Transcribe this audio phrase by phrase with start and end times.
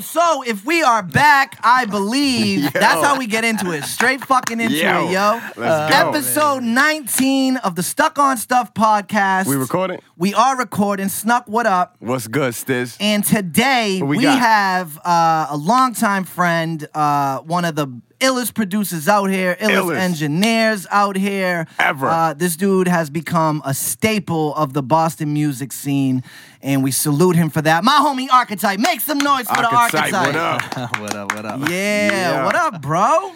[0.00, 3.84] So if we are back, I believe that's how we get into it.
[3.84, 5.40] Straight fucking into Yo, it, yo.
[5.56, 6.08] let's go.
[6.10, 9.46] Episode 19 of the Stuck on Stuff podcast.
[9.46, 10.00] We recording?
[10.16, 11.08] We are recording.
[11.08, 11.96] Snuck, what up?
[12.00, 12.96] What's good, Stiz?
[13.00, 14.38] And today What we, we got?
[14.38, 19.98] have uh, a longtime friend, uh, one of the illest producers out here, illest, Illest.
[19.98, 21.66] engineers out here.
[21.78, 22.06] Ever.
[22.06, 26.22] Uh, this dude has become a staple of the Boston music scene,
[26.62, 27.82] and we salute him for that.
[27.84, 30.34] My homie Archetype, make some noise for the Archetype, Archetype.
[30.34, 31.00] what up?
[31.00, 31.32] what up?
[31.34, 31.60] What up?
[31.68, 32.44] Yeah, Yeah.
[32.44, 33.32] what up, bro?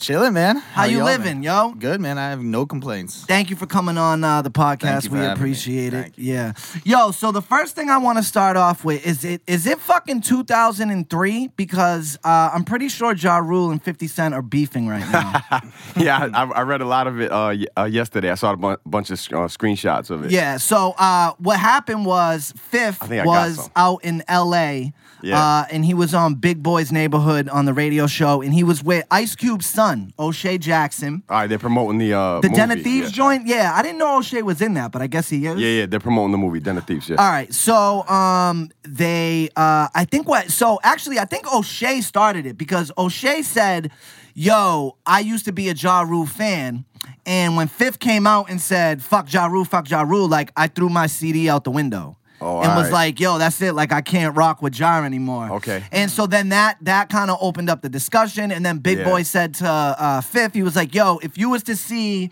[0.00, 0.56] Chilling, man.
[0.56, 1.42] How, you y'all living, been?
[1.42, 1.72] yo?
[1.72, 2.16] Good, man.
[2.16, 3.22] I have no complaints.
[3.26, 5.04] Thank you for coming on uh, the podcast.
[5.04, 6.14] You we appreciate it.
[6.16, 6.54] Yeah.
[6.84, 9.78] Yo, so the first thing I want to start off with is it is it
[9.78, 15.06] fucking 2003 because uh, I'm pretty sure Ja Rule and 50 Cent are beefing right
[15.12, 15.60] now.
[15.96, 18.30] yeah, I, I read a lot of it uh, uh, yesterday.
[18.30, 20.30] I saw a bu- bunch of uh, screenshots of it.
[20.30, 20.56] yeah.
[20.56, 24.94] So uh, what happened was Fif I think I got was out in L.A.
[25.22, 25.42] Yeah.
[25.42, 28.82] Uh, and he was on Big Boy's Neighborhood on the radio show, and he was
[28.82, 31.22] with Ice Cube's son, O'Shea Jackson.
[31.28, 32.56] All right, they're promoting the uh, The movie.
[32.60, 33.16] Den of Thieves yeah.
[33.16, 35.58] joint, yeah, I didn't know O'Shea was in that, but I guess he is.
[35.58, 37.08] Yeah, yeah, they're promoting the movie Den of Thieves.
[37.08, 37.16] Yeah.
[37.16, 42.46] All right, so um, they, uh, I think what, so actually, I think O'Shea started
[42.46, 43.90] it because O'Shea said,
[44.34, 46.84] "Yo, I used to be a Ja Rule fan,
[47.26, 50.68] and when Fif came out and said fuck Ja Rule, fuck Ja Rule, like I
[50.68, 52.92] threw my CD out the window." Oh, and was alright.
[52.92, 53.74] like, "Yo, that's it.
[53.74, 55.82] Like, I can't rock with Ja anymore." Okay.
[55.92, 59.04] And so then that that kind of opened up the discussion, and then Big Yeah.
[59.04, 62.30] Boy said to uh, Fif, he was like, "Yo, if you was to see."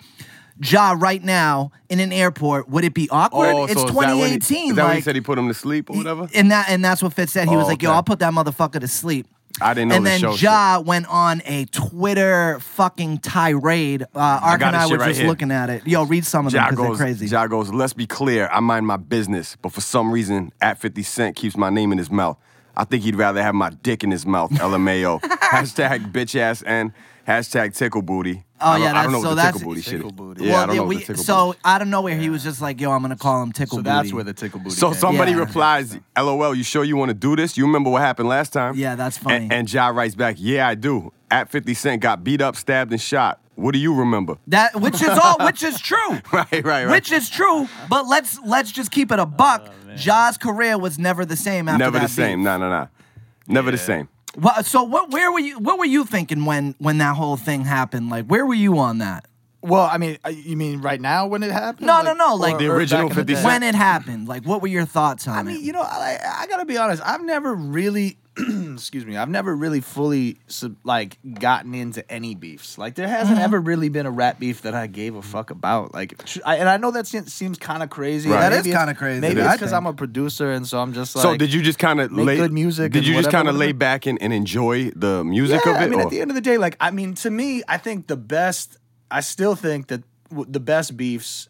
[0.61, 3.55] Ja right now in an airport, would it be awkward?
[3.55, 4.71] Oh, it's so is that he- 2018.
[4.71, 6.27] Is that when he like, said he put him to sleep or whatever?
[6.35, 7.49] and that and that's what Fif said.
[7.49, 7.93] He was Oh, like, "Yo.
[7.93, 9.29] I'll put that motherfucker to sleep."
[9.61, 14.03] I didn't know and the then show Ja went on a Twitter fucking tirade.
[14.03, 14.07] Uh,
[14.43, 15.29] Ark got and I shit were right just here.
[15.29, 15.87] looking at it.
[15.87, 17.27] Yo, read some of them Ja because they're goes, crazy.
[17.27, 21.03] Ja goes, let's be clear, I mind my business, but for some reason, at 50
[21.03, 22.37] Cent keeps my name in his mouth.
[22.77, 25.21] I think he'd rather have my dick in his mouth, LMAO.
[25.49, 26.93] hashtag bitch ass and
[27.29, 28.45] hashtag tickle booty.
[28.61, 30.09] Oh, I don't, yeah, I don't know so what the that's- tickle booty shit Tickle
[30.11, 30.17] is.
[30.17, 30.45] booty.
[30.47, 32.43] Yeah, I don't yeah, know what the tickle so booty out of nowhere, he was
[32.43, 34.75] just like, "Yo, I'm gonna call him Tickle So Booty." that's where the tickle booty.
[34.75, 34.99] So came.
[34.99, 35.39] somebody Yeah.
[35.39, 37.57] replies, LOL, you sure you want to do this?
[37.57, 38.75] You remember what happened last time?
[38.77, 39.37] Yeah, that's funny.
[39.37, 41.13] And, and Ja writes back, yeah, I do.
[41.31, 43.39] At 50 Cent got beat up, stabbed, and shot.
[43.55, 44.37] What do you remember?
[44.47, 45.99] that which is all which is true.
[46.33, 46.89] Right, right, right.
[46.89, 49.69] Which is true, but let's let's just keep it a buck.
[49.69, 52.39] Oh, Ja's career was never the same after Never that the same.
[52.41, 52.45] beef.
[52.45, 52.89] No, no, no.
[53.49, 54.09] Never the same.
[54.37, 55.11] Well, so what?
[55.11, 55.59] Where were you?
[55.59, 58.11] What were you thinking when when that whole thing happened?
[58.11, 59.27] Like, where were you on that?
[59.61, 61.89] Well, I mean, uh, you mean right now when it happened?
[61.89, 63.43] No, no, no, like The original 50 day?
[63.43, 65.41] When it happened, like, what were your thoughts on I it?
[65.41, 67.03] I mean, you know, I, I gotta be honest.
[67.05, 68.19] I've never really,
[68.75, 72.79] excuse me, I've never really fully sub- like gotten into any beefs.
[72.79, 73.45] Like there hasn't Mm-hmm.
[73.45, 75.93] ever really been a rap beef that I gave a fuck about.
[75.95, 78.29] Like, I, and I know that seems, seems kind of crazy.
[78.31, 78.41] Right.
[78.49, 80.93] That Maybe is kinda crazy, Maybe It it's because I'm a producer, and so I'm
[80.93, 81.23] just like.
[81.23, 83.73] so did you just kind of lay good music Did you just kind of lay
[83.73, 85.85] back and, and enjoy the music yeah, of it?
[85.85, 87.79] I mean, or- at the end of the day, like, I mean, to me, I
[87.79, 88.77] think the best.
[89.11, 91.49] I still think that w- the best beefs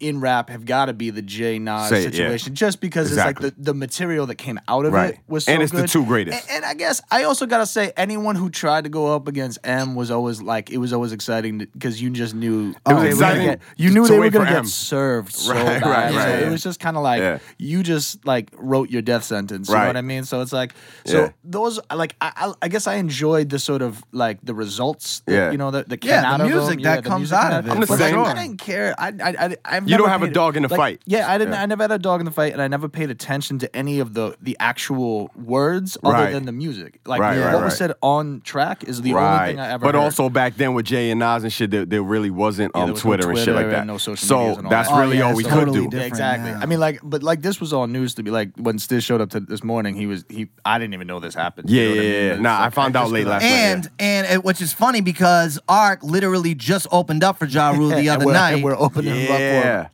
[0.00, 2.10] in rap have got to be the Jay Nas Say it, yeah.
[2.10, 3.48] situation, just because Exactly.
[3.48, 5.14] it's like the, the material that came out of Right.
[5.14, 5.88] it was so And it's the good.
[5.90, 6.48] two greatest.
[6.50, 9.58] And, and I guess I also gotta say, anyone who tried to go up against
[9.64, 12.98] M was always like, it was always exciting because you just knew was they were
[13.00, 14.66] gonna exciting get- you knew to they were wait for gonna get M.
[14.66, 15.82] served so Right, bad.
[15.84, 17.38] right, So right, It was just kind of like Yeah.
[17.58, 19.68] you just like wrote your death sentence.
[19.68, 19.86] You know Right.
[19.86, 20.24] what I mean?
[20.24, 20.72] So it's like
[21.06, 21.28] so Yeah.
[21.44, 25.22] those like I, I I guess I enjoyed the sort of like the results.
[25.26, 25.50] That, Yeah.
[25.52, 26.58] you know that, that came Yeah, the out of them.
[26.58, 28.18] music Yeah, that the comes music out of it, I'm the but, same.
[28.18, 28.94] I didn't care.
[28.98, 31.02] I I, I I've You don't have a dog in the like, fight.
[31.06, 31.54] Yeah, I didn't.
[31.54, 31.62] Yeah.
[31.62, 34.00] I never had a dog in the fight, and I never paid attention to any
[34.00, 36.32] of the the actual words other Right.
[36.32, 37.00] than the music.
[37.06, 39.84] Like Right, what right, was said on track is the only thing I ever.
[39.86, 40.00] but heard.
[40.02, 42.86] also back then with Jay and Nas and shit, there, there really wasn't Yeah, um,
[42.88, 43.86] there was no Twitter, and shit Twitter like and that.
[43.86, 44.94] no social so and all that's that.
[44.96, 45.98] Oh, really yeah, all we totally could do.
[45.98, 46.50] exactly.
[46.50, 46.60] yeah.
[46.60, 49.20] I mean, like, but like this was all news to be like when Stiz showed
[49.20, 49.94] up to this morning.
[49.94, 50.48] He was he.
[50.64, 51.68] I didn't even know this happened.
[51.70, 52.28] Yeah, You know what I yeah, mean?
[52.36, 52.42] yeah.
[52.42, 53.50] Nah, I found out late last night.
[53.50, 57.90] and and it, which is funny because Ark literally just opened up for Ja Rule
[57.90, 58.52] the other night.
[58.54, 59.42] and we're opening him up for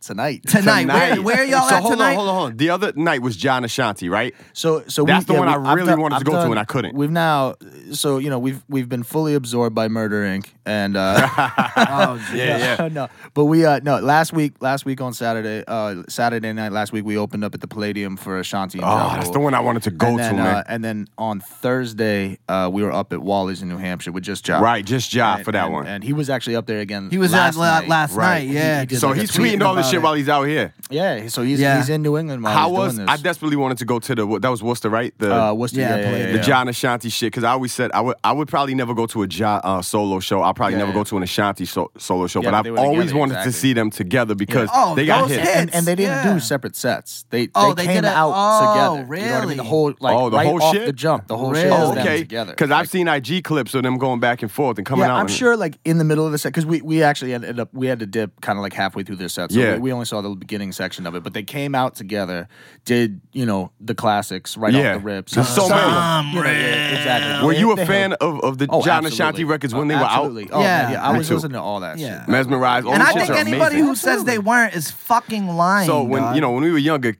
[0.00, 0.42] tonight.
[0.46, 0.86] Tonight.
[0.86, 2.10] Where- where y'all so at hold tonight?
[2.10, 2.56] on, hold on, hold on.
[2.56, 4.34] The other night was John Ashanti, right?
[4.52, 6.44] So, so That's we, the one yeah, I we- I've really wanted to I've go
[6.44, 6.94] to and I couldn't.
[6.94, 7.54] We've now,
[7.92, 10.46] so you know, we've we've been fully absorbed by Murder Inc.
[10.66, 11.28] and uh,
[11.76, 12.88] oh, Yeah, yeah.
[12.88, 16.92] no, but we uh no last week last week on Saturday uh Saturday night last
[16.92, 18.78] week we opened up at the Palladium for Ashanti.
[18.78, 19.32] And Oh, Ja that's Rule.
[19.34, 20.46] the one I wanted to go and to, man.
[20.56, 24.24] Uh, and then on Thursday, uh, we were up at Wally's in New Hampshire with
[24.24, 24.58] just Ja.
[24.60, 25.86] right, just Ja And- for that and- one.
[25.86, 27.08] And he was actually up there again.
[27.10, 27.88] He was last at night.
[27.88, 28.46] last Right.
[28.46, 28.54] night.
[28.54, 28.80] Yeah.
[28.80, 30.02] He did so like a he's tweet tweeting all this shit it.
[30.02, 30.72] while he's out here.
[30.90, 31.78] Yeah, so he's Yeah.
[31.78, 34.14] he's in New England while How he's was doing I desperately wanted to go to
[34.14, 35.14] the that was Worcester, right?
[35.18, 36.38] The uh, Worcester, Yeah, yeah, yeah, yeah, the.
[36.40, 39.22] John Ashanti shit because I always said I would I would probably never go to
[39.22, 40.40] a Ja uh, solo show.
[40.42, 40.94] I'll probably Yeah, never yeah.
[40.98, 42.42] go to an Ashanti so, solo show.
[42.42, 45.28] Yeah, but they I've always together, wanted to see them together because Oh, they got
[45.28, 45.46] those hit.
[45.46, 46.34] and, and they didn't yeah.
[46.34, 47.24] do separate sets.
[47.30, 49.14] They Oh, they, they came did out oh, together.
[49.16, 49.46] You know what I really?
[49.48, 49.56] mean?
[49.58, 50.86] The whole like Oh, the right whole shit?
[50.86, 51.62] the jump, the whole Really?
[51.62, 52.18] shit was them okay.
[52.18, 52.52] together.
[52.52, 55.16] Because I've seen IG clips of them going back and forth and coming out.
[55.20, 57.68] I'm sure like in the middle of the set because we, we actually ended up
[57.72, 59.50] we had to dip kind of like halfway through their set.
[59.60, 59.74] So Yeah.
[59.74, 62.48] we, we only saw the beginning section of it, but they came out together,
[62.84, 64.94] did you know the classics right Yeah.
[64.96, 65.32] off the rips.
[65.32, 65.80] There's so many.
[65.80, 67.46] you know, yeah, exactly.
[67.46, 69.04] Were They- you a they fan had- of, of the Oh, John.
[69.06, 70.26] Ashanti records when Uh, they were out?
[70.26, 70.46] Oh, Yeah.
[70.62, 71.08] yeah, yeah.
[71.08, 71.34] I Me was too.
[71.34, 72.20] listening to all that Yeah.
[72.20, 72.28] shit.
[72.28, 72.86] Mesmerized.
[72.86, 73.84] All And I think anybody amazing.
[73.84, 75.86] who says they weren't is fucking lying.
[75.86, 76.34] So when dog.
[76.34, 77.14] you know when we were younger,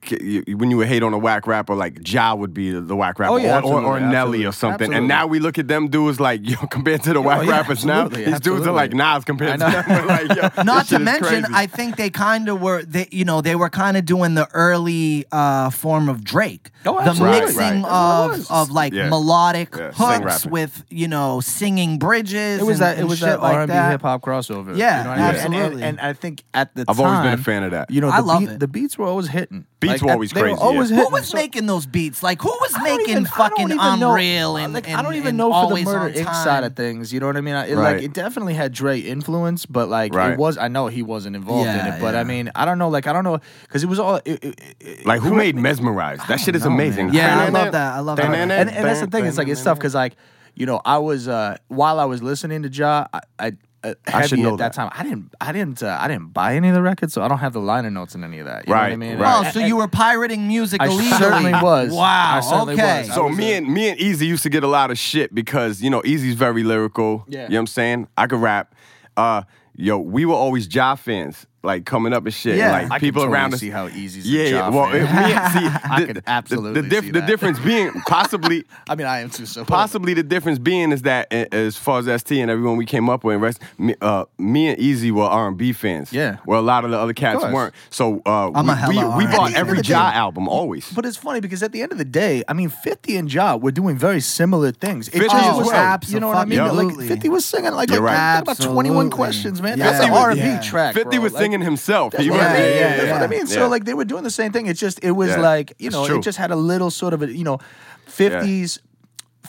[0.55, 3.19] when you would hate on a whack rapper, like Ja would be the, the whack
[3.19, 4.73] rapper, Oh, yeah, or, or, or Nelly or something.
[4.73, 4.97] absolutely.
[4.97, 8.07] And now we look at them dudes like yo, compared to the whack rappers now,
[8.07, 8.97] these dudes are like absolutely.
[8.97, 9.81] Nas compared to know.
[9.81, 10.51] them.
[10.57, 11.45] We're Not to mention.
[11.53, 14.47] I think they kind of were, they, you know, they were kind of doing the
[14.53, 16.71] early uh, form of Drake.
[16.85, 17.39] Oh, the absolutely.
[17.41, 18.23] mixing Right, right.
[18.25, 19.09] of, That's what it of like Yeah.
[19.09, 20.51] melodic Yeah, sing hooks rapping.
[20.51, 22.61] with, you know, singing bridges.
[22.61, 22.97] It was and, that.
[22.97, 23.91] It and was shit that like R and B that.
[23.91, 24.75] hip hop crossover.
[24.77, 25.35] Yeah, you know what I mean?
[25.35, 25.83] Absolutely.
[25.83, 27.89] And, and I think at the I've time, always been a fan of that.
[27.91, 28.59] You know, I love beat, it.
[28.59, 29.65] the beats were always hitting.
[29.81, 30.97] Beats were always crazy, Were always yeah.
[31.03, 32.21] Who was So- making those beats?
[32.23, 35.35] Like, who was making even- fucking even know- Unreal and like, and, I don't even
[35.35, 36.43] know for the Always Murder on Inc.
[36.43, 37.11] Side of things.
[37.11, 37.55] You know what I mean?
[37.55, 37.95] It, Right.
[37.95, 40.33] Like it definitely had Dre influence, but like Right.
[40.33, 40.57] it was.
[40.57, 42.19] I know he wasn't involved in it, but yeah.
[42.21, 42.89] I mean, I don't know.
[42.89, 44.17] Like I don't know because it was all.
[44.23, 46.27] It, it, it, like who made Mesmerized?
[46.27, 46.79] That shit is know, man.
[46.79, 47.13] amazing.
[47.13, 47.93] Yeah, I love that.
[47.95, 48.25] I love that.
[48.33, 49.25] and, and that's the thing.
[49.25, 50.15] It's like it's tough because like
[50.55, 53.05] you know I was uh while I was listening to Ja,
[53.39, 53.53] I.
[53.83, 54.73] I uh, I should heavy know at that, that.
[54.73, 54.89] time.
[54.93, 57.39] I didn't, I didn't, uh, I didn't buy any of the records, so I don't
[57.39, 58.67] have the liner notes and any of that.
[58.67, 59.17] You know what I Right, mean?
[59.17, 59.47] right.
[59.47, 61.17] Oh, so you were pirating music I illegally?
[61.17, 61.91] certainly was.
[61.91, 62.37] Wow.
[62.37, 63.01] I certainly okay.
[63.07, 63.13] was.
[63.15, 65.33] So was me a- and me and Easy used to get a lot of shit
[65.33, 67.25] because you know Easy's very lyrical.
[67.27, 67.43] Yeah.
[67.43, 68.07] You know what I'm saying?
[68.17, 68.75] I could rap.
[69.17, 69.43] Uh,
[69.75, 72.57] yo, we were always Ja fans, like coming up and shit.
[72.57, 72.71] Yeah.
[72.71, 73.59] like I can people totally around us.
[73.59, 74.49] see how Easy's a Yeah, yeah.
[74.49, 74.95] Ja Well, fan.
[74.95, 77.91] it- me and, see, I the- could the- absolutely the, dif- see the difference being
[78.07, 78.63] possibly.
[78.89, 79.45] I mean, I am too.
[79.45, 83.09] So Possibly the difference being is that as far as ST and everyone we came
[83.09, 86.11] up with, rest, me, uh, me and Easy were R and B fans.
[86.11, 86.37] Yeah.
[86.45, 87.73] where a lot of the other cats weren't.
[87.89, 89.89] So uh, I'm we, a hella we, we bought every At the end of the
[89.89, 90.91] Ja day- album always.
[90.91, 93.55] But it's funny because at the end of the day, I mean, 50 and Ja
[93.55, 95.07] were doing very similar things.
[95.09, 95.91] It 50 just was well.
[95.91, 96.59] like, you know what I mean?
[96.59, 97.05] Abso-fucking-lutely.
[97.09, 98.39] Like 50 was singing like, You're like right.
[98.39, 99.77] about 21 questions, man.
[99.77, 99.91] Yeah.
[99.91, 100.95] That's an R&B track.
[100.95, 102.13] 50 was Like, singing himself.
[102.13, 102.61] That's He what was- I mean.
[102.61, 103.47] Yeah, yeah, That's what I mean.
[103.47, 103.65] So Yeah.
[103.67, 104.67] like they were doing the same thing.
[104.67, 105.39] It's just it was Yeah.
[105.41, 107.59] like you know it just had a little sort of a you know,
[108.07, 108.79] fifties.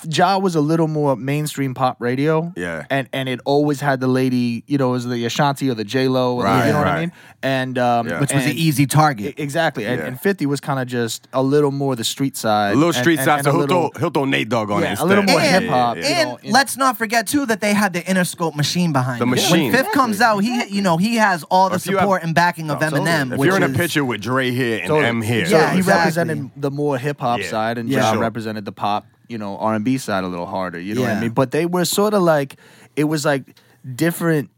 [0.09, 2.53] Ja was a little more mainstream pop radio.
[2.57, 2.87] Yeah.
[2.91, 5.85] And and it always had the lady, you know, it was the Ashanti or the
[5.85, 7.13] J Lo, Right, you know what I mean?
[7.43, 8.21] And um, Yeah.
[8.21, 9.35] Which was an and- easy target.
[9.39, 10.07] Exactly, and, Yeah.
[10.07, 13.19] and Fifty was kind of just a little more the street side, A little street
[13.19, 15.25] and- side, and so he'll, throw, he'll throw Nate Dogg on Yeah, it a little
[15.25, 17.93] more hip-hop, Yeah, yeah, you and know, in- let's not forget too that they had
[17.93, 19.31] the Interscope machine behind The it.
[19.31, 19.73] machine.
[19.73, 22.71] When Fif comes out, he you know he has all the support have- and backing
[22.71, 23.11] of Absolutely.
[23.11, 23.33] Eminem.
[23.33, 25.07] If which you're in a picture with Dre here and Totally.
[25.09, 26.01] M here, So Yeah, he exactly.
[26.01, 28.13] represented the more hip hop side, and Yeah.
[28.15, 30.79] Ja represented the pop, you know, R and B side a little harder.
[30.81, 31.31] You know what I mean?
[31.31, 32.57] But they were sort of like
[32.97, 33.57] it was like
[33.95, 34.51] different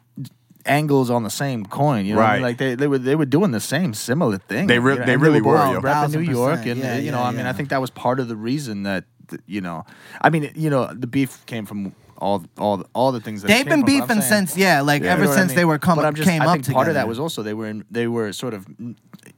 [0.67, 2.07] angles on the same coin.
[2.07, 2.43] You know, what I mean?
[2.43, 4.67] Like they, they were they were doing the same similar thing.
[4.67, 5.81] They re- you know, they and really were, both yo.
[5.81, 7.51] repping New York, and uh, yeah, you know, yeah, I mean, yeah.
[7.51, 9.05] I think that was part of the reason that
[9.47, 9.85] you know,
[10.21, 11.95] I mean, you know, the beef came from.
[12.17, 15.13] All, all, all the things that They've been beefing since yeah, like Yeah.
[15.13, 15.57] ever you know what I since mean?
[15.57, 16.05] they were coming.
[16.05, 16.77] But I'm just, came I up think together.
[16.77, 18.67] part of that was also they were in, they were sort of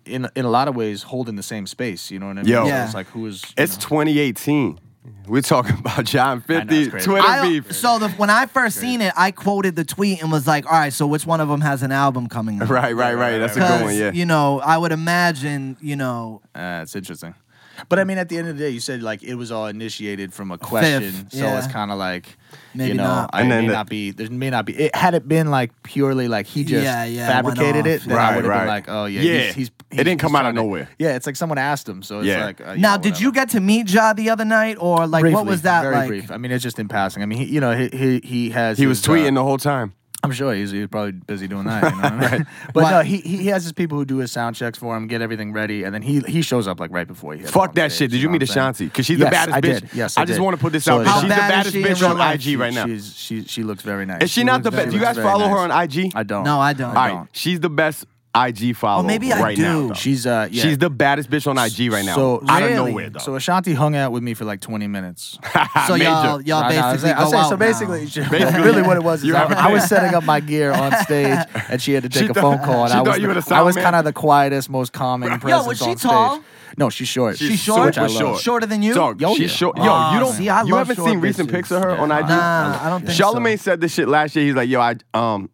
[0.05, 2.11] in in a lot of ways holding the same space.
[2.11, 2.53] You know what I mean?
[2.53, 2.67] Yo.
[2.67, 2.85] Yeah.
[2.85, 4.79] it's like who is it's 2018.
[5.27, 6.91] We're talking about John I know, 50.
[6.91, 7.73] Twitter I, beef.
[7.73, 10.73] so the, when I first seen it, I quoted the tweet and was like, "All
[10.73, 13.39] right, so which one of them has an album coming out?" Right, right, right.
[13.39, 13.97] That's a good one.
[13.97, 14.13] Yeah.
[14.13, 17.35] you know, I would imagine, you know, Uh, it's interesting.
[17.89, 19.67] But I mean, at the end of the day, you said like it was all
[19.67, 21.59] initiated from a question, so yeah.
[21.59, 22.37] it's kind of like
[22.75, 23.31] Maybe you know, not.
[23.33, 24.11] I And may then the- not be.
[24.11, 24.75] There may not be.
[24.75, 28.07] It, had it been like purely like he just Yeah, yeah, fabricated it, off.
[28.09, 28.59] then I would have right.
[28.61, 29.41] been like, oh yeah, Yeah.
[29.47, 30.89] He's, he's, It didn't come out of trying to- nowhere.
[30.99, 32.45] Yeah, it's like someone asked him, so it's Yeah.
[32.45, 32.61] like.
[32.67, 35.25] Uh, you now know, did you get to meet Ja the other night, or like
[35.33, 36.09] what was that Very like?
[36.09, 36.31] brief.
[36.31, 37.23] I mean, it's just in passing.
[37.23, 38.79] I mean, he, you know, he he, he has.
[38.79, 39.95] He was his, uh, tweeting the whole time.
[40.27, 41.83] I'm sure he's, he's probably busy doing that.
[41.85, 42.47] You know what I mean?
[42.75, 45.07] But What- no, he, he has his people who do his sound checks for him,
[45.07, 47.41] get everything ready, and then he he shows up like right before he.
[47.41, 48.11] hits Fuck that stage, shit.
[48.11, 48.63] Did you know meet what I'm saying?
[48.65, 48.85] Ashanti?
[48.87, 49.81] Because she's the Yes, baddest I bitch.
[49.81, 49.91] did.
[49.95, 51.01] Yes, I, I just want to put this So out.
[51.03, 52.47] it's- How She's the baddest she bitch on life?
[52.47, 52.87] IG right now.
[52.87, 54.23] She's she she looks very nice.
[54.23, 54.91] Is she not the best?
[54.91, 56.13] Do you guys very follow her on IG?
[56.15, 56.45] I don't.
[56.45, 56.91] No, I don't.
[56.91, 57.29] All I right, don't.
[57.33, 58.05] she's the best
[58.37, 59.89] IG follower maybe I right now.
[59.89, 59.95] though.
[59.95, 60.63] She's uh yeah.
[60.63, 62.15] She's the baddest bitch on IG right now.
[62.17, 63.19] So out of nowhere though.
[63.21, 65.39] So Ashanti hung out with me for like 20 minutes.
[65.87, 67.57] So y'all y'all I know, I was basically saying- I was go saying- out so
[67.57, 67.57] now.
[67.57, 68.01] basically,
[68.39, 70.41] Basically, really what it was is you I, have a I was setting up my
[70.41, 71.39] gear on stage,
[71.69, 73.63] and she had to take She a phone call, and I was you the I
[73.63, 76.11] was kind of the quietest, most calming presence Yo, was she on stage.
[76.11, 76.43] tall?
[76.79, 77.39] No, she's short.
[77.39, 77.87] She's She's short?
[77.87, 78.33] which I super love.
[78.35, 78.43] short.
[78.43, 78.93] Shorter than you?
[78.93, 79.57] Dog, Yo, she's yeah.
[79.57, 79.77] short.
[79.79, 80.33] Yo, Oh, you don't.
[80.35, 82.29] see, I you love haven't short seen recent pics of her on IG?
[82.29, 83.63] Nah, I don't think Charlamagne so.
[83.63, 84.45] said this shit last year.
[84.45, 85.49] He's like, yo, I um.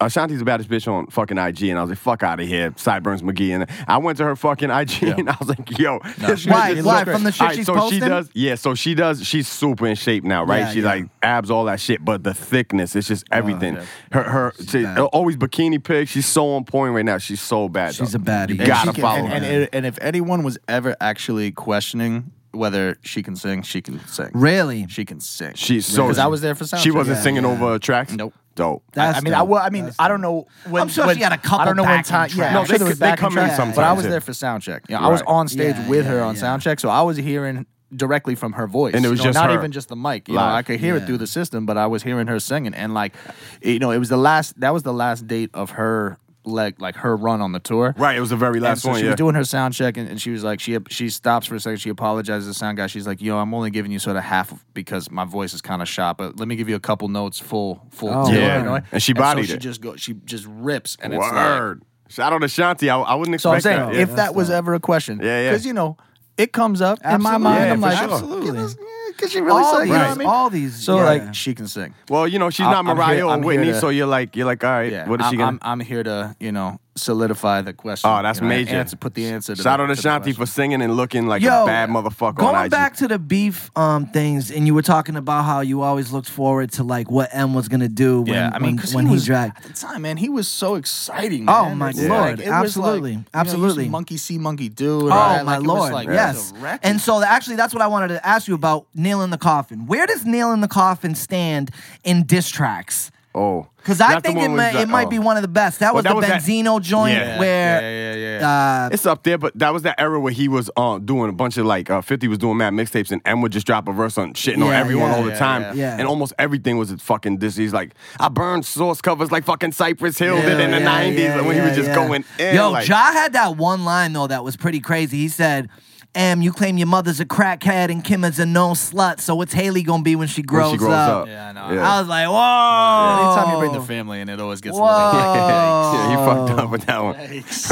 [0.00, 2.72] Ashanti's the baddest bitch on fucking IG, and I was like, fuck out of here,
[2.76, 3.50] Sideburns McGee.
[3.50, 6.70] And I went to her fucking IG, and I was like, yo, this she- Why?
[6.70, 7.04] is Why?
[7.04, 8.00] so- From the shit Alright, she's so posting?
[8.02, 8.54] she does, yeah.
[8.54, 9.24] So she does.
[9.24, 10.58] She's super in shape now, right?
[10.60, 10.88] Yeah, she's yeah.
[10.90, 12.04] like abs, all that shit.
[12.04, 13.74] But the thickness, it's just oh, everything.
[13.74, 13.84] yeah.
[14.12, 16.10] Her, her, she, always bikini pics.
[16.10, 17.18] She's so on point right now.
[17.18, 17.94] She's so bad.
[17.94, 18.18] She's though.
[18.18, 18.54] a baddie.
[18.54, 19.34] You And gotta can- follow and, her.
[19.34, 23.98] and, and, and if anyone was ever actually questioning whether she can sing, she can
[24.06, 24.30] sing.
[24.32, 24.86] Really?
[24.88, 25.54] She can sing.
[25.54, 26.02] She's so.
[26.04, 27.50] because I was there for sound She wasn't Yeah, singing yeah.
[27.50, 28.12] over tracks.
[28.12, 28.32] Nope.
[28.54, 28.82] Dope.
[28.96, 30.82] I- I That's mean, I, well, I mean, That's I don't know when.
[30.82, 32.28] I'm sure when- she had a couple I don't know when backing time.
[32.30, 32.48] Yeah, tracks.
[32.48, 34.20] I'm No, sure they- there was they come in tracks, sometimes, But I was there
[34.20, 34.82] for sound check.
[34.88, 36.40] You know, I was on stage Yeah, with yeah, her on yeah.
[36.40, 38.94] sound check, so I was hearing directly from her voice.
[38.94, 39.56] And it was you know, just not her.
[39.56, 40.28] even just the mic.
[40.28, 41.02] You know, I could hear Yeah.
[41.02, 43.14] it through the system, but I was hearing her singing, and like,
[43.62, 44.58] you know, it was the last.
[44.60, 47.94] That was the last date of her leg, like her run on the tour.
[47.98, 48.16] Right.
[48.16, 48.98] It was the very And last so one.
[48.98, 49.10] she Yeah.
[49.12, 51.60] was doing her sound check, and, and she was like, she she stops for a
[51.60, 51.78] second.
[51.78, 52.86] She apologizes to the sound guy.
[52.86, 55.80] She's like, "Yo, I'm only giving you sort of half because my voice is kind
[55.82, 58.10] of shot, but let me give you a couple notes, full, full.
[58.12, 58.58] Oh, deal," Yeah.
[58.58, 58.80] you know?
[58.92, 59.60] And she bodied so she it.
[59.60, 61.82] just go, she just rips, and it's like, Word.
[62.08, 62.88] Shout out to Shanti.
[62.90, 64.00] I, I wouldn't so I'm expect saying, that.
[64.00, 65.50] if that was ever a question, Yeah, yeah.
[65.50, 65.96] because you know,
[66.36, 67.64] it comes up in my mind.
[67.64, 68.12] Yeah, I'm like, sure.
[68.12, 68.74] Absolutely.
[69.16, 70.28] Because she really all sang, these, you know what I mean?
[70.28, 70.74] all these.
[70.76, 71.04] So yeah.
[71.04, 71.94] like, she can sing.
[72.08, 74.06] well, you know, she's I'm- not Mariah here- or I'm here Whitney, to- so you're
[74.06, 75.58] like, you're like, all right, Yeah, what is she I'm, gonna?
[75.62, 78.08] I'm, I'm here to, you know, solidify the question.
[78.10, 78.76] oh, that's you know, major.
[78.76, 79.54] Answer, put the answer.
[79.54, 81.88] To Shout the, out to to Shanti for singing and looking like Yo, a bad
[81.88, 82.70] motherfucker Going on IG.
[82.70, 86.28] back to the beef um things, and you were talking about how you always looked
[86.30, 89.06] forward to like what M was gonna do when Yeah, I mean, when, 'cause when
[89.06, 89.56] he, he, was, dragged.
[89.58, 91.48] At the time, man, he was so exciting.
[91.48, 93.84] Oh, my It's lord, it was absolutely, you know, absolutely.
[93.84, 95.02] you monkey see, monkey do.
[95.02, 95.42] Oh right?
[95.44, 95.92] my Like, lord!
[95.92, 96.52] like, yes.
[96.82, 98.86] And so actually, that's what I wanted to ask you about.
[98.94, 99.86] Nail in the coffin.
[99.86, 101.70] Where does Nail in the coffin stand
[102.04, 103.10] in diss tracks?
[103.34, 105.10] Oh, Because I think it one might, the- it might oh.
[105.10, 105.80] be one of the best.
[105.80, 107.38] That was that the was that- Benzino joint Yeah.
[107.38, 110.48] where Yeah, yeah, yeah, Uh, It's up there, but that was that era where he
[110.48, 113.40] was uh, doing a bunch of like uh, 50 was doing mad mixtapes and M
[113.42, 115.62] would just drop a verse on shitting on everyone yeah, all the yeah, time.
[115.62, 115.72] yeah.
[115.74, 115.96] Yeah.
[115.98, 117.56] And almost everything was a fucking this.
[117.56, 121.40] He's like, I burned source covers like fucking Cypress Hill did in the 90s yeah,
[121.42, 121.94] when he was just yeah.
[121.94, 122.54] going in.
[122.54, 125.18] Yo, like, Ja had that one line though that was pretty crazy.
[125.18, 125.68] He said,
[126.14, 129.20] "Em, you claim your mother's a crackhead and Kim is a known slut.
[129.20, 131.26] So what's Hailie gonna be when she grows, when she grows up.
[131.28, 131.72] Yeah, I know.
[131.74, 131.92] Yeah.
[131.92, 133.26] I was like, whoa.
[133.36, 134.76] Anytime you bring the family in, it always gets.
[134.76, 134.84] Whoa.
[135.94, 137.16] yeah, he fucked up with that one.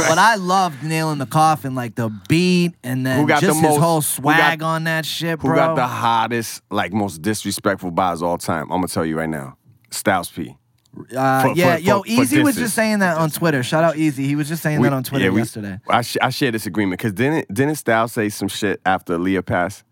[0.09, 3.69] but I loved nailing the coffin, like the beat and then Who got just the
[3.69, 5.51] his most- whole who got- swag on that shit, bro.
[5.51, 8.65] Who got the hottest, like most disrespectful bars all time?
[8.65, 9.57] I'm gonna tell you right now.
[9.91, 10.57] Styles P.
[11.17, 13.63] Uh, for- yeah, for- yo, for Easy was just saying that on Twitter.
[13.63, 14.27] Shout out Easy.
[14.27, 15.81] He was just saying We- that on Twitter yeah, we- yesterday.
[15.89, 19.43] I, sh- I share this agreement because didn't didn't Styles say some shit after Leah
[19.43, 19.85] passed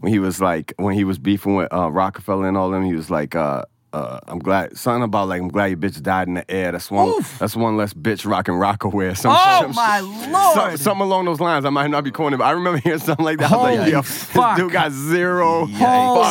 [0.00, 2.84] when he was like when he was beefing with uh, Rockefeller and all them.
[2.84, 3.62] He was like, uh,
[3.94, 6.72] uh, "I'm glad something about like I'm glad your bitch died in the air.
[6.72, 7.38] That's one Oof.
[7.38, 9.16] that's one less bitch rocking Rocawear.
[9.16, 10.54] Some, Oh, some my lord.
[10.54, 11.64] some- something along those lines.
[11.64, 13.52] I might not be quoting but I remember hearing something like that.
[13.52, 14.56] I was like, Holy yo, fuck.
[14.56, 15.70] this dude got zero Holy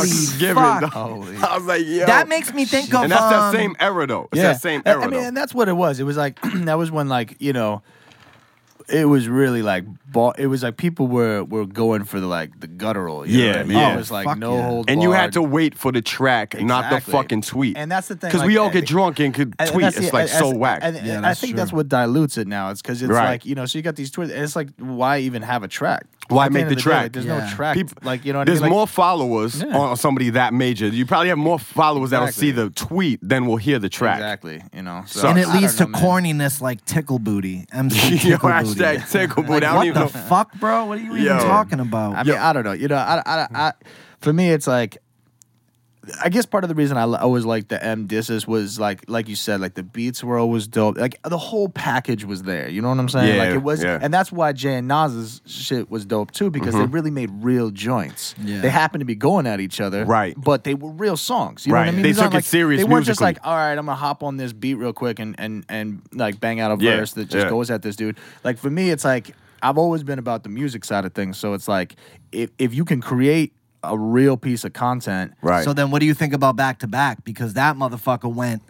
[0.08, 0.56] fucks given.
[0.64, 0.82] fuck.
[0.82, 0.92] dog.
[0.92, 3.76] Holy- I was like, yo, That makes me think of and that's um, that same
[3.80, 4.28] era though.
[4.32, 5.28] It's that same era I mean, though.
[5.28, 6.00] and that's what it was.
[6.00, 7.82] It was like that was when like you know,
[8.90, 10.32] it was really like ball.
[10.38, 13.26] It was like people were were going for the like the guttural.
[13.28, 13.78] You know Yeah, what I mean?
[13.78, 13.94] yeah.
[13.94, 14.68] It was like Fuck no yeah.
[14.68, 14.90] hold.
[14.90, 17.78] And you had to wait for the track, not the fucking tweet.
[17.78, 19.70] And that's the thing, Because like, we all I get think- drunk and could And
[19.70, 19.82] tweet.
[19.84, 20.80] that's It's the- like and- so and- whack.
[20.82, 21.58] And, Yeah, and I think true.
[21.58, 22.70] that's what dilutes it now.
[22.70, 23.30] It's because it's Right.
[23.30, 24.32] like you know, so you got these tweets.
[24.34, 26.06] And it's like why even have a track?
[26.30, 27.12] Why make end the of day, track?
[27.14, 27.40] there's Yeah.
[27.50, 27.76] no track.
[27.76, 28.72] People- like you know, There's I mean?
[28.72, 29.78] Like, more followers Yeah.
[29.78, 30.88] on somebody that major.
[30.88, 34.18] You probably have more followers that'll see the tweet than will hear the track.
[34.18, 34.62] Exactly.
[34.74, 36.24] You know, so, So- and it I leads to don't know, man.
[36.40, 37.66] corniness like tickle booty.
[37.72, 38.80] MC Yo, tickle booty.
[38.82, 39.66] hashtag tickle booty.
[39.66, 40.08] Like, what the know.
[40.08, 40.86] fuck, bro?
[40.86, 41.40] What are you even Yo.
[41.40, 42.16] talking about?
[42.16, 42.72] I mean, I don't know.
[42.74, 43.72] You know, I, I, I,
[44.22, 44.98] for me, it's like,
[46.22, 49.06] I guess part of the reason I li- always liked the M disses was like,
[49.08, 50.98] like you said, like the beats were always dope.
[50.98, 52.68] Like the whole package was there.
[52.68, 53.36] You know what I'm saying?
[53.36, 54.00] Yeah, like it was, yeah.
[54.02, 56.92] and that's why Jay and Nas's shit was dope too because they mm-hmm.
[56.92, 58.36] really made real joints.
[58.44, 58.60] Yeah.
[58.60, 60.36] They happened to be going at each other, Right.
[60.38, 61.66] But they were real songs.
[61.66, 62.02] You know what I mean?
[62.02, 64.24] They These took it like, serious They weren't just like, all right, I'm gonna hop
[64.24, 67.30] on this beat real quick and and and like bang out a Yeah, verse that
[67.30, 67.50] just yeah.
[67.50, 68.18] goes at this dude.
[68.44, 71.38] Like for me, it's like I've always been about the music side of things.
[71.38, 71.96] So it's like
[72.32, 73.54] if if you can create
[73.84, 75.64] a real piece of content, Right.
[75.64, 77.24] So then, what do you think about back to back?
[77.24, 78.62] Because that motherfucker went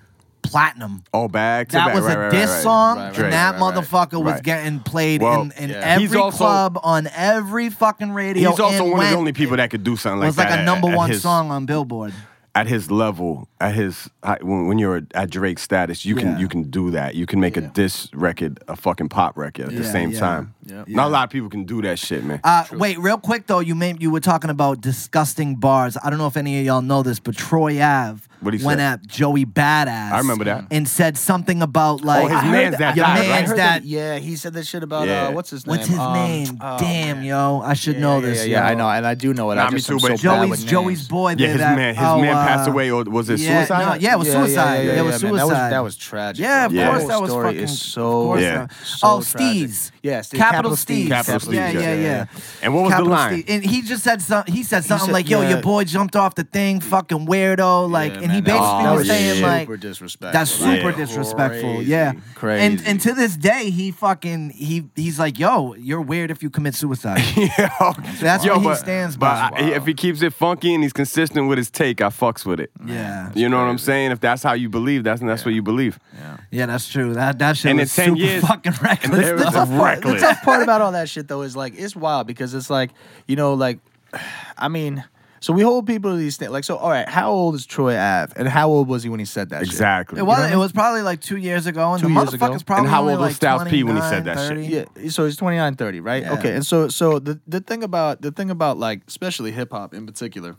[0.42, 1.04] platinum.
[1.14, 1.96] oh, back to That back.
[1.96, 2.64] was right, a right, diss right, right.
[2.64, 3.76] song, Right, and that right, right.
[3.76, 5.76] motherfucker was getting played Well, in, in Yeah.
[5.78, 8.50] every also- club on every fucking radio.
[8.52, 10.26] He's also and one of the only people that could do something like that.
[10.26, 10.60] It was like that.
[10.60, 12.14] a number at one his- song on Billboard.
[12.56, 14.10] at his level, at his
[14.42, 17.16] when, when you're at Drake's status, you can you can do that.
[17.16, 20.20] You can make a diss record, a fucking pop record at the same yeah.
[20.20, 20.53] time.
[20.66, 20.84] Yeah.
[20.88, 22.40] Not a lot of people can do that shit, man.
[22.44, 25.98] Uh, wait, real quick though, you made you were talking about disgusting bars.
[26.02, 28.80] I don't know if any of y'all know this, but Troy Ave What'd he went
[28.80, 28.86] say?
[28.86, 30.12] at Joey Badass.
[30.12, 30.66] I remember that.
[30.72, 33.26] and said something about like his I heard man's that your died, right?
[33.26, 33.84] I man's heard that.
[33.86, 35.28] Yeah, he said that shit about Yeah.
[35.28, 35.78] uh, what's his name?
[35.78, 36.58] What's his Um, name?
[36.62, 37.26] oh, Damn, man.
[37.26, 38.40] yo, I should Yeah, know yeah, this.
[38.40, 38.72] Yeah, yeah, yo.
[38.72, 39.56] I know, and I do know it.
[39.56, 41.08] Nah, I me just too, am but so bad Joey's with Joey's names.
[41.08, 41.30] boy.
[41.32, 43.60] yeah, there his that- man, his oh, man uh, passed away, or was it yeah,
[43.60, 43.86] suicide?
[43.86, 44.76] no, yeah, it was Yeah, yeah, suicide.
[44.76, 45.38] yeah, it yeah, was man, suicide.
[45.40, 46.44] That was that was tragic.
[46.44, 46.80] Yeah, of bro.
[46.82, 46.90] Yeah.
[46.90, 47.64] Course whole that was story fucking.
[47.64, 48.58] is so of course Yeah.
[48.66, 49.70] that- so oh, tragic.
[49.70, 49.92] Steez.
[50.04, 51.06] Yeah, Steve- Capital Capital Steez.
[51.08, 51.26] Steez.
[51.26, 52.02] Capital Yeah, yeah, yeah, yeah.
[52.02, 52.26] yeah.
[52.62, 53.34] And what was the Capital line?
[53.44, 53.46] Steez.
[53.50, 54.54] And he just said something.
[54.54, 55.50] He said something said- like, "Yo, yeah.
[55.50, 58.64] your boy jumped off the thing, fucking weirdo." Like, Yeah, and he man, that was-
[58.70, 60.32] basically was was saying super like, disrespectful.
[60.40, 60.96] "That's super Yeah.
[60.96, 62.66] disrespectful." crazy, Yeah, crazy.
[62.66, 66.50] And and to this day, he fucking he he's like, "Yo, you're weird if you
[66.50, 69.60] commit suicide." yeah, That's yo, what he but, stands but by.
[69.60, 72.72] If he keeps it funky and he's consistent with his take, I fucks with it.
[72.86, 74.12] yeah, You know what I'm saying?
[74.12, 76.00] If that's how you believe, that's that's what you believe.
[76.20, 77.14] yeah, yeah, that's true.
[77.14, 79.20] That that shit And in 10 super years- fucking reckless.
[79.26, 80.22] there was a reckless.
[80.44, 82.92] the tough part about all that shit though is like it's wild because it's like
[83.28, 83.80] you know like
[84.58, 85.04] I mean
[85.40, 87.98] so we hold people to these things like so all right how old is Troy
[87.98, 89.68] Ave and how old was he when he said that shit?
[89.74, 90.20] Exactly.
[90.20, 90.38] It was.
[90.38, 92.46] know what I It was probably like two years ago, and Two the years ago.
[92.48, 94.86] motherfucker's probably And how only old was like Styles P when he said that shit?
[94.96, 95.00] 30.
[95.02, 96.24] Yeah, so he's 29, 30, right?
[96.24, 96.34] Yeah.
[96.36, 99.94] Okay, and so so the the thing about the thing about like especially hip hop
[99.94, 100.56] in particular,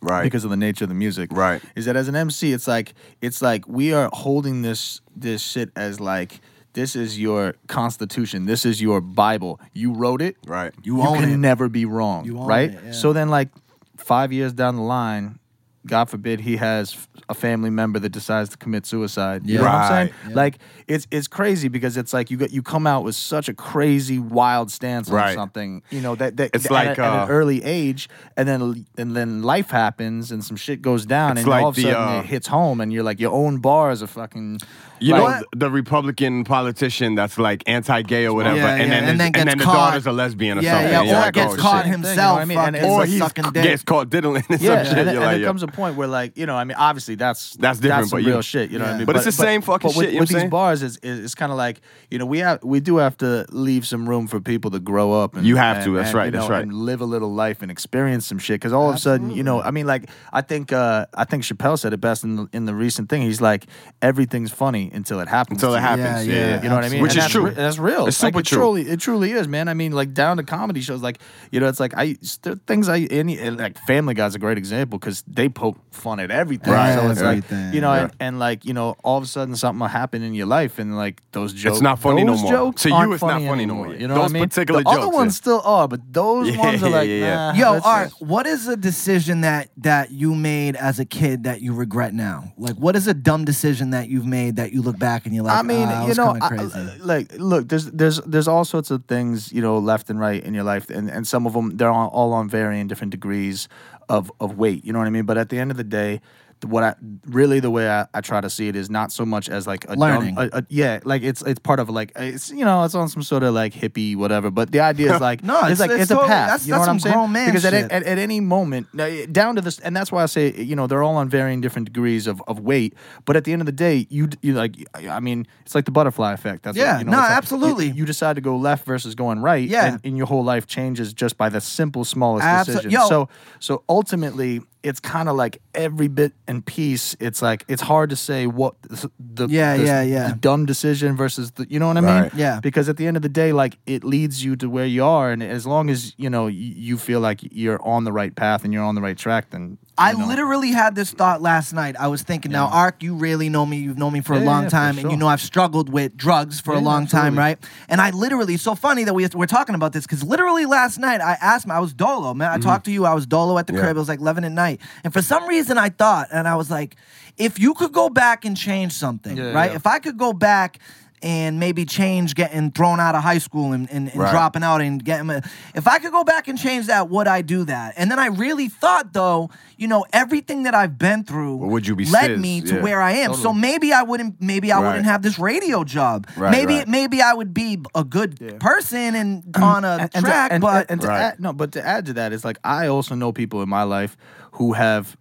[0.00, 0.22] Right.
[0.24, 1.60] because of the nature of the music, Right.
[1.76, 5.70] Is that as an MC, it's like it's like we are holding this this shit
[5.76, 6.40] as like
[6.74, 9.60] this is your constitution, this is your Bible.
[9.72, 10.72] You wrote it, right.
[10.82, 11.36] You you own can it.
[11.36, 12.70] never be wrong, You own right?
[12.70, 12.90] it, yeah.
[12.92, 13.48] So then, like
[13.96, 15.38] five years down the line,
[15.86, 16.96] God forbid he has
[17.28, 19.44] a family member that decides to commit suicide.
[19.44, 19.58] You Yeah.
[19.58, 20.12] know what I'm Right.
[20.22, 20.34] saying?
[20.34, 23.54] Like it's it's crazy because it's like you got you come out with such a
[23.54, 25.34] crazy wild stance on Right.
[25.34, 28.46] something, you know that that It's at, like, a- at uh, an early age, and
[28.48, 31.82] then and then life happens and some shit goes down, and like all of a
[31.82, 34.60] the, sudden uh, it hits home, and you're like your own bars are fucking.
[35.02, 38.92] You like- know the Republican politician that's like anti-gay or whatever, Yeah, and, yeah, then
[38.92, 39.74] and his- then and gets then the caught.
[39.90, 40.92] daughter's a lesbian or Yeah, something.
[40.92, 41.86] yeah, and you're or like, gets oh, caught shit.
[41.86, 42.58] him- himself you know what I mean?
[42.82, 44.96] And or like he's sucking gets caught diddling and Yeah, some and, shit.
[44.96, 47.54] then- and like, there comes a point where, like, you know, I mean, obviously that's
[47.56, 49.06] That's different, That's but you- real shit, you know what I mean?
[49.06, 50.82] But it's the same fucking but with, shit, you know with what I'm these bars,
[50.82, 51.80] it's, it's kind of like
[52.10, 55.12] you know we have we do have to leave some room for people to grow
[55.12, 55.34] up.
[55.40, 56.62] You have to, that's right, that's right.
[56.62, 58.60] And live a little life and experience some shit.
[58.60, 61.42] Because all of a sudden, you know, I mean, like I think uh I think
[61.42, 63.22] Chappelle said it best in in the recent thing.
[63.22, 63.66] He's like,
[64.00, 65.62] everything's funny until it happens.
[65.62, 66.26] Until it happens.
[66.26, 67.02] Yeah, Yeah, yeah, You know what I mean?
[67.02, 67.46] Which And is that's true.
[67.46, 68.06] re- that's real.
[68.06, 68.58] It's like, super it true.
[68.58, 69.68] Truly, it truly is, man.
[69.68, 71.18] I mean, like down to comedy shows, like
[71.50, 74.58] you know, it's like I there are things I any like Family Guy's a great
[74.58, 76.72] example because they poke fun at everything.
[76.72, 78.02] Right, So it's like everything, you know, yeah.
[78.04, 80.78] and, and like you know, all of a sudden something will happen in your life,
[80.78, 82.50] and like those jokes, it's not funny no more.
[82.52, 83.94] Jokes To you, aren't it's not funny no anymore, more.
[83.94, 84.48] You know Those what I mean?
[84.48, 85.42] particular the other jokes, ones yeah.
[85.42, 87.52] still are, but those Yeah, ones are like, yeah, yeah.
[87.52, 88.10] nah, Yo, all right.
[88.18, 92.52] What is a decision that that you made as a kid that you regret now?
[92.58, 95.44] Like, what is a dumb decision that you've made that you look back and you're
[95.44, 98.90] like, I mean, "Ah, that you know, I- like, look, there's there's there's all sorts
[98.90, 101.76] of things, you know, left and right in your life, and, and some of them
[101.76, 103.68] they're all, all on varying different degrees
[104.08, 104.84] of of weight.
[104.84, 105.24] You know what I mean?
[105.26, 106.20] But at the end of the day.
[106.64, 106.94] What I
[107.26, 109.84] really the way I, I try to see it is not so much as like
[109.88, 110.34] a Learning.
[110.36, 113.08] dumb, a, a, yeah, like it's it's part of like it's you know it's on
[113.08, 114.50] some sort of like hippie whatever.
[114.50, 116.28] But the idea is like No, it's- like it's it's, a path.
[116.28, 117.14] that's- you know that's what I'm saying?
[117.14, 118.86] grown man because at, at, at any moment
[119.32, 121.86] down to this, and that's why I say you know they're all on varying different
[121.86, 122.94] degrees of, of weight.
[123.24, 125.90] But at the end of the day, you you like I mean it's like the
[125.90, 126.62] butterfly effect.
[126.62, 127.86] That's Yeah, what, you know, no, it's like absolutely.
[127.88, 129.68] You, you decide to go left versus going right.
[129.68, 129.92] Yeah.
[129.94, 132.90] and, and your whole life changes just by the simple smallest Abso- decision.
[132.90, 133.08] yo.
[133.08, 134.60] So so ultimately.
[134.82, 137.14] It's kind of like every bit and piece.
[137.20, 140.28] It's like it's hard to say what the, the Yeah, the- yeah, yeah.
[140.30, 142.22] the dumb decision versus the you know what I mean?
[142.22, 142.34] Right.
[142.34, 142.58] Yeah.
[142.60, 145.30] Because at the end of the day, like it leads you to where you are,
[145.30, 148.72] and as long as you know you feel like you're on the right path and
[148.74, 150.26] you're on the right track, then I know.
[150.26, 151.96] literally had this thought last night.
[151.98, 152.66] I was thinking, now.
[152.66, 153.78] Ark, you really know me.
[153.78, 156.74] You've known me for a long time, and you know I've struggled with drugs for
[156.74, 157.58] a long time, right?
[157.88, 161.20] And I literally, so funny that we, we're talking about this because literally last night
[161.20, 162.50] I asked him, I was dolo, man.
[162.50, 162.68] I Mm-hmm.
[162.68, 163.96] talked to you, I was dolo at the crib.
[163.96, 164.80] It was like 11 at night.
[165.04, 166.96] And for some reason I thought, and I was like,
[167.38, 169.72] if you could go back and change something, right?
[169.74, 170.78] If I could go back
[171.22, 174.30] and maybe change getting thrown out of high school and, and, and Right.
[174.30, 175.30] dropping out and getting
[175.74, 177.94] if I could go back and change that, would I do that?
[177.96, 181.86] And then I really thought though, you know, everything that I've been through Well, would
[181.86, 182.40] you be led Sis?
[182.40, 182.82] me to Yeah.
[182.82, 183.34] where I am.
[183.34, 184.88] So maybe I wouldn't maybe I Right.
[184.88, 186.26] wouldn't have this radio job.
[186.36, 186.88] Right, maybe right.
[186.88, 190.60] maybe I would be a good person and on a And- and to- track, and,
[190.60, 191.20] but and to Right.
[191.20, 193.82] add, no, but to add to that is like I also know people in my
[193.84, 194.16] life
[194.52, 195.16] who have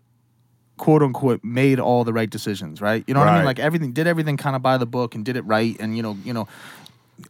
[0.81, 3.03] quote unquote made all the right decisions, right?
[3.05, 3.45] You know what I mean?
[3.45, 6.01] Like everything did everything kind of by the book and did it right and you
[6.01, 6.47] know, you know,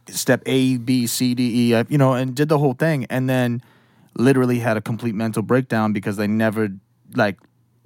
[0.08, 3.28] step A, B, C, D, E, F, you know, and did the whole thing and
[3.28, 3.62] then
[4.16, 6.70] literally had a complete mental breakdown because they never
[7.14, 7.36] like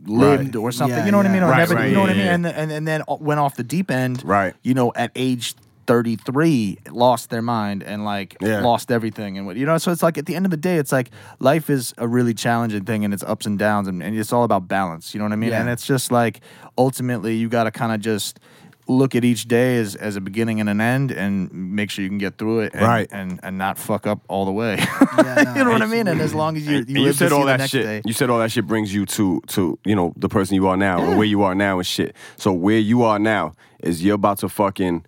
[0.05, 0.98] lived or something.
[0.98, 1.42] Yeah, you know what I mean?
[1.42, 2.26] Or Right, never, right, you know what I mean?
[2.29, 4.24] And, and and then uh, went off the deep end.
[4.24, 4.55] Right.
[4.62, 8.61] You know, at age 33 lost their mind and like Yeah.
[8.61, 10.77] lost everything and what you know so it's like at the end of the day
[10.77, 14.16] it's like life is a really challenging thing and it's ups and downs and, and
[14.18, 15.61] it's all about balance you know what i mean Yeah.
[15.61, 16.40] and it's just like
[16.77, 18.40] ultimately you got to kind of just
[18.88, 22.09] look at each day as, as a beginning and an end and make sure you
[22.09, 23.09] can get through it and, Right.
[23.11, 24.77] and and not fuck up all the way
[25.16, 27.46] no, you know what i mean and as long as you, you, you said all
[27.46, 27.83] that shit.
[27.85, 30.68] day You said all that shit brings you to to you know the person you
[30.68, 32.14] are now or where you are now and shit.
[32.37, 35.05] So where you are now is you're about to fucking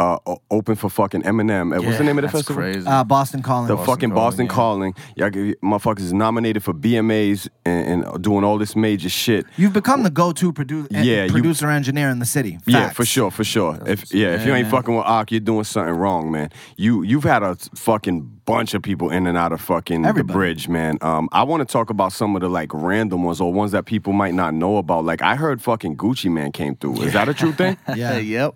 [0.00, 0.18] uh,
[0.50, 1.76] open for fucking Eminem.
[1.78, 2.62] Uh, What's the name of the that's festival?
[2.62, 3.68] crazy Uh, Boston Calling.
[3.68, 4.52] The Boston fucking Calling, Boston yeah.
[4.52, 4.94] Calling.
[5.16, 9.46] Y'all give- motherfuckers is nominated for BMAs and, and doing all this major shit.
[9.56, 12.58] You've become the go-to produ- Yeah, you- producer engineer in the city.
[12.66, 13.78] Yeah, for sure, for sure.
[13.86, 14.70] If yeah, if you ain't man.
[14.72, 16.50] fucking with Ak, you're doing something wrong, man.
[16.76, 20.26] You you've had a fucking bunch of people in and out of fucking Everybody.
[20.26, 20.98] the bridge, man.
[21.02, 23.84] Um, I want to talk about some of the like random ones or ones that
[23.84, 25.04] people might not know about.
[25.04, 27.02] Like I heard fucking Gucci Mane came through.
[27.02, 27.76] Is that a true thing?
[27.94, 28.18] Yeah.
[28.36, 28.54] yep.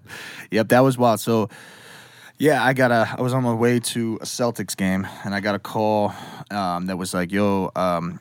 [0.50, 0.68] Yep.
[0.68, 1.20] That was wild.
[1.20, 1.33] So,
[2.38, 3.14] yeah, I got a.
[3.18, 6.12] I was on my way to a Celtics game, and I got a call
[6.50, 8.20] um, that was like, "Yo, um,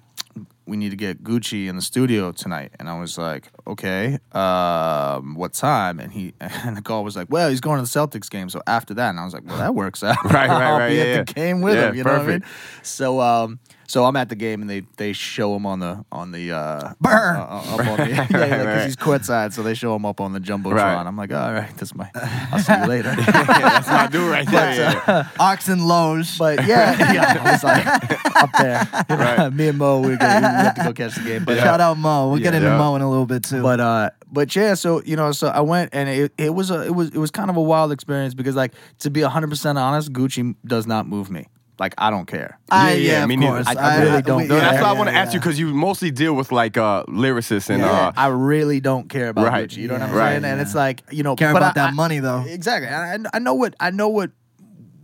[0.66, 5.36] we need to get Gucci in the studio tonight." And I was like, "Okay, um,
[5.36, 8.30] what time?" And he and the call was like, "Well, he's going to the Celtics
[8.30, 10.18] game, so after that." And I was like, "Well, that works out.
[10.26, 11.90] Right, right, I'll right, be yeah, at the game with yeah.
[11.90, 11.96] him.
[11.96, 12.86] You know what I mean?" perfect.
[12.86, 16.32] So, um, so I'm at the game, and they they show him on the on
[16.32, 17.38] the uh, Burr.
[17.38, 18.86] uh, uh, up on the yeah, yeah, because right.
[18.86, 20.74] he's courtside, so they show him up on the jumbotron.
[20.74, 21.06] Right.
[21.06, 22.10] I'm like, all right, that's my.
[22.16, 23.14] I'll see you later.
[23.16, 25.04] That's my dude right there.
[25.08, 25.28] yeah.
[25.40, 26.38] Oxen Loge.
[26.40, 28.88] But yeah, yeah, I was like up there.
[29.10, 29.54] Right.
[29.54, 31.44] Me and Mo, we, were gonna, we have to go catch the game.
[31.44, 32.30] But, uh, Shout out Mo.
[32.30, 32.78] We'll get into Yeah.
[32.78, 33.53] Mo in a little bit too.
[33.62, 36.82] But uh, but yeah, so you know, so I went and it, it was a
[36.86, 39.78] it was it was kind of a wild experience because like to be hundred percent
[39.78, 41.48] honest, Gucci does not move me.
[41.80, 42.60] Like I don't care.
[42.70, 43.64] I, Yeah, yeah, yeah, me of neither.
[43.64, 43.68] course.
[43.78, 45.22] I- I really don't we- No, that's yeah, why I want to yeah.
[45.22, 48.80] ask you because you mostly deal with like uh lyricists and Yeah, uh I really
[48.80, 49.68] don't care about Right.
[49.70, 49.78] Gucci.
[49.78, 50.30] You know what I'm Yeah.
[50.30, 50.44] saying?
[50.44, 50.50] Right.
[50.52, 52.42] And it's like you know, care but about I- that I- money though.
[52.48, 52.88] Exactly.
[52.90, 54.32] I, I know what I know what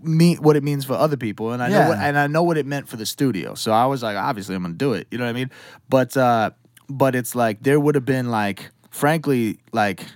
[0.02, 1.84] me what it means for other people, and I Yeah.
[1.84, 3.54] know what and I know what it meant for the studio.
[3.56, 5.08] So I was like, obviously, I'm gonna do it.
[5.12, 5.50] You know what I mean?
[5.90, 6.52] But uh,
[6.90, 10.08] but it's like there would have been like, frankly, like I'm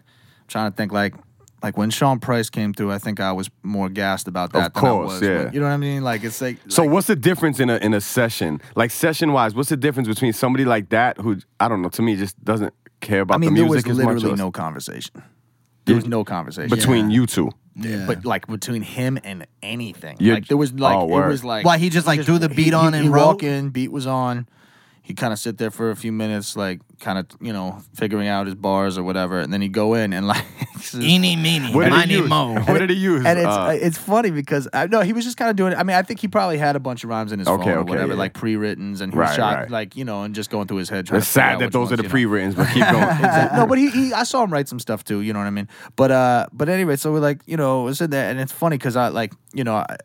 [0.48, 1.14] trying to think like.
[1.62, 4.66] Like when Sean Price came through, I think I was more gassed about that.
[4.68, 5.44] Of than I course, was yeah.
[5.46, 6.04] when- you know what I mean?
[6.04, 8.60] Like it's like So like- what's the difference in a in a session?
[8.76, 12.02] Like session wise, what's the difference between somebody like that who I don't know, to
[12.02, 14.52] me just doesn't care about I mean, the there was music as much literally no
[14.52, 15.24] conversation.
[15.86, 17.16] There was no conversation between Yeah.
[17.22, 17.50] you two.
[17.78, 18.08] Yeah.
[18.08, 21.30] but like between him and anything, You're- like there was like oh, it word.
[21.30, 23.26] was like Why, he just, like, threw the beat he- on he, and he wrote?
[23.26, 24.50] walk in, beat was on.
[25.04, 28.28] He kind of sit there for a few minutes, like kind of you know figuring
[28.28, 30.44] out his bars or whatever, and then he'd go in and like.
[30.76, 31.74] it's just- Eeny meeny.
[31.74, 32.30] What did My he use?
[32.30, 32.54] Mo.
[32.68, 33.26] What did he use?
[33.26, 35.78] and it's Uh, it's funny because I know he was just kind of doing it.
[35.78, 37.74] I mean, I think he probably had a bunch of rhymes in his Okay, phone
[37.74, 38.20] or okay, whatever, yeah.
[38.20, 39.70] like pre-writtens, and he was Right, shot right.
[39.70, 41.06] like you know, and just going through his head.
[41.08, 43.04] Trying it's to sad out that which those are the pre-writtens, but keep going.
[43.04, 43.60] Exactly.
[43.60, 45.22] no, but he, he I saw him write some stuff too.
[45.22, 45.68] You know what I mean?
[45.96, 48.78] But uh, but anyway, so we're like, you know, we're sitting there, and it's funny
[48.78, 49.98] because I like, you know, I,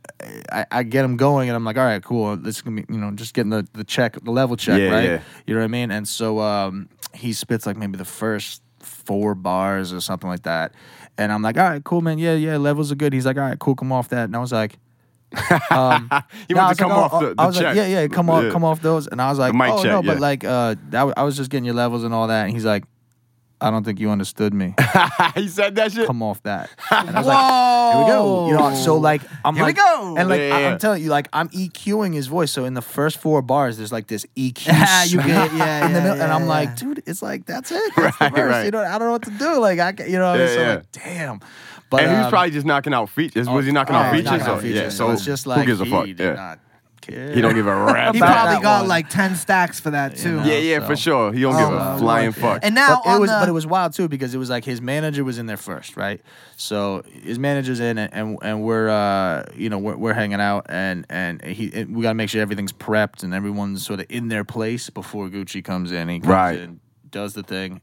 [0.52, 2.37] I I get him going, and I'm like, all right, cool.
[2.37, 4.90] This is gonna be, you know, just getting the the check, the level check, Yeah,
[4.94, 5.04] right?
[5.04, 5.20] yeah.
[5.46, 5.90] You know what I mean?
[5.90, 10.73] And so um, he spits like maybe the first four bars or something like that,
[11.16, 12.18] and I'm like, all right, cool, man.
[12.18, 13.12] Yeah, yeah, levels are good.
[13.12, 14.79] He's like, all right, cool, come off that, and I was like.
[15.71, 16.09] Um,
[16.51, 17.64] no, I was to come like, off oh, the, oh, the I was check.
[17.66, 18.51] like, yeah, yeah, come off, Yeah.
[18.51, 21.23] come off those, and I was like, oh check, no, but like, uh, that, I
[21.23, 22.85] was just getting your levels and all that, and he's like,
[23.61, 24.75] I don't think you understood me.
[25.35, 26.07] he said that shit.
[26.07, 26.71] Come off that.
[26.92, 28.47] And I was like, here we go.
[28.49, 30.14] You know, so like I'm Here we like, go.
[30.16, 30.71] and like Yeah, I- yeah.
[30.71, 32.53] I'm telling you, like I'm EQing his voice.
[32.53, 34.66] So in the first four bars, there's like this EQ.
[34.66, 36.49] Yeah, you get- yeah, in the yeah, middle, and yeah, I'm yeah.
[36.49, 37.92] like, dude, it's like that's it.
[37.97, 38.51] That's the Right, verse.
[38.51, 38.64] right.
[38.66, 39.59] You know, I don't know what to do.
[39.61, 40.49] Like I, ca- you know, what I mean?
[40.49, 40.75] Yeah, so yeah.
[40.75, 41.40] like, damn.
[41.90, 43.49] But and he was um, probably just knocking out features.
[43.49, 44.27] Was he knocking oh, out features?
[44.27, 44.97] knocking out or- Yeah, features.
[44.97, 46.05] so it's just like who gives a he fuck?
[46.07, 46.33] did Yeah.
[46.35, 46.59] not
[47.00, 47.32] care.
[47.32, 48.14] He don't give a rap.
[48.14, 48.88] He about probably that got one.
[48.88, 50.37] like 10 stacks for that too.
[50.37, 50.44] know?
[50.44, 51.32] yeah, yeah, so- for sure.
[51.32, 52.34] He don't give Oh, a my flying Lord.
[52.37, 52.61] fuck.
[52.62, 54.64] And now but it was the, but it was wild too because it was like
[54.64, 56.20] his manager was in there first, right?
[56.56, 60.66] So his manager's in and and, and we're uh you know we're, we're hanging out
[60.68, 64.06] and and he and we got to make sure everything's prepped and everyone's sort of
[64.08, 66.08] in their place before Gucci comes in.
[66.08, 66.58] He comes Right.
[66.58, 66.80] in,
[67.11, 67.80] does the thing,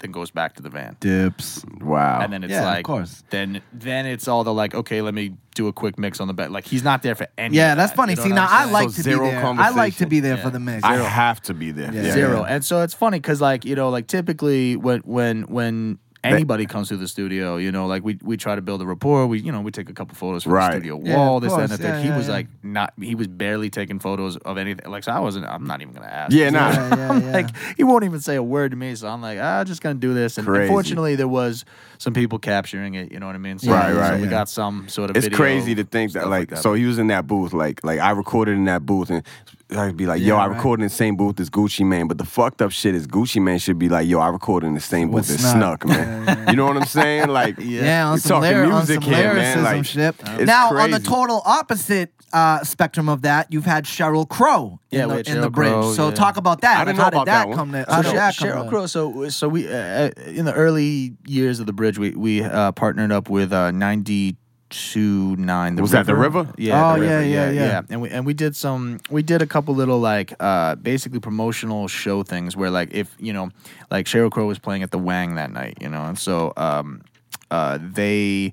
[0.00, 0.96] then goes back to the van.
[1.00, 1.64] dips.
[1.80, 2.20] wow.
[2.20, 3.24] And then it's Yeah, of like, course.
[3.30, 6.34] Then then it's all the like, okay, let me do a quick mix on the
[6.34, 6.50] bed.
[6.50, 7.56] Like he's not there for any.
[7.56, 8.12] Yeah, of that's that, funny.
[8.12, 9.44] you know See, now I'm I like So to zero be there.
[9.44, 10.42] I like to be there Yeah.
[10.42, 10.84] for the mix.
[10.84, 11.92] I have to be there.
[11.94, 12.02] Yeah.
[12.02, 12.12] Yeah.
[12.12, 12.44] zero.
[12.44, 15.98] And so it's funny because like you know like typically when when when
[16.34, 19.26] anybody comes to the studio, you know, like we we try to build a rapport.
[19.26, 20.68] We you know we take a couple photos from Right.
[20.72, 21.78] the studio wall, of this that, and course.
[21.78, 21.94] the third.
[21.96, 22.92] Yeah, he yeah, was like not.
[23.00, 24.90] He was barely taking photos of anything.
[24.90, 25.46] Like so, I wasn't.
[25.46, 26.32] I'm not even gonna ask.
[26.32, 26.70] Yeah, You nah.
[26.72, 26.96] know?
[26.96, 27.32] Yeah, yeah, yeah.
[27.32, 28.94] like he won't even say a word to me.
[28.94, 30.38] So I'm like, ah, just gonna do this.
[30.38, 30.62] And Crazy.
[30.64, 31.64] unfortunately, there was
[31.98, 33.12] some people capturing it.
[33.12, 33.58] You know what I mean?
[33.58, 34.16] So, Right, so right.
[34.20, 34.30] we Yeah.
[34.30, 35.16] got some sort of.
[35.16, 36.58] It's video, crazy to think that stuff like, that.
[36.62, 39.22] so he was in that booth like like I recorded in that booth and
[39.70, 40.56] I'd be like, yo, Yeah, I right.
[40.56, 42.06] recorded in the same booth as Gucci Mane.
[42.06, 44.74] But the fucked up shit is Gucci Mane should be like, yo, I recorded in
[44.74, 45.82] the same With booth as Snuck.
[45.82, 46.46] Snuck, man.
[46.50, 47.28] You know what I'm saying?
[47.28, 49.34] Like, Yeah, on some, talking lyri- on some here, man.
[49.34, 50.40] lyricism Like, shit.
[50.40, 54.98] it's Now, on the total opposite uh, spectrum of that, you've had Sheryl Crow in,
[55.00, 55.70] Yeah, the, in the bridge.
[55.72, 56.14] Crow, so yeah.
[56.14, 56.78] talk about that.
[56.78, 57.56] I didn't how know did about that, that one.
[57.56, 57.84] come to?
[57.86, 58.86] So How did that come Sheryl to- Crow.
[58.86, 63.10] So so we uh, in the early years of the bridge, we we uh, partnered
[63.12, 64.36] up with uh, ninety
[64.70, 65.76] two nine.
[65.76, 66.52] The Was that the River?
[66.56, 66.92] Yeah.
[66.92, 67.82] Oh, the yeah, River, yeah, yeah.
[67.88, 69.00] And we and we did some.
[69.10, 73.32] We did a couple little like uh, basically promotional show things where like if you
[73.32, 73.50] know
[73.90, 77.02] like Sheryl Crow was playing at the Wang that night, you know, and so um,
[77.50, 78.52] uh, they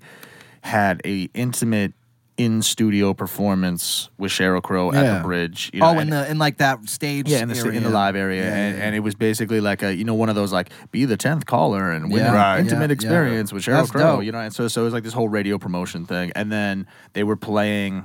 [0.62, 1.94] had a intimate
[2.36, 5.18] in studio performance with Sheryl Crow at Yeah.
[5.18, 5.70] the bridge.
[5.74, 7.30] You know, Oh, and- in the in like that stage.
[7.30, 7.74] yeah, in the area.
[7.74, 8.84] in the live area, Yeah, and, yeah.
[8.86, 11.46] and it was basically like a you know one of those like be the tenth
[11.46, 12.30] caller and win Yeah.
[12.30, 12.60] an Right.
[12.60, 12.94] intimate Yeah, yeah.
[12.94, 14.24] experience with Sheryl That's Crow, dope.
[14.24, 16.88] you know, and so so it was like this whole radio promotion thing, and then
[17.14, 18.04] they were playing.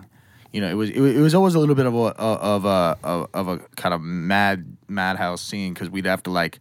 [0.52, 2.64] You know, it was it, was- it was always a little bit of a of
[2.64, 6.58] a of, of a kind of mad madhouse scene because we'd have to like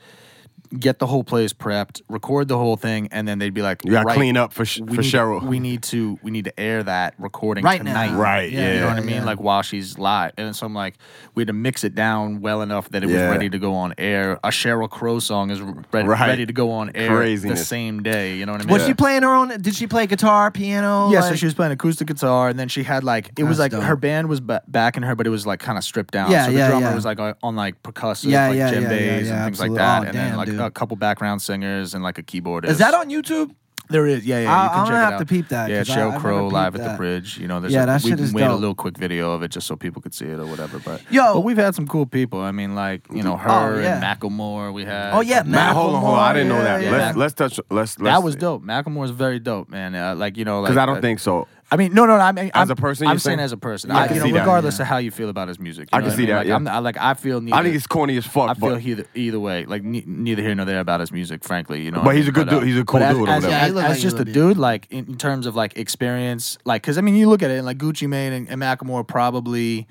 [0.77, 3.91] get the whole place prepped, record the whole thing, and then they'd be like, You
[3.91, 5.41] gotta right, clean up for Sh- for need, Sheryl.
[5.45, 7.91] We need to we need to air that recording Right now.
[8.01, 8.17] tonight.
[8.17, 8.73] Right, You yeah.
[8.73, 9.15] You know what I mean?
[9.17, 9.23] yeah.
[9.25, 10.31] Like while she's live.
[10.37, 10.95] And so I'm like,
[11.35, 13.93] we had to mix it down well enough that it was ready to go on
[13.97, 14.33] air.
[14.43, 16.27] A Sheryl Crow song is ready, Right.
[16.27, 17.59] ready to go on air Craziness.
[17.59, 18.35] the same day.
[18.37, 18.73] You know what I mean?
[18.73, 19.49] Was she playing her own?
[19.61, 21.09] Did she play guitar, piano?
[21.11, 23.71] Yeah, so she was playing acoustic guitar, and then she had like it was like
[23.71, 23.83] dope.
[23.83, 26.31] her band was ba- backing her, but it was like kind of stripped down.
[26.31, 26.95] Yeah, so the yeah, drummer yeah.
[26.95, 29.59] was like on, on like percussive, Yeah, like yeah, djembes yeah, yeah, yeah, and things
[29.59, 30.67] like that, Oh, and damn, then like dude.
[30.67, 32.67] a couple background singers and like a keyboardist.
[32.69, 33.51] Is that on YouTube?
[33.89, 34.51] There is, yeah, yeah.
[34.53, 35.19] I- you can I'm check gonna it have out.
[35.19, 36.97] to peep that, Yeah, 'cause I- Sheryl I've never Crow live peeped at the that.
[36.97, 37.37] bridge.
[37.37, 38.59] You know, there's Yeah, a, that we shit is made a dope.
[38.59, 40.79] little quick video of it just so people could see it or whatever.
[40.79, 41.35] But Yo.
[41.35, 42.41] but we've had some cool people.
[42.41, 43.95] I mean, like you know her Oh, yeah.
[43.95, 44.73] and Macklemore.
[44.73, 45.13] We had.
[45.13, 46.19] Oh, yeah, Matt, hold on, hold on.
[46.19, 46.81] I didn't know that.
[46.81, 46.91] yeah.
[46.91, 47.59] Let's let's touch.
[47.69, 48.61] Let's, let's that was dope.
[48.61, 49.95] Macklemore's very dope, man.
[49.95, 51.47] Uh, like you know, like Because I don't uh, think so.
[51.69, 52.23] I mean, no, no, no.
[52.23, 53.45] I mean, As I'm, a person, I'm you're saying saying?
[53.45, 53.91] as a person.
[53.91, 54.39] I I, can you see know, that.
[54.41, 55.89] regardless of how you feel about his music.
[55.91, 56.29] you I know can what see mean?
[56.29, 56.55] that, Like, yeah.
[56.55, 57.41] I'm not, like I feel.
[57.41, 58.49] Neither, I think it's corny as fuck.
[58.49, 61.43] I feel but either either way, like ne- neither here nor there about his music,
[61.43, 61.81] frankly.
[61.83, 62.29] You know, But what I he's mean?
[62.29, 62.63] a good uh, dude.
[62.69, 63.51] He's a cool but as, dude or As, whatever.
[63.51, 64.31] Yeah, he as, look as like he just a would be.
[64.33, 67.51] dude, like in, in terms of like experience, like because I mean, you look at
[67.51, 69.87] it, and like Gucci Mane and, and Macklemore probably,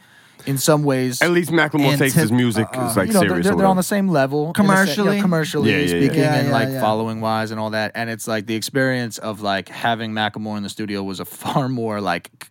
[0.46, 3.14] in some ways, at least Macklemore And takes his music uh, uh, it's like you
[3.14, 3.46] know, they're, serious.
[3.46, 5.16] they're, they're on the same level in a se- Commercially?
[5.16, 5.88] yeah, commercially Yeah, yeah, yeah.
[6.06, 6.80] speaking, Yeah, and like yeah.
[6.80, 7.92] following wise and all that.
[7.94, 11.68] And it's like the experience of like having Macklemore in the studio was a far
[11.68, 12.48] more like,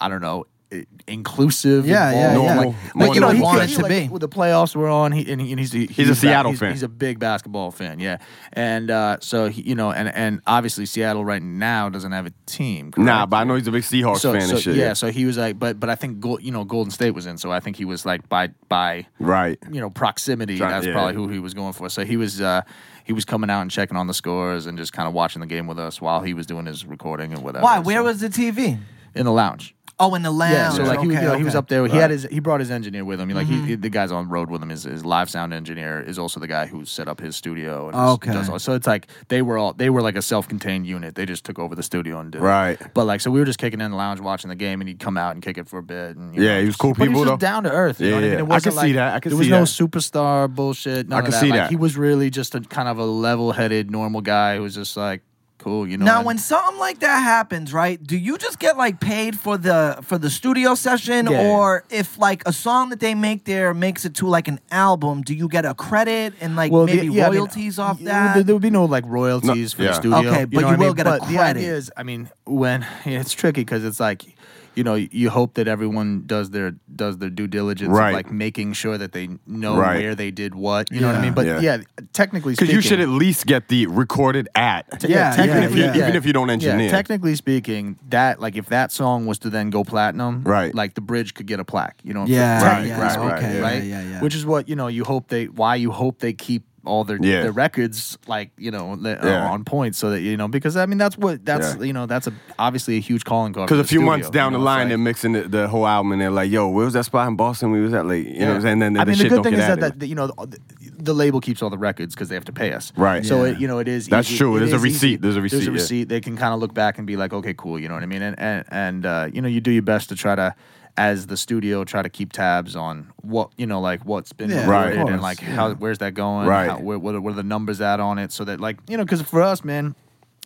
[0.00, 0.46] I don't know.
[0.72, 2.26] I- Inclusive, Yeah, yeah, yeah.
[2.26, 3.50] Like, Normal- like, you know, he normal.
[3.50, 4.08] could- Want to like, be.
[4.08, 6.60] When the playoffs were on, he and, he, and he's, he, He's a Seattle he's,
[6.60, 6.70] fan.
[6.72, 8.18] He's a big basketball fan, yeah.
[8.52, 12.32] And uh, so he, you know, and and obviously Seattle right now doesn't have a
[12.46, 12.92] team.
[12.96, 14.76] Nah, but I know he's a big Seahawks so, fan so, and shit.
[14.76, 17.26] yeah, so he was like, but but I think Gol- you know Golden State was
[17.26, 19.58] in, so I think he was like by by Right.
[19.70, 20.56] you know proximity.
[20.58, 20.92] Try- that's yeah.
[20.92, 21.88] probably who he was going for.
[21.88, 22.62] So he was uh,
[23.04, 25.46] he was coming out and checking on the scores and just kind of watching the
[25.46, 27.64] game with us while he was doing his recording and whatever.
[27.64, 27.78] Why?
[27.80, 28.78] Where So- was the TV?
[29.14, 29.74] in the lounge?
[30.02, 30.52] Oh, in the lounge.
[30.52, 31.58] Yeah, so like he, was- okay, you know, he was okay.
[31.58, 31.84] up there.
[31.86, 32.00] He Right.
[32.00, 33.28] had his he brought his engineer with him.
[33.28, 33.66] He, like Mm-hmm.
[33.66, 34.68] he, the guys on road with him.
[34.70, 37.86] His, his live sound engineer is also the guy who set up his studio.
[37.88, 38.32] And Okay.
[38.32, 41.14] does all- so it's like they were all they were like a self contained unit.
[41.14, 42.44] They just took over the studio and did it.
[42.44, 42.78] Right.
[42.94, 44.98] But like so we were just kicking in the lounge watching the game, and he'd
[44.98, 46.16] come out and kick it for a bit.
[46.16, 47.46] And, you Yeah, know, he was just- cool but he was people, just though.
[47.46, 48.00] down to earth.
[48.00, 48.32] You Yeah, know what I mean?
[48.32, 48.38] yeah.
[48.38, 49.14] It I wasn't can see like- that.
[49.14, 49.90] I can there was see no that.
[49.90, 51.08] superstar bullshit.
[51.08, 51.40] None I of can that.
[51.40, 51.70] see Like, that.
[51.70, 54.96] He was really just a kind of a level headed normal guy who was just
[54.96, 55.22] like
[55.62, 55.86] cool.
[55.86, 56.04] You know.
[56.04, 58.02] Now, and- when something like that happens, right?
[58.02, 61.46] Do you just get like paid for the for the studio session, Yeah.
[61.48, 65.22] or if like a song that they make there makes it to like an album,
[65.22, 68.34] do you get a credit and like the- maybe yeah, I mean, royalties off that?
[68.34, 69.88] There, there would be no like royalties No, for yeah.
[69.88, 70.18] the studio.
[70.30, 70.94] Okay, but know you what I will mean?
[70.96, 74.24] get a but The idea is, I mean, when it's tricky because it's like,
[74.74, 78.08] you know, you hope that everyone does their does their due diligence, Right.
[78.10, 80.00] of, like making sure that they know Right.
[80.02, 80.90] where they did what.
[80.90, 81.32] You know what I mean?
[81.34, 81.60] But Yeah.
[81.60, 81.78] yeah,
[82.12, 84.86] technically Because you should at least get the recorded at.
[85.02, 86.06] Yeah, yeah, technically, Even if you- yeah.
[86.08, 86.86] even if you don't engineer.
[86.86, 90.74] Yeah, technically speaking, that like if that song was to then go platinum, Right.
[90.74, 91.96] Like the bridge could get a plaque.
[92.02, 93.82] You know, Yeah, Right, yeah, right, right, okay, right?
[93.84, 94.20] yeah, yeah, yeah.
[94.20, 94.88] Which is what you know.
[94.88, 97.42] You hope they why you hope they keep all their Yeah.
[97.42, 99.48] their records like you know Yeah.
[99.50, 101.82] on point so that you know because I mean that's what that's Yeah.
[101.84, 103.68] you know that's a obviously a huge calling card.
[103.68, 105.42] Because a few the months down you the know, it's line, like- they're mixing the,
[105.48, 107.70] the whole album, and they're like, "Yo, where was that spot in Boston?
[107.70, 108.78] We was at like You know what I'm saying?
[108.80, 110.58] Then I the mean, shit the good thing is that, that you know the,
[110.98, 112.92] the label keeps all the records because they have to pay us.
[112.96, 113.24] Right.
[113.24, 114.08] So it, you know it is.
[114.08, 114.56] That's easy- true.
[114.56, 114.96] it There's a receipt.
[114.96, 115.16] easy.
[115.16, 116.08] There's a receipt There's a receipt.
[116.08, 117.78] They can kind of look back and be like, okay, cool.
[117.78, 118.22] You know what I mean?
[118.22, 120.54] And and and uh, you know you do your best to try to.
[120.96, 124.68] As the studio, try to keep tabs on what you know, like what's been Yeah,
[124.68, 124.88] Right.
[124.90, 125.48] recorded and like yeah.
[125.54, 126.46] how where's that going?
[126.46, 126.68] Right.
[126.68, 128.30] How, where, what, are, what are the numbers at on it?
[128.30, 129.94] So that like you know, because for us, man,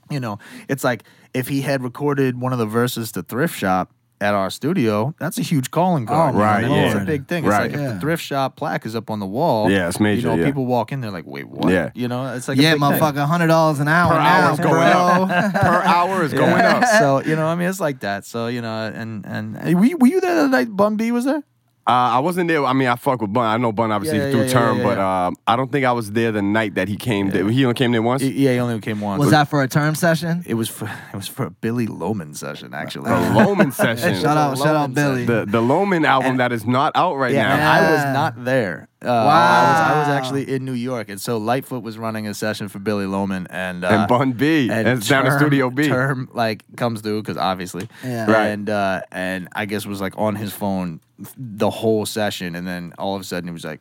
[0.09, 1.03] you know, it's like
[1.35, 5.39] if he had recorded one of the verses to Thrift Shop at our studio, that's
[5.39, 6.35] a huge calling card.
[6.35, 6.85] Oh, you know right, what I?
[6.87, 7.03] It's yeah.
[7.03, 7.45] a big thing.
[7.45, 7.63] It's Right.
[7.71, 7.93] like if Yeah.
[7.95, 9.71] the Thrift Shop plaque is up on the wall.
[9.71, 10.47] Yeah, it's major, You know, yeah.
[10.47, 11.71] people walk in, they're like, wait, what?
[11.73, 11.91] Yeah.
[11.95, 14.53] You know, it's like a yeah, big motherfucker, hundred dollars an hour per now, hour
[14.53, 15.37] is going bro.
[15.37, 15.55] up.
[15.61, 16.77] per hour is going Yeah.
[16.79, 16.85] up.
[16.99, 18.25] so you know, I mean, it's like that.
[18.25, 21.25] So you know, and and were you, were you there the night Bun B was
[21.25, 21.43] there?
[21.89, 22.65] Uh, I wasn't there.
[22.65, 23.45] I mean, I fuck with Bun.
[23.45, 25.27] I know Bun obviously Yeah, through yeah, yeah, term, yeah, but yeah.
[25.29, 27.31] um, I don't think I was there the night that he came.
[27.31, 27.49] There.
[27.49, 28.25] He only came there once.
[28.25, 29.21] Yeah, he only came once.
[29.21, 30.43] Was that for a term session?
[30.49, 33.09] It was for it was for a Billy Loman session actually.
[33.11, 34.15] the Loman session.
[34.21, 35.27] Shout out, shout out, Billy.
[35.27, 37.73] the the Loman album that is not out right Yeah, and now.
[37.73, 38.89] I was not there.
[39.05, 42.33] Uh, I was I was actually in New York, and so Lightfoot was running a
[42.35, 44.71] session for Billy Loman and uh, And Bun B.
[44.71, 45.87] And it's down in Studio B.
[45.87, 48.31] Term like comes through because obviously, Yeah.
[48.31, 48.47] Right.
[48.47, 51.01] And uh, and I guess was like on his phone
[51.37, 53.81] the whole session, and then all of a sudden he was like,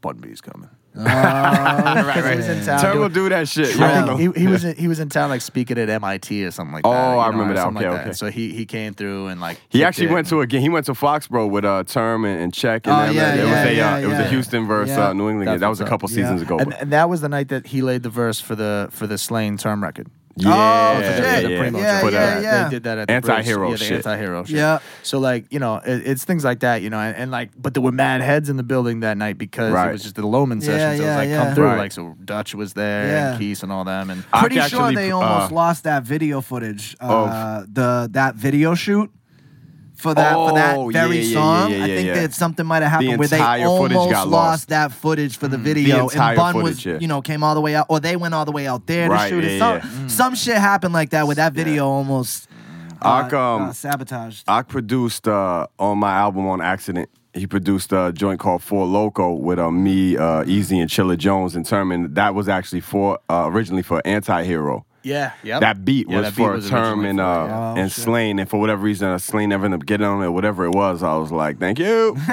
[0.00, 0.70] "Bun B's coming."
[1.04, 3.78] right, He was in town Term will doing- do that shit.
[3.78, 6.50] I think he, he was in, he was in town like speaking at MIT or
[6.50, 6.88] something like that.
[6.88, 7.66] Oh, you I know, remember that.
[7.66, 8.04] Okay, like okay.
[8.06, 8.16] That.
[8.16, 10.62] So he he came through and like He actually it went to a game.
[10.62, 12.86] He went to Foxborough with uh, Term and, and Check.
[12.86, 13.14] And Oh, them.
[13.14, 14.28] yeah, it was yeah, a yeah, uh, it was a.
[14.28, 15.08] Houston versus Yeah.
[15.08, 15.48] uh, New England.
[15.48, 15.60] That's game.
[15.60, 16.10] That was a couple up.
[16.12, 16.46] seasons Yeah.
[16.46, 16.58] ago.
[16.58, 19.18] and, and that was the night that he laid the verse for the for the
[19.18, 20.08] Slaine Term record.
[20.36, 21.50] Yeah, Oh, yeah, shit.
[21.50, 21.58] yeah.
[21.60, 22.04] Primo Yeah, joint.
[22.04, 22.64] For the- yeah.
[22.64, 23.80] They did that at the Anti-hero Bridge.
[23.82, 24.06] Yeah, the shit.
[24.06, 24.56] anti-hero shit.
[24.56, 24.78] Yeah.
[25.02, 26.82] So like you know, it, it's things like that.
[26.82, 29.38] You know, and, and like, but there were mad heads in the building that night
[29.38, 29.88] because Right.
[29.88, 30.78] it was just the Loman sessions.
[30.78, 30.98] Yeah, session.
[30.98, 31.44] so it yeah, was like yeah.
[31.46, 31.64] come through.
[31.66, 31.78] Right.
[31.78, 33.30] Like so, Dutch was there Yeah.
[33.30, 34.10] and Keith and all them.
[34.10, 36.96] And I Pretty could sure actually, they uh, almost lost that video footage.
[37.00, 39.10] Uh, the that video shoot
[39.96, 41.70] for that for Oh, that yeah, very yeah, yeah, song.
[41.70, 42.14] yeah, I think yeah.
[42.14, 44.68] that something might have happened where they almost lost lost.
[44.68, 46.98] that footage for the video, entire and Bun footage, was yeah.
[47.00, 49.08] you know came all the way out, or they went all the way out there
[49.08, 49.82] Right, to shoot yeah, it.
[49.82, 50.06] Some, yeah.
[50.08, 52.48] some shit happened like that where that video almost
[53.02, 54.44] uh, Ak, um, uh, sabotaged.
[54.48, 57.08] I produced uh, on my album on accident.
[57.34, 61.54] He produced a joint called Four Loco with uh, me, uh, Easy, and Chilla Jones.
[61.54, 64.86] And Term, that was actually for uh, originally for Anti-Hero.
[65.06, 65.60] Yeah, yeah.
[65.60, 67.58] That beat Yeah, was that beat for was Term originally and for uh, yeah.
[67.58, 68.04] Oh, and shit.
[68.04, 70.30] Slaine, and for whatever reason, uh, Slaine never ended up getting on it.
[70.30, 72.14] Whatever it was, I was like, "Thank you."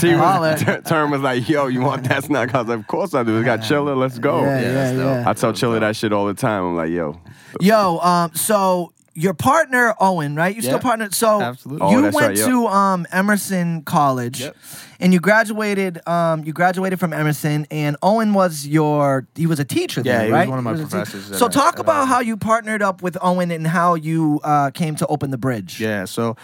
[0.00, 0.52] T Holla.
[0.52, 3.14] was, Ter- Term was like, "Yo, you want that snack?" I was like, "Of course
[3.14, 3.36] I do.
[3.38, 3.96] We got Chilla.
[3.96, 5.24] Let's go." Yeah, Yeah, yeah, yeah.
[5.30, 6.64] I tell Chilla that shit all the time.
[6.64, 7.20] I'm like, "Yo,
[7.60, 10.54] Yo, um, so your partner Owen, right?
[10.54, 10.78] You still Yeah.
[10.80, 11.08] partner.
[11.12, 11.86] So Absolutely.
[11.86, 12.48] Oh, you that's went right, yep.
[12.48, 14.56] to um Emerson College, Yep.
[15.04, 16.00] And you graduated.
[16.08, 19.26] Um, you graduated from Emerson, and Owen was your.
[19.34, 20.48] He was a teacher Yeah, there, he was right?
[20.48, 23.50] one of my professors So talk at, about um, how you partnered up with Owen
[23.50, 25.78] and how you uh, came to open the bridge.
[25.78, 26.36] Yeah, so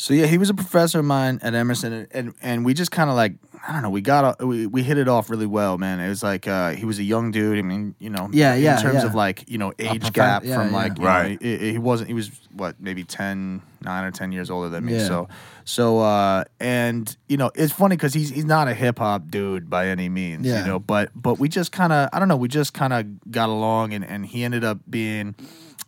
[0.00, 2.92] so yeah, he was a professor of mine at Emerson, and and, and we just
[2.92, 3.34] kind of like
[3.66, 5.98] I don't know, we got we, we hit it off really well, man.
[5.98, 7.58] It was like uh, he was a young dude.
[7.58, 9.06] I mean, you know, Yeah, yeah, In terms yeah.
[9.06, 10.76] of like you know age prof- gap yeah, from yeah.
[10.76, 11.42] like you know, Right.
[11.42, 14.96] he, he wasn't he was what maybe 10, 9 or ten years older than me.
[14.98, 15.06] Yeah.
[15.08, 15.28] So
[15.64, 19.68] so uh, and you know it's funny because he's he's not a hip hop dude
[19.68, 20.46] by any means.
[20.46, 20.60] Yeah.
[20.60, 23.30] You know, but but we just kind of I don't know, we just kind of
[23.32, 25.34] got along, and and he ended up being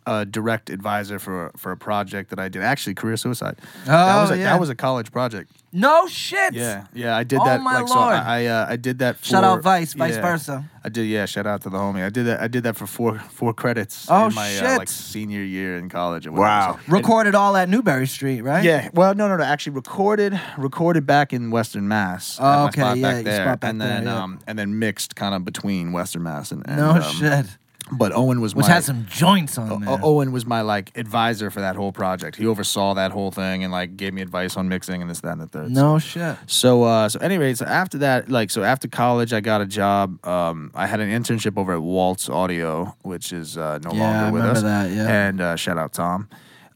[0.05, 2.61] a direct advisor for for a project that I did.
[2.63, 3.57] Actually, career suicide.
[3.85, 4.43] that Oh, was a, yeah.
[4.45, 5.51] that was a college project.
[5.73, 6.53] No shit.
[6.53, 7.61] Yeah, yeah, I did Oh, that.
[7.61, 7.97] my like, so.
[7.97, 9.17] I I, uh, I did that.
[9.17, 10.21] For, Shout out Vice, vice yeah.
[10.21, 10.65] versa.
[10.83, 11.03] I did.
[11.05, 12.03] Yeah, shout out to the homie.
[12.03, 12.41] I did that.
[12.41, 14.07] I did that for four four credits.
[14.09, 14.63] Oh, in my shit.
[14.63, 16.27] Uh, like senior year in college.
[16.27, 16.79] Wow.
[16.85, 18.63] So- Recorded all at Newbury Street, right?
[18.65, 19.43] yeah, well, no, no, no.
[19.43, 22.37] Actually, recorded, recorded back in Western Mass.
[22.41, 24.23] Oh, okay, spot yeah, back there, back and there, then yeah.
[24.23, 27.45] um, and then mixed kind of between Western Mass and, and No um, shit.
[27.93, 29.99] But Owen was Which my, had some joints on O- there.
[30.01, 32.37] Owen was my like advisor for that whole project.
[32.37, 35.33] He oversaw that whole thing and like gave me advice on mixing and this, that,
[35.33, 35.71] and the third.
[35.71, 36.37] no shit.
[36.47, 40.25] So uh so anyway, so after that, like so after college I got a job.
[40.25, 44.25] Um I had an internship over at Waltz Audio, which is uh no Yeah, longer
[44.25, 44.63] I with remember us.
[44.63, 45.07] that, yeah.
[45.27, 46.29] And uh shout out Tom.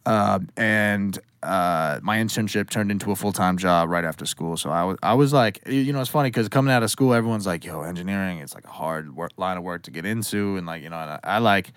[0.06, 4.58] Um and uh, my internship turned into a full time job right after school.
[4.58, 7.14] So I was, I was like, you know, it's funny because coming out of school,
[7.14, 10.58] everyone's like, "Yo, engineering, it's like a hard work, line of work to get into,"
[10.58, 11.72] and like, you know, and I, I like,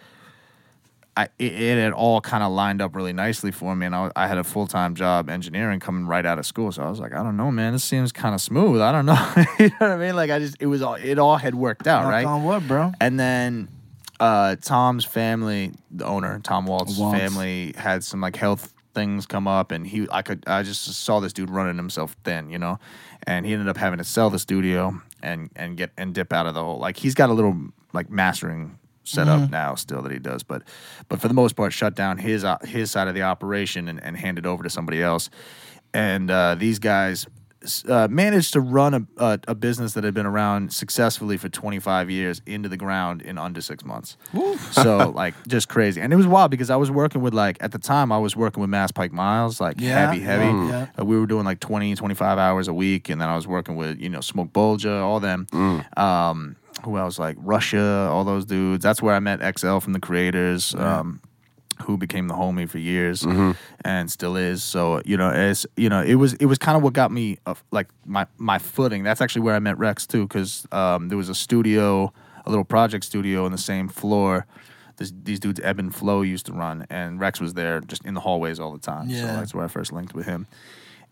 [1.16, 4.10] I it, it had all kind of lined up really nicely for me, and I,
[4.16, 6.72] I had a full time job engineering coming right out of school.
[6.72, 8.80] So I was like, I don't know, man, this seems kind of smooth.
[8.80, 10.16] I don't know, you know what I mean?
[10.16, 12.26] Like I just, it was all, it all had worked out, Knock right?
[12.26, 12.92] on wood, bro.
[13.00, 13.68] And then
[14.20, 17.18] uh, Tom's family, the owner, Tom Walt's Waltz.
[17.18, 21.20] family, had some like health things come up, and he, I could, I just saw
[21.20, 22.80] this dude running himself thin, you know,
[23.22, 26.46] and he ended up having to sell the studio and and get and dip out
[26.46, 26.78] of the whole.
[26.78, 27.56] Like he's got a little
[27.92, 30.62] like mastering set up now still that he does, but
[31.08, 34.02] but for the most part, shut down his uh, his side of the operation and,
[34.02, 35.30] and hand it over to somebody else.
[35.94, 37.26] And uh, these guys
[37.88, 42.08] uh, managed to run a, a, a business that had been around successfully for 25
[42.10, 44.16] years into the ground in under six months.
[44.70, 47.72] so like just crazy, and it was wild because I was working with like at
[47.72, 50.44] the time I was working with Mass Pike Miles, like Yeah, heavy, heavy.
[50.44, 50.86] yeah, yeah.
[51.00, 53.76] Uh, we were doing like 20, 25 hours a week, and then I was working
[53.76, 55.46] with you know Smoke Bolja, all them.
[55.96, 57.18] Um, who else?
[57.18, 58.82] Like Russia, all those dudes.
[58.84, 60.74] That's where I met XL from the creators.
[60.76, 61.20] Um,
[61.82, 63.24] who became the homie for years
[63.84, 64.62] and still is.
[64.62, 67.38] So you know, it's you know, it was it was kind of what got me
[67.46, 69.02] uh, like my my footing.
[69.02, 72.12] That's actually where I met Rex too, because um, there was a studio,
[72.44, 74.46] a little project studio on the same floor.
[74.96, 78.14] This, these dudes, Ebb and Flow, used to run, and Rex was there just in
[78.14, 79.08] the hallways all the time.
[79.08, 80.46] So that's where I first linked with him.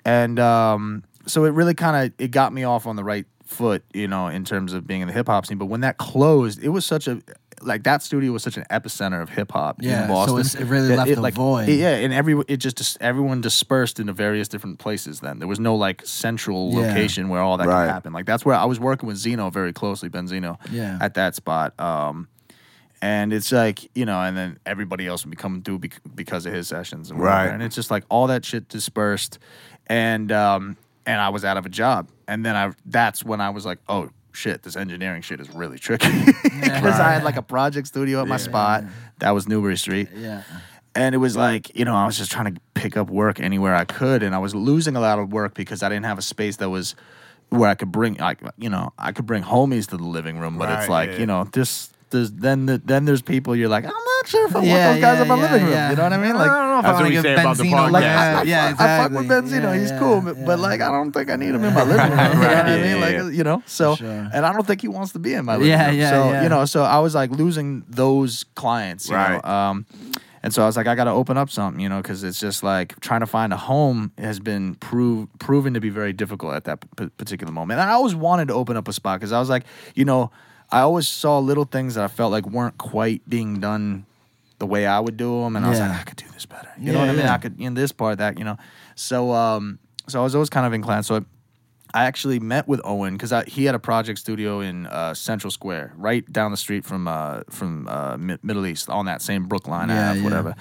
[0.05, 3.85] And um, so it really kind of it got me off on the right foot,
[3.95, 5.59] you know, in terms of being in the hip hop scene.
[5.59, 7.21] But when that closed, it was such a
[7.63, 10.39] like that studio was such an epicenter of hip hop Yeah, in so Boston.
[10.41, 11.69] it's- it really that left a like, void.
[11.71, 15.21] it- yeah, and every it just everyone dispersed into various different places.
[15.21, 16.81] Then there was no like central Yeah.
[16.89, 17.87] location where all that Right.
[17.87, 18.13] could happen.
[18.13, 20.99] Like that's where I was working with Zeno very closely, Benzino, Yeah.
[21.01, 21.73] at that spot.
[21.81, 22.29] Um,
[23.01, 25.81] and it's like you know, and then everybody else would be coming through
[26.15, 27.19] because of his sessions and.
[27.21, 27.47] Right.
[27.47, 29.39] And it's just like all that shit dispersed,
[29.87, 30.77] and um,
[31.07, 33.79] and I was out of a job, and then I that's when I was like,
[33.89, 36.09] oh shit, this engineering shit is really tricky
[36.43, 38.85] because I had like a project studio at my spot
[39.19, 40.09] that was Newbury Street.
[40.15, 40.43] Yeah.
[40.95, 43.75] And it was like, you know, I was just trying to pick up work anywhere
[43.75, 44.23] I could.
[44.23, 46.71] And I was losing a lot of work because I didn't have a space that
[46.71, 46.95] was
[47.51, 50.57] where I could bring, like, you know, I could bring homies to the living room.
[50.57, 51.19] But it's like, yeah.
[51.19, 54.55] you know, this, there's, then, the, then there's people you're like, I'm not sure if
[54.57, 55.73] I want those guys yeah, in my yeah, living room.
[55.73, 55.91] yeah.
[55.91, 56.35] You know what I mean?
[56.37, 58.05] Like, I don't know if That's I want to say give about the Benzino like,
[58.05, 59.63] I, yeah, I, yeah, I fuck with Benzino.
[59.63, 60.21] Yeah, He's yeah, cool.
[60.21, 60.45] But, yeah.
[60.47, 62.11] but like, I don't think I need him in my living room.
[62.11, 62.87] You know what I mean?
[62.87, 63.29] yeah, Like, yeah.
[63.31, 64.09] you know, so, Sure.
[64.33, 65.97] and I don't think he wants to be in my living Yeah, room.
[65.99, 66.43] yeah, so, yeah.
[66.45, 69.43] you know, so I was like losing those clients, you Right.
[69.45, 69.51] know.
[69.51, 69.87] Um,
[70.43, 72.39] and so I was like, I got to open up something, you know, because it's
[72.39, 76.55] just like trying to find a home has been prove, proven to be very difficult
[76.55, 77.81] at that p- particular moment.
[77.81, 79.65] And I always wanted to open up a spot because I was like,
[79.97, 80.31] you know,
[80.71, 84.05] I always saw little things that I felt like weren't quite being done
[84.59, 85.89] the way I would do them, and I was Yeah.
[85.91, 86.69] like, I could do this better.
[86.79, 87.27] You know Yeah, what I mean?
[87.27, 87.35] yeah.
[87.35, 88.57] I could in this part that you know.
[88.95, 91.05] So, um, so I was always kind of inclined.
[91.07, 91.17] So.
[91.17, 91.21] I,
[91.95, 95.95] I actually met with Owen because he had a project studio in uh, Central Square,
[95.97, 99.89] right down the street from uh, from uh, Mi- Middle East, on that same Brookline
[99.89, 100.25] Yeah, Ave, yeah.
[100.25, 100.55] whatever.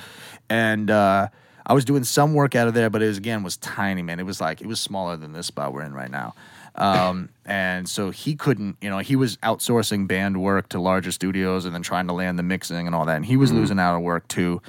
[0.49, 1.27] And uh,
[1.65, 4.19] I was doing some work out of there, but it was again was tiny, man.
[4.19, 6.35] It was like it was smaller than this spot we're in right now.
[6.77, 11.65] Um, and so he couldn't, you know, he was outsourcing band work to larger studios
[11.65, 13.15] and then trying to land the mixing and all that.
[13.15, 14.61] And he was losing out on work too.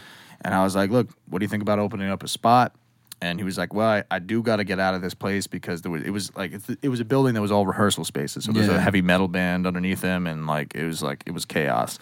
[0.43, 2.75] And I was like, look, what do you think about opening up a spot?
[3.23, 5.47] And he was like, "Well, I, I do got to get out of this place
[5.47, 6.53] because there was it was like
[6.83, 8.45] it was a building that was all rehearsal spaces.
[8.45, 8.75] So there's Yeah.
[8.75, 11.99] a heavy metal band underneath him, and like it was like it was chaos.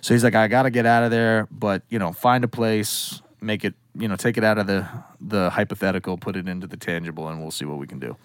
[0.00, 2.48] So he's like, I got to get out of there, but you know, find a
[2.48, 4.86] place, make it, you know, take it out of the
[5.20, 8.16] the hypothetical, put it into the tangible, and we'll see what we can do.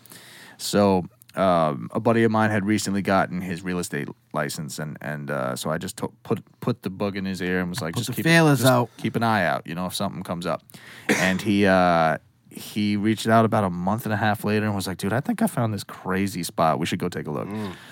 [0.62, 1.06] So
[1.36, 5.56] um, a buddy of mine had recently gotten his real estate license, and and uh,
[5.56, 8.04] so I just to- put put the bug in his ear and was like, Put
[8.06, 8.90] just keep feelers just out.
[8.98, 10.62] keep an eye out, you know, if something comes up.
[11.08, 12.18] And he uh,
[12.50, 15.22] he reached out about a month and a half later and was like, dude, I
[15.22, 16.80] think I found this crazy spot.
[16.80, 17.48] We should go take a look.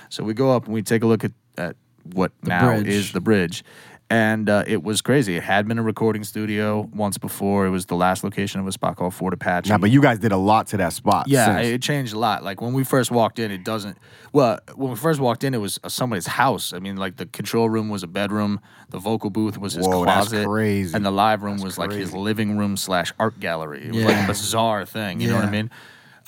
[0.09, 1.75] So we go up and we take a look at at
[2.13, 2.87] what now bridge.
[2.87, 3.63] is the bridge.
[4.09, 5.35] And uh, it was crazy.
[5.35, 7.65] It had been a recording studio once before.
[7.65, 9.69] It was the last location of a spot called Fort Apache.
[9.69, 11.27] Nah, but you guys did a lot to that spot.
[11.27, 11.67] Yeah, since.
[11.67, 12.41] it changed a lot.
[12.41, 13.97] Like when we first walked in, it doesn't.
[14.31, 16.71] Well, when we first walked in, it was uh, somebody's house.
[16.71, 20.05] I mean, like the control room was a bedroom, the vocal booth was his Whoa,
[20.05, 20.95] that's closet, crazy.
[20.95, 23.87] and the live room was like his living room slash art gallery.
[23.87, 25.19] It was like a bizarre thing.
[25.19, 25.69] You know what I mean?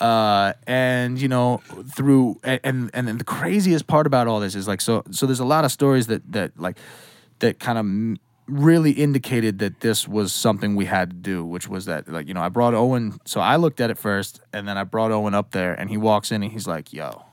[0.02, 1.62] Uh, and you know,
[1.96, 5.26] through and, and and then the craziest part about all this is like so so.
[5.26, 6.78] There's a lot of stories that that like
[7.40, 11.86] that kind of really indicated that this was something we had to do, which was
[11.86, 13.20] that like you know I brought Owen.
[13.26, 15.98] So I looked at it first, and then I brought Owen up there, and he
[15.98, 17.29] walks in and he's like, "Yo."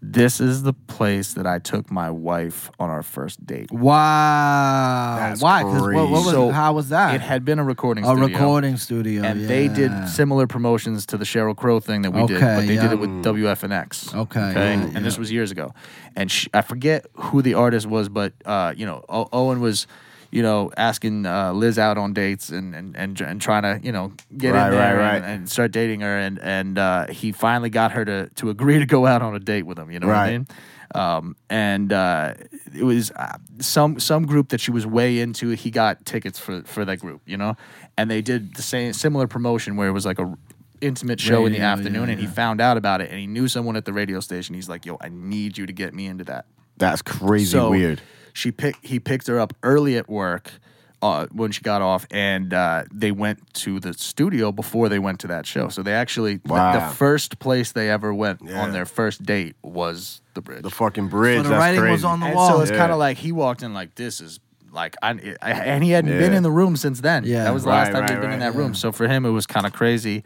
[0.00, 3.72] This is the place that I took my wife on our first date.
[3.72, 5.16] Wow.
[5.18, 5.62] That's Why?
[5.64, 7.16] 'Cause what, what was, So how was that?
[7.16, 8.26] It had been a recording a studio.
[8.26, 9.22] recording studio.
[9.24, 10.04] and they did yeah.
[10.06, 12.82] similar promotions to the Sheryl Crow thing that we did, Okay, but they yeah.
[12.82, 14.14] did it with WFNX.
[14.14, 15.72] Okay, okay, yeah, and this was years ago,
[16.14, 19.86] and sh I forget who the artist was, but uh, you know, o- Owen was,
[20.30, 23.92] you know, asking uh, Liz out on dates and and and, and trying to you
[23.92, 25.30] know get Right, in there right, and, right.
[25.30, 28.86] and start dating her, and and uh, he finally got her to to agree to
[28.86, 29.90] go out on a date with him.
[29.90, 30.46] You know what I mean?
[30.94, 32.32] Um, and uh,
[32.74, 35.50] it was uh, some some group that she was way into.
[35.50, 37.56] He got tickets for for that group, you know,
[37.98, 40.34] and they did the same similar promotion where it was like a
[40.80, 43.48] intimate show in the afternoon, yeah, and he found out about it, and he knew
[43.48, 44.54] someone at the radio station.
[44.54, 46.46] He's like, "Yo, I need you to get me into that."
[46.78, 48.00] That's crazy so weird.
[48.38, 50.52] She picked he picked her up early at work.
[51.00, 55.20] Uh, when she got off, and uh, they went to the studio before they went
[55.20, 55.68] to that show.
[55.68, 58.60] So they actually, the- the, first place they ever went Yeah.
[58.62, 60.62] on their first date was the bridge.
[60.64, 61.36] The fucking bridge.
[61.36, 61.92] So the that's writing crazy.
[61.92, 62.48] was on the And wall.
[62.50, 62.78] so it's Yeah.
[62.78, 64.40] kind of like he walked in like this is
[64.72, 65.10] like I,
[65.40, 66.18] I and he hadn't Yeah.
[66.18, 67.22] been in the room since then.
[67.24, 67.44] Yeah.
[67.44, 68.74] that was the last Right, time he'd right, been in that room.
[68.74, 70.24] So for him, it was kind of crazy.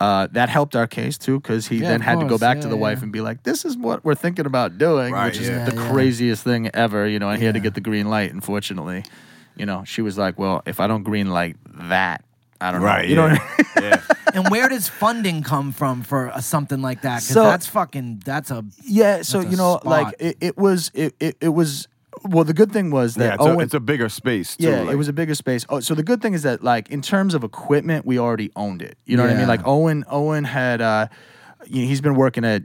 [0.00, 2.56] Uh, that helped our case too because he Yeah, then of had to go back
[2.58, 2.80] Yeah, to the yeah.
[2.82, 5.64] wife and be like, "This is what we're thinking about doing," Right, which is yeah.
[5.64, 5.90] the Yeah, yeah.
[5.90, 7.08] craziest thing ever.
[7.08, 8.32] You know, and he had to get the green light.
[8.32, 9.04] Unfortunately,
[9.56, 11.56] you know, she was like, "Well, if I don't green light
[11.88, 12.22] that,
[12.60, 13.08] I don't know." Right.
[13.08, 13.26] You yeah.
[13.26, 13.42] know what
[13.76, 13.90] I mean?
[13.90, 14.00] yeah.
[14.34, 17.16] and where does funding come from for uh, something like that?
[17.22, 18.22] Because So- that's fucking.
[18.24, 18.64] That's a.
[18.84, 21.88] Yeah, so you know, like it, it was it, it, it was
[22.24, 24.56] well, the good thing was that Yeah, it's, Owen, a, it's a bigger space.
[24.56, 25.64] Too, yeah, like- it was a bigger space.
[25.68, 28.82] Oh, so the good thing is that like in terms of equipment, we already owned
[28.82, 28.96] it.
[29.04, 29.48] You know what I mean?
[29.48, 31.08] Like Owen, Owen had, uh,
[31.66, 32.62] you know, he's been working at.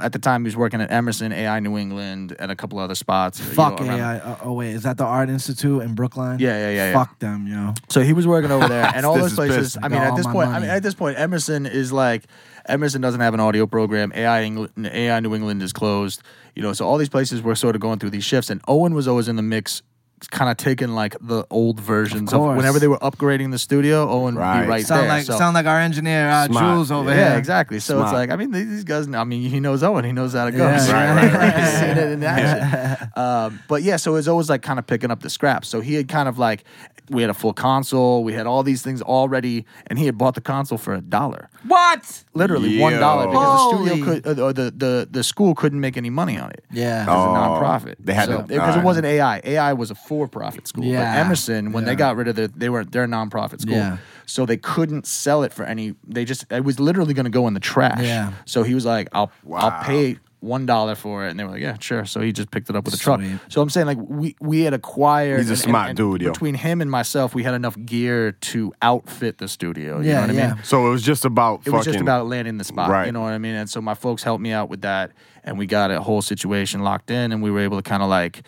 [0.00, 2.94] At the time, he was working at Emerson, AI New England, and a couple other
[2.94, 3.40] spots.
[3.40, 4.18] you Fuck know, AI.
[4.18, 6.38] Uh, oh wait, is that the Art Institute in Brookline?
[6.38, 6.92] Yeah, yeah, yeah, yeah.
[6.92, 7.74] Fuck them, yo.
[7.88, 9.74] So he was working over there, and all those places.
[9.74, 9.78] pissed.
[9.84, 12.26] I mean, at this my point, I mean, at this point, Emerson is like,
[12.68, 14.12] Emerson doesn't have an audio program.
[14.14, 16.22] AI England, AI New England is closed.
[16.54, 18.94] You know, so all these places were sort of going through these shifts, and Owen
[18.94, 19.82] was always in the mix,
[20.30, 22.56] kind of taking like the old versions of, course.
[22.56, 24.08] whenever they were upgrading the studio.
[24.08, 24.62] Owen would Right.
[24.62, 25.08] be right Sound there.
[25.08, 25.36] like so.
[25.36, 26.64] sound like our engineer uh, Smart.
[26.64, 27.38] Jules over yeah, here.
[27.38, 27.80] exactly.
[27.80, 29.06] So it's like, I mean, these guys.
[29.12, 30.04] I mean, he knows Owen.
[30.04, 30.58] He knows how to go.
[30.68, 31.54] Yeah, right, right, right.
[31.58, 33.10] He's seen it in action.
[33.16, 35.68] Um, but yeah, so it was always like kind of picking up the scraps.
[35.68, 36.64] So he had kind of like,
[37.08, 38.24] we had a full console.
[38.24, 41.48] We had all these things already, and he had bought the console for a dollar,
[41.64, 42.24] What?
[42.34, 43.30] literally one dollar, Yo.
[43.30, 43.86] because the Holy.
[43.88, 46.64] studio could, uh, or the, the the school couldn't make any money on it.
[46.72, 47.02] Yeah.
[47.02, 47.12] As Oh.
[47.12, 48.78] a nonprofit, they had so, to- because alright.
[48.78, 49.40] it wasn't AI.
[49.44, 50.84] AI was a for-profit school.
[50.84, 51.00] Yeah.
[51.14, 51.90] But Emerson, when Yeah.
[51.90, 53.96] they got rid of the, they were they're a nonprofit school, Yeah.
[54.24, 55.94] so they couldn't sell it for any.
[56.06, 58.00] They just it was literally going to go in the trash.
[58.02, 58.32] Yeah.
[58.44, 61.60] So he was like, "I'll I'll pay one dollar for it," and they were like,
[61.62, 63.20] "Yeah, sure." So he just picked it up with a truck.
[63.48, 65.38] So I'm saying like we we had acquired.
[65.38, 66.30] He's a and- and- smart and dude, yo.
[66.32, 70.00] Between him and myself, we had enough gear to outfit the studio.
[70.00, 70.62] You Yeah, know what I mean?
[70.62, 71.76] so it was just about It fucking.
[71.78, 72.90] was just about landing the spot.
[72.90, 73.06] Right.
[73.06, 73.54] You know what I mean?
[73.56, 75.10] And so my folks helped me out with that,
[75.42, 78.08] and we got a whole situation locked in, and we were able to kind of
[78.08, 78.42] like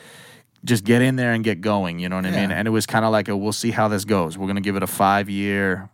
[0.64, 1.98] just get in there and get going.
[1.98, 2.50] You know what I mean?
[2.50, 4.36] And it was kind of like a we'll see how this goes.
[4.38, 5.88] We're gonna give it a five year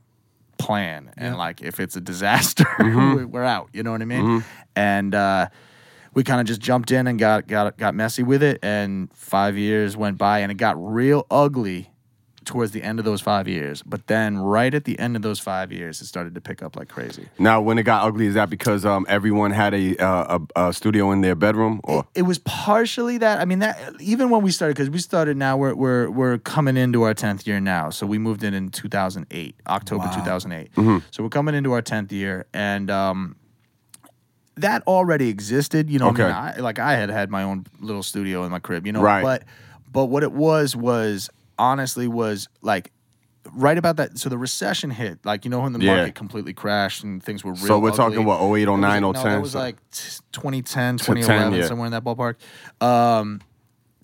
[0.59, 3.15] plan, and like if it's a disaster, Mm-hmm.
[3.17, 3.69] we- we're out.
[3.73, 4.45] You know what I mean?
[4.77, 5.49] And uh,
[6.15, 9.57] we kind of just jumped in and got got got messy with it, and five
[9.57, 11.91] years went by, and it got real ugly
[12.45, 13.82] towards the end of those five years.
[13.82, 16.76] But then, right at the end of those five years, it started to pick up
[16.76, 17.28] like crazy.
[17.38, 20.72] now, when it got ugly, is that because um everyone had a uh, a, a
[20.72, 23.40] studio in their bedroom, or it was partially that.
[23.40, 26.76] I mean, that even when we started, because we started now, we're we're we're coming
[26.76, 27.90] into our tenth year now.
[27.90, 30.70] So we moved in in two thousand eight, October two thousand eight.
[31.11, 33.36] So we're coming into our tenth year, and um,
[34.57, 35.90] that already existed.
[35.90, 36.24] You know, Okay.
[36.24, 38.86] I mean, I, like I had had my own little studio in my crib.
[38.86, 39.22] You know, Right.
[39.22, 39.45] but
[39.90, 42.91] but what it was was honestly was like.
[43.53, 45.19] Right about that, so the recession hit.
[45.23, 45.97] Like you know when the Yeah.
[45.97, 47.67] market completely crashed and things were real.
[47.67, 48.25] So we're talking, ugly.
[48.25, 50.01] what, 08, That was 09, like- no, 010, That was so- like t-
[50.33, 51.67] 2010, 10, 2011, yeah.
[51.67, 52.37] somewhere in that ballpark.
[52.81, 53.43] Um,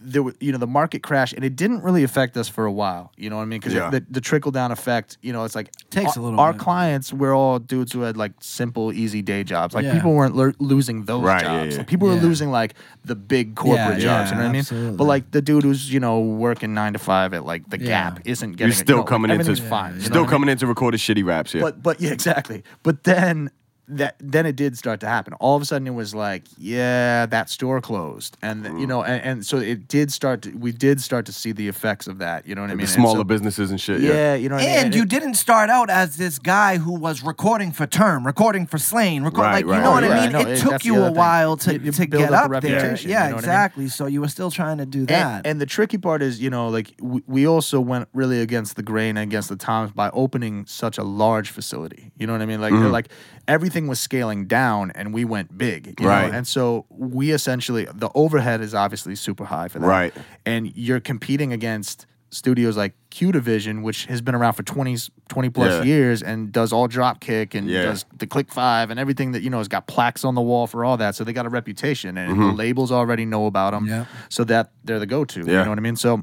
[0.03, 2.73] there, were- you know, the market crash and it didn't really affect us for a
[2.73, 3.13] while.
[3.19, 3.61] You know what I mean?
[3.61, 3.91] Because Yeah.
[3.91, 6.61] the, the trickle down effect, you know, it's like Takes our, a little Our bit.
[6.63, 9.75] clients were all dudes who had like simple, easy day jobs.
[9.75, 9.93] Like Yeah.
[9.95, 11.73] people weren't lo- losing those Right, jobs.
[11.75, 11.79] yeah.
[11.79, 12.75] Like, people were losing like
[13.05, 14.31] the big corporate Yeah, jobs.
[14.31, 14.97] yeah, you know what I mean?
[14.97, 17.87] But like the dude who's you know working nine to five at like the Yeah.
[18.11, 18.69] Gap isn't getting.
[18.69, 19.93] you're still you know, like, coming into everything's fine.
[19.95, 20.31] you know still what I mean?
[20.31, 21.61] coming in to record a shitty raps, yeah.
[21.61, 22.63] But but yeah, exactly.
[22.83, 23.51] But then
[23.97, 25.35] that then it did start to happen.
[25.35, 28.81] All of a sudden, it was like, yeah, that store closed, and Mm.
[28.81, 30.43] you know, and, and so it did start.
[30.43, 32.47] To, we did start to see the effects of that.
[32.47, 32.87] You know what I mean?
[32.87, 34.35] the And smaller so- businesses and shit, Yeah, yeah.
[34.35, 34.55] you know.
[34.57, 34.77] What I mean?
[34.87, 38.67] And you it- didn't start out as this guy who was recording for Term, recording
[38.67, 39.77] for Slaine, record, Right, like right.
[39.77, 40.33] you know Oh, what yeah, I I mean.
[40.33, 40.41] know.
[40.41, 41.15] It It- took you other a thing.
[41.17, 42.71] while to, You- you to build get up up there.
[42.71, 43.39] Yeah, you know what I mean?
[43.39, 43.89] exactly.
[43.89, 45.39] So you were still trying to do that.
[45.39, 48.77] And, and the tricky part is, you know, like we, we also went really against
[48.77, 52.13] the grain and against the times by opening such a large facility.
[52.19, 52.61] You know what I mean?
[52.61, 52.93] Like, Mm-hmm.
[52.93, 53.09] like
[53.49, 55.87] everything was scaling down, and we went big.
[55.99, 56.09] you know?
[56.09, 56.33] Right.
[56.33, 59.87] And so we essentially the overhead is obviously super high for that.
[59.87, 60.15] Right.
[60.47, 64.97] And you're competing against studios like Q Division, which has been around for 20,
[65.29, 65.83] 20 plus Yeah.
[65.83, 67.83] years and does all Dropkick and Yeah.
[67.83, 70.69] does the Click Five and everything that you know has got plaques on the wall
[70.69, 71.17] for all that.
[71.17, 72.43] So they got a reputation, and Mm-hmm.
[72.49, 73.87] the labels already know about them.
[73.87, 74.05] Yeah.
[74.29, 75.41] So that they're the go-to.
[75.41, 75.97] You know what I mean?
[75.97, 76.23] So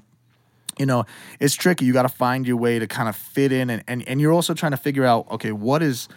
[0.79, 1.05] you know,
[1.39, 1.85] it's tricky.
[1.85, 4.31] You got to find your way to kind of fit in, and, and and you're
[4.31, 6.07] also trying to figure out, okay, what is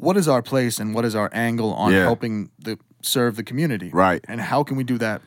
[0.00, 2.02] what is our place and what is our angle on Yeah.
[2.04, 4.22] helping the serve the community, Right.
[4.28, 5.22] And how can we do that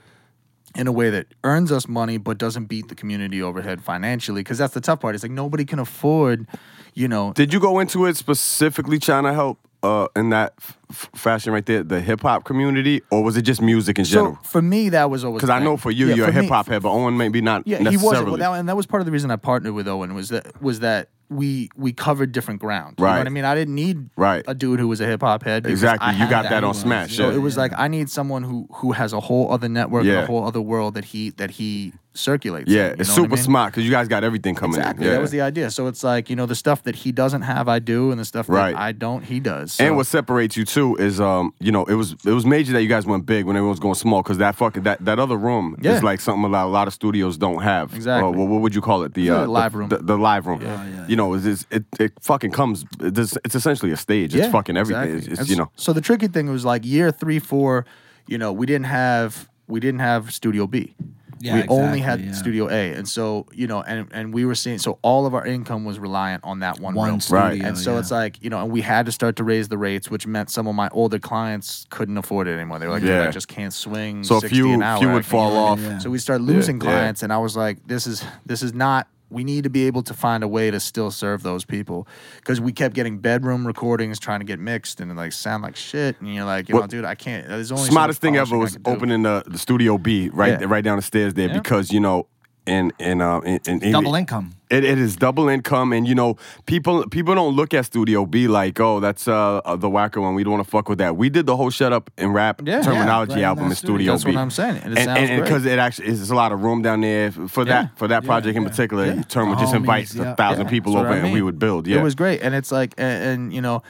[0.76, 4.42] in a way that earns us money but doesn't beat the community overhead financially?
[4.42, 5.16] Because that's the tough part.
[5.16, 6.48] It's like nobody can afford,
[6.94, 7.34] you know.
[7.34, 10.54] Did you go into it specifically trying to help uh, in that
[10.94, 14.14] f- fashion right there, the hip hop community, or was it just music in so
[14.16, 14.40] general?
[14.44, 16.50] for me, that was always Because I know for you, Yeah, you're a for hip
[16.50, 18.32] hop head, but Owen maybe not Yeah, he necessarily.
[18.32, 18.40] was.
[18.40, 20.62] Well, that, and that was part of the reason I partnered with Owen was that
[20.62, 22.96] was that we we covered different ground.
[23.00, 23.18] You know Right.
[23.20, 23.46] what I mean?
[23.46, 24.44] I didn't need Right.
[24.48, 25.66] a dude who was a hip hop head.
[25.66, 26.08] Exactly.
[26.10, 27.16] I You got that on was, Smash.
[27.16, 27.36] So yeah.
[27.36, 30.24] it was like I need someone who who has a whole other network and Yeah.
[30.24, 32.70] a whole other world that he that he circulates.
[32.70, 33.44] yeah, in, you it's know what I super mean?
[33.44, 35.06] smart because you guys got everything coming Exactly.
[35.06, 35.10] in.
[35.10, 35.16] Yeah.
[35.16, 35.72] That was the idea.
[35.72, 38.26] So it's like you know the stuff that he doesn't have, I do, and the
[38.26, 39.74] stuff that I don't, he does.
[39.74, 42.74] So, And what separates you too is, um, you know, it was it was major
[42.74, 45.20] that you guys went big when everyone was going small because that fucking that, that
[45.20, 45.96] other room Yeah.
[45.96, 47.94] is like something a lot, a lot of studios don't have.
[47.94, 48.28] Exactly.
[48.28, 49.14] Uh, what, what would you call it?
[49.14, 49.90] The uh, live the, room.
[49.90, 50.62] The, the live room.
[50.62, 50.88] Yeah.
[50.88, 51.08] yeah.
[51.08, 52.86] You know, it's, it's, it it fucking comes.
[53.00, 54.36] It's, it's essentially a stage.
[54.36, 55.04] It's fucking everything.
[55.16, 55.32] exactly.
[55.34, 55.72] It's, it's, you know.
[55.76, 57.86] So the tricky thing was like year three, four.
[58.28, 60.96] You know, we didn't have we didn't have Studio B.
[61.44, 62.32] Yeah, we only had yeah.
[62.32, 65.46] Studio A, and so you know, and and we were seeing so all of our
[65.46, 67.20] income was reliant on that one, One room.
[67.20, 67.62] studio, Right.
[67.62, 68.00] And so yeah.
[68.00, 70.50] it's like you know, and we had to start to raise the rates, which meant
[70.50, 72.80] some of my older clients couldn't afford it anymore.
[72.80, 73.28] They were like, Yeah.
[73.28, 75.00] I just can't swing." So a 60 few- an hour.
[75.00, 76.02] few would fall you know what I off.
[76.02, 79.44] So we started losing clients, and I was like, "This is this is not." We
[79.44, 82.08] need to be able to find a way to still serve those people
[82.38, 86.20] because we kept getting bedroom recordings trying to get mixed and like sound like shit.
[86.22, 87.48] And you're like, you know, dude, I can't.
[87.48, 90.68] There's only Smartest much thing ever was opening the, the studio B right Yeah.
[90.70, 91.58] right down the stairs there Yeah.
[91.60, 92.28] because you know
[92.66, 94.56] in in uh in, in Double income.
[94.70, 96.36] It, it is double income, and you know
[96.66, 100.34] people people don't look at Studio B like, oh, that's uh, uh the whacker one.
[100.34, 101.16] We don't want to fuck with that.
[101.16, 102.82] We did the whole shut up and rap Yeah.
[102.82, 104.14] terminology Yeah, right album in studio.
[104.14, 104.32] That's B.
[104.32, 107.02] what I'm saying, and it and because it actually is a lot of room down
[107.02, 109.22] there for that for that project in particular.
[109.24, 110.32] Term would just invite yeah.
[110.32, 111.86] a thousand Yeah, people over, I and we would build.
[111.86, 113.84] Yeah, It was great, and it's like, and, and you know,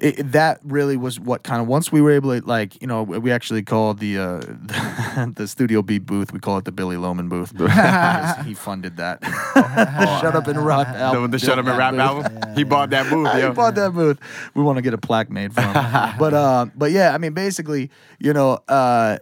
[0.00, 3.02] it, that really was what kind of once we were able to like, you know,
[3.02, 6.32] we actually called the uh, the Studio B booth.
[6.32, 7.50] We call it the Billy Loman booth.
[8.46, 9.24] he funded that.
[10.20, 11.30] Shut up and rap the, album.
[11.30, 12.54] the Shut Up and Rap album.
[12.54, 13.26] He bought that booth.
[13.26, 13.52] I yo.
[13.52, 14.18] bought that booth.
[14.54, 15.72] We want to get a plaque made for him.
[16.18, 17.90] but uh, but yeah, I mean, basically,
[18.20, 19.18] you know, uh,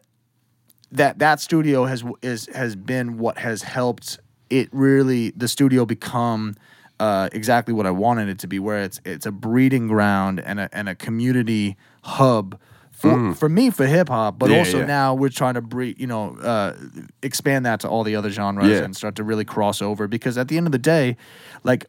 [0.93, 4.18] that that studio has is has been what has helped
[4.51, 6.55] it really the studio become
[7.01, 10.61] uh, exactly what I wanted it to be, where it's it's a breeding ground and
[10.61, 12.59] a and a community hub.
[12.92, 14.53] For, for me, for hip hop, but Mm.
[14.53, 14.86] Yeah, also yeah.
[14.86, 16.74] now we're trying to breed, you know, uh,
[17.22, 18.84] expand that to all the other genres Yeah.
[18.84, 20.09] and start to really cross over.
[20.09, 21.18] Because at the end of the day,
[21.62, 21.84] like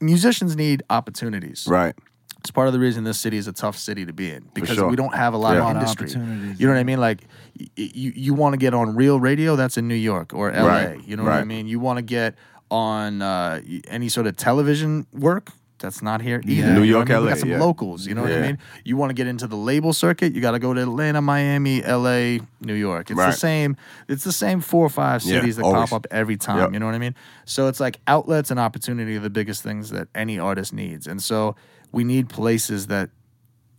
[0.00, 1.66] musicians need opportunities.
[1.68, 1.94] Right.
[2.38, 4.74] It's part of the reason this city is a tough city to be in because
[4.76, 4.88] sure.
[4.88, 5.58] we don't have a lot Yeah.
[5.58, 6.06] of A lot of industry.
[6.06, 6.98] opportunities, You know what I mean?
[6.98, 7.24] Like
[7.60, 10.50] y- y- you you want to get on real radio, that's in New York or
[10.50, 10.66] LA.
[10.66, 11.68] Right, You know what I mean?
[11.68, 12.34] You want to get
[12.72, 15.50] on uh, any sort of television work.
[15.78, 16.52] That's not here either.
[16.68, 16.72] Yeah.
[16.74, 17.24] New know York, what I mean?
[17.24, 17.60] We LA, got some yeah.
[17.60, 18.06] locals.
[18.06, 18.58] You know what I mean?
[18.84, 21.82] You want to get into the label circuit, you got to go to Atlanta, Miami,
[21.82, 23.10] LA, New York.
[23.10, 23.76] It's the same.
[24.08, 25.90] It's the same four or five Yeah, cities that always.
[25.90, 26.58] pop up every time.
[26.58, 26.72] Yep.
[26.74, 27.16] You know what I mean?
[27.46, 31.20] So it's like outlets and opportunity are the biggest things that any artist needs, and
[31.20, 31.56] so
[31.90, 33.10] we need places that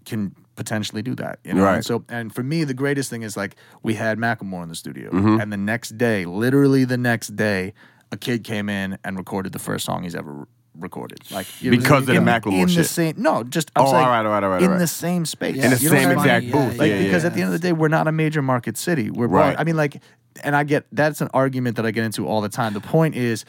[0.06, 1.40] can potentially do that.
[1.46, 1.76] You know, Right.
[1.76, 4.76] and so and for me, the greatest thing is like we had Macklemore in the
[4.76, 5.40] studio, Mm-hmm.
[5.40, 7.74] and the next day, literally the next day,
[8.14, 10.48] a kid came in and recorded the first song he's ever
[10.80, 11.20] recorded.
[11.32, 13.92] Like it was Because of the in, Macklemore in the same no, just I'm Oh,
[13.92, 14.80] saying all right, all right, all right, in all right.
[14.80, 16.46] the same space, In the You same what I mean?
[16.46, 16.78] exact booth.
[16.80, 17.28] Like Yeah, because yeah.
[17.28, 19.10] at the end of the day, we're not a major market city.
[19.10, 19.56] We're Right.
[19.60, 20.02] I mean, like,
[20.44, 22.74] and I get that's an argument that I get into all the time.
[22.74, 23.46] The point is,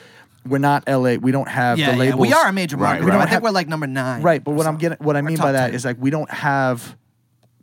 [0.46, 1.14] we're not LA.
[1.16, 2.20] We don't have Yeah, the yeah, labels.
[2.20, 3.02] we are a major market.
[3.04, 3.12] right.
[3.12, 4.20] I We think have- we're like number nine.
[4.22, 5.74] Right, but what I'm getting, what I mean by that 10.
[5.74, 6.96] is like we don't have.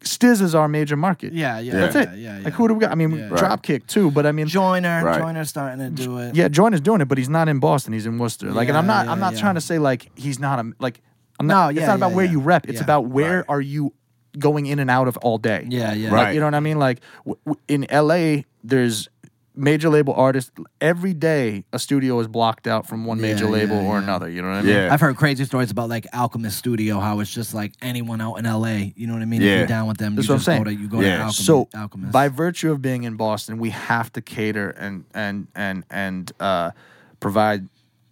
[0.04, 1.32] Stiz is our major market.
[1.34, 2.18] Yeah, yeah, That's yeah, it.
[2.18, 2.44] yeah, yeah.
[2.46, 2.92] Like who do we got?
[2.92, 3.30] I mean, Yeah.
[3.30, 5.20] Dropkick too, but I mean, Joyner, Right.
[5.22, 6.36] Joyner's starting to do it.
[6.36, 7.94] yeah, Joyner's doing it, but he's not in Boston.
[7.94, 8.52] He's in Worcester.
[8.52, 9.40] Like, and I'm not, yeah, I'm not yeah.
[9.40, 11.02] trying to say like he's not a like.
[11.40, 11.72] I'm No, not.
[11.72, 12.68] it's yeah, not about yeah, where you rep.
[12.68, 12.84] It's Yeah.
[12.84, 13.46] about where Right.
[13.50, 13.94] are you
[14.40, 15.66] going in and out of all day.
[15.70, 16.12] Yeah, yeah.
[16.12, 16.80] Like, you know what I mean?
[16.80, 19.10] Like w- w- in LA, there's
[19.56, 21.66] major label artists every day.
[21.74, 24.04] A studio is blocked out from one major Yeah, label yeah, or yeah.
[24.04, 24.30] another.
[24.30, 24.76] You know what I mean?
[24.76, 24.94] Yeah.
[24.94, 28.46] I've heard crazy stories about like Alchemist Studio, how it's just like anyone out in
[28.46, 28.92] LA.
[28.96, 29.42] You know what I mean?
[29.42, 29.58] If Yeah.
[29.58, 30.64] you're down with them, That's you what I'm just saying.
[30.64, 31.18] go to you go Yeah.
[31.18, 31.46] to Alchemist.
[31.46, 32.12] So Alchemist.
[32.14, 36.72] by virtue of being in Boston, we have to cater and and and and uh,
[37.20, 37.68] provide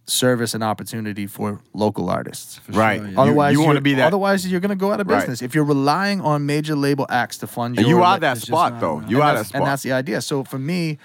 [0.06, 2.60] service and opportunity for local artists.
[2.68, 2.98] Right.
[3.00, 3.20] sure, yeah.
[3.20, 4.08] Otherwise, you, want to be that.
[4.08, 5.20] Otherwise, you're going to go out of Right.
[5.20, 7.98] business if you're relying on major label acts to fund and your.
[8.00, 9.00] you are that spot though.
[9.06, 9.60] You and are that spot.
[9.60, 10.20] and that's the idea.
[10.20, 10.98] So for me,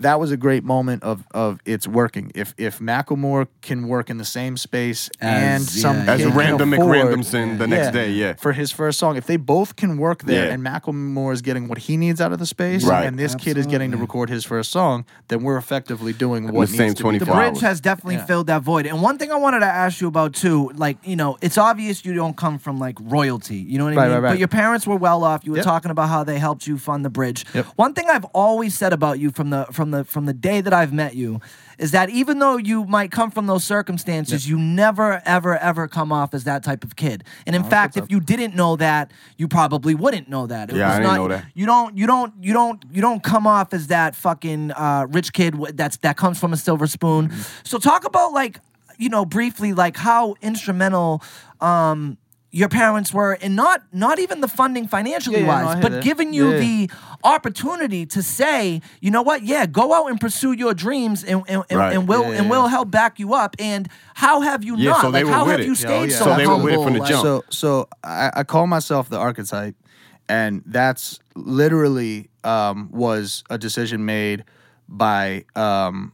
[0.00, 2.30] that was a great moment of of it's working.
[2.34, 6.28] If if Macklemore can work in the same space and As- some yeah, As kid
[6.28, 8.34] can random afford- McRandomson the next day, yeah.
[8.34, 9.16] for his first song.
[9.16, 10.52] If they both can work there Yeah.
[10.54, 13.04] and Macklemore is getting what he needs out of the space Right.
[13.06, 16.52] and this kid is getting to record his first song, then we're effectively doing what
[16.52, 17.52] the needs same to be 24 the done.
[17.52, 18.24] bridge has definitely Yeah.
[18.26, 18.86] filled that void.
[18.86, 22.04] And one thing I wanted to ask you about too, like you know, it's obvious
[22.04, 23.56] you don't come from like royalty.
[23.56, 24.12] You know what I Right, mean?
[24.14, 24.30] right, right.
[24.30, 25.44] But your parents were well off.
[25.44, 25.64] You were Yep.
[25.66, 27.44] talking about how they helped you fund the bridge.
[27.54, 27.66] Yep.
[27.76, 30.72] One thing I've always said about you from the from the from the day that
[30.72, 31.40] I've met you
[31.78, 36.12] is that even though you might come from those circumstances, you never ever ever come
[36.12, 37.24] off as that type of kid.
[37.46, 40.70] And in fact, if you didn't know that, you probably wouldn't know that.
[40.70, 41.44] It Yeah, I didn't not- know that.
[41.54, 45.32] You don't you don't you don't you don't come off as that fucking uh, rich
[45.32, 47.28] kid that's that comes from a silver spoon.
[47.28, 47.40] Mm-hmm.
[47.64, 48.60] So talk about like
[48.98, 51.22] you know briefly like how instrumental
[51.60, 52.18] um
[52.52, 55.92] your parents were and not not even the funding financially Yeah, yeah, no, wise, but
[55.92, 56.02] that.
[56.02, 56.86] giving you Yeah, yeah.
[56.86, 56.90] the
[57.22, 61.64] opportunity to say, you know what, yeah, go out and pursue your dreams and and,
[61.70, 61.94] and, Right.
[61.94, 63.54] and we'll Yeah, yeah, and we'll help back you up.
[63.60, 65.00] And how have you Yeah, not?
[65.02, 65.66] so they like were how with have it.
[65.66, 66.18] you Yeah, stayed oh, yeah.
[66.18, 66.84] so, So they were with it humble?
[66.84, 67.22] from the jump.
[67.22, 69.76] So so I, I call myself the archetype,
[70.28, 74.44] and that's literally um, was a decision made
[74.88, 76.12] by um,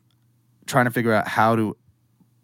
[0.67, 1.77] trying to figure out how to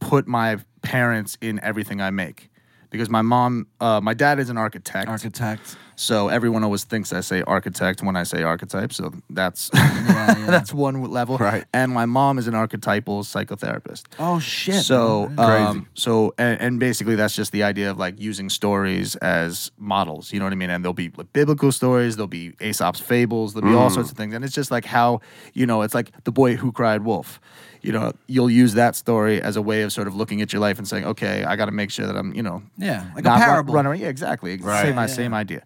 [0.00, 2.48] put my parents in everything I make.
[2.92, 5.08] Because my mom, uh, my dad is an architect.
[5.08, 5.76] Architect.
[5.96, 8.92] So everyone always thinks I say architect when I say archetype.
[8.92, 10.34] So that's yeah.
[10.46, 11.38] that's one level.
[11.38, 11.64] Right.
[11.72, 14.04] And my mom is an archetypal psychotherapist.
[14.18, 14.82] Oh shit.
[14.84, 15.44] So, bro.
[15.46, 20.32] um, so, and, and basically, that's just the idea of like using stories as models.
[20.32, 20.70] You know what I mean?
[20.70, 24.16] And there'll be like, biblical stories, there'll be Aesop's fables, there'll be all sorts of
[24.16, 24.34] things.
[24.34, 25.20] And it's just like how
[25.52, 27.40] you know, it's like the boy who cried wolf.
[27.82, 30.60] You know, you'll use that story as a way of sort of looking at your
[30.60, 33.24] life and saying, okay, I got to make sure that I'm, you know, Yeah, like
[33.24, 33.74] a not run- parable.
[33.74, 33.98] Run, around.
[33.98, 34.56] Yeah, exactly.
[34.56, 34.82] Right.
[34.82, 35.38] Same, Yeah, same yeah.
[35.38, 35.62] idea.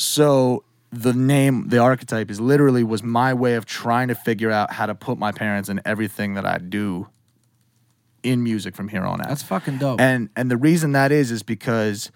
[0.00, 4.72] So the name, the archetype, is literally was my way of trying to figure out
[4.72, 7.08] how to put my parents in everything that I do
[8.22, 9.28] in music from here on out.
[9.28, 10.00] That's fucking dope.
[10.00, 12.10] And and the reason that is is because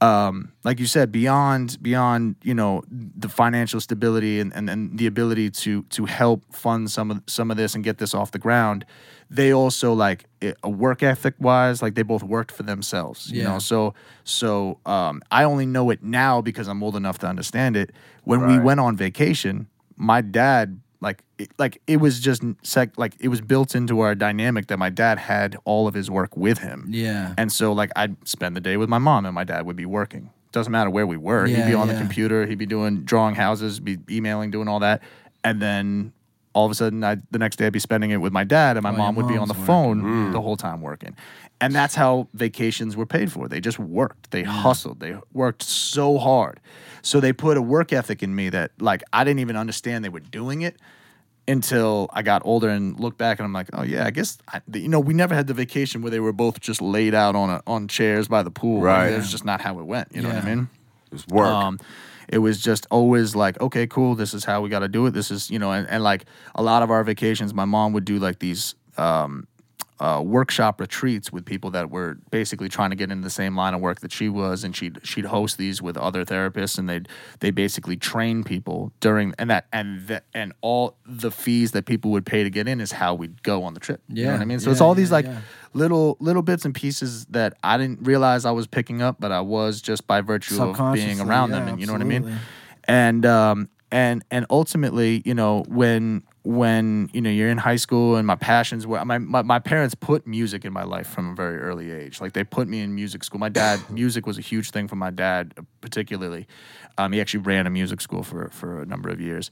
[0.00, 5.06] um, like you said, beyond beyond you know the financial stability and, and, and the
[5.06, 8.38] ability to to help fund some of some of this and get this off the
[8.38, 8.84] ground,
[9.28, 10.26] they also like
[10.62, 13.30] a work ethic wise, like they both worked for themselves.
[13.32, 13.52] You Yeah.
[13.54, 13.94] know, so
[14.24, 17.90] so um, I only know it now because I'm old enough to understand it.
[18.24, 23.14] When we went on vacation, my dad like it, like it was just sec like
[23.20, 26.58] it was built into our dynamic that my dad had all of his work with
[26.58, 26.86] him.
[26.88, 27.34] Yeah.
[27.38, 29.86] And so like I'd spend the day with my mom and my dad would be
[29.86, 30.30] working.
[30.50, 31.46] Doesn't matter where we were.
[31.46, 31.94] he'd be on yeah.
[31.94, 35.02] the computer, he'd be doing drawing houses, be emailing, doing all that.
[35.44, 36.12] And then
[36.54, 38.76] all of a sudden I the next day I'd be spending it with my dad
[38.76, 40.32] and my Oh, mom would be on the mom's phone mm.
[40.32, 41.14] the whole time working.
[41.60, 43.48] And that's how vacations were paid for.
[43.48, 44.30] They just worked.
[44.30, 45.00] They hustled.
[45.00, 46.60] They worked so hard.
[47.02, 50.08] So they put a work ethic in me that like I didn't even understand they
[50.08, 50.76] were doing it
[51.46, 54.60] until I got older and looked back and I'm like, oh yeah, I guess I,
[54.72, 57.50] you know we never had the vacation where they were both just laid out on
[57.50, 58.82] a, on chairs by the pool.
[58.82, 59.10] Right.
[59.10, 60.08] That's just not how it went.
[60.14, 60.54] You know what I Yeah.
[60.54, 60.68] mean?
[61.10, 61.56] It's work.
[61.56, 61.78] Um,
[62.28, 64.14] it was just always like, okay, cool.
[64.14, 65.12] This is how we got to do it.
[65.12, 68.04] This is, you know, and, and like a lot of our vacations, my mom would
[68.04, 69.46] do like these um,
[70.00, 73.74] uh, workshop retreats with people that were basically trying to get into the same line
[73.74, 77.08] of work that she was, and she'd she'd host these with other therapists, and they'd
[77.40, 82.10] they basically train people during and that and that and all the fees that people
[82.10, 84.00] would pay to get in is how we'd go on the trip.
[84.08, 84.60] you know Yeah, what I mean.
[84.60, 85.40] So it's yeah, all these yeah, like yeah.
[85.74, 89.40] little little bits and pieces that I didn't realize I was picking up, but I
[89.40, 92.38] was just by virtue of being around yeah, them, and you know what I mean.
[92.84, 98.16] And um and and ultimately, you know, when when you know you're in high school
[98.16, 101.34] and my passions were my, my my parents put music in my life from a
[101.34, 102.20] very early age.
[102.20, 103.40] Like they put me in music school.
[103.40, 106.46] My dad, music was a huge thing for my dad, particularly.
[106.96, 109.50] Um, he actually ran a music school for for a number of years.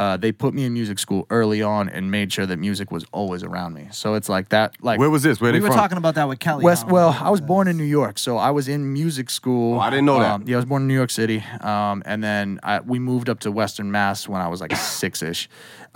[0.00, 3.04] Uh, they put me in music school early on and made sure that music was
[3.10, 3.88] always around me.
[3.90, 4.76] So it's like that.
[4.80, 5.40] Like Where was this?
[5.40, 5.76] Where we they were from?
[5.76, 6.62] talking about that with Kelly.
[6.62, 6.84] West.
[6.86, 9.74] how- Well, I was born in New York, so I was in music school.
[9.74, 10.30] Oh, I didn't know that.
[10.34, 13.28] Um, yeah, I was born in New York City, um, and then I, we moved
[13.28, 15.48] up to Western Mass when I was like six ish.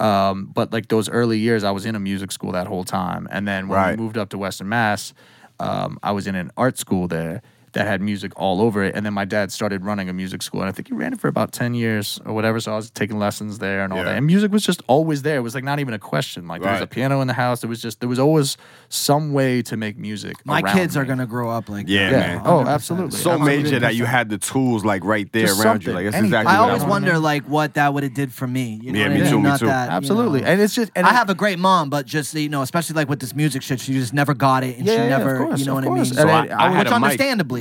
[0.03, 3.29] Um, but like those early years, I was in a music school that whole time,
[3.31, 3.97] and then when Right.
[3.97, 5.15] we moved up to Western Mass,
[5.61, 7.41] um, I was in an art school there
[7.73, 8.95] that had music all over it.
[8.95, 11.21] And then my dad started running a music school, and I think he ran it
[11.21, 12.61] for about ten years or whatever.
[12.61, 14.05] So I was taking lessons there and all Yeah.
[14.07, 14.17] that.
[14.17, 15.37] And music was just always there.
[15.37, 16.47] It was like not even a question.
[16.49, 17.61] Like there was a piano in the house.
[17.63, 18.57] There was just there was always
[18.89, 20.37] some way to make music.
[20.45, 22.33] my around kids are gonna grow up like Yeah, that.
[22.35, 22.43] Yeah.
[22.45, 23.13] Oh, absolutely.
[23.19, 23.63] so Absolutely.
[23.63, 25.93] major that you had the tools like right there Just around you.
[25.93, 26.39] Like that's anything.
[26.39, 26.89] exactly I what always Yeah.
[26.89, 28.79] wonder like what that would have did for me.
[28.83, 29.31] You know Yeah, me I mean?
[29.31, 29.67] too, me Not too.
[29.67, 30.47] that, you Absolutely, know.
[30.49, 32.95] and it's just and I it- have a great mom, but just you know, especially
[32.97, 35.17] like with this music shit, she just never got it, and Yeah, she yeah, yeah,
[35.17, 36.05] of never, course, you know of what I mean.
[36.05, 36.87] So I, I- I which had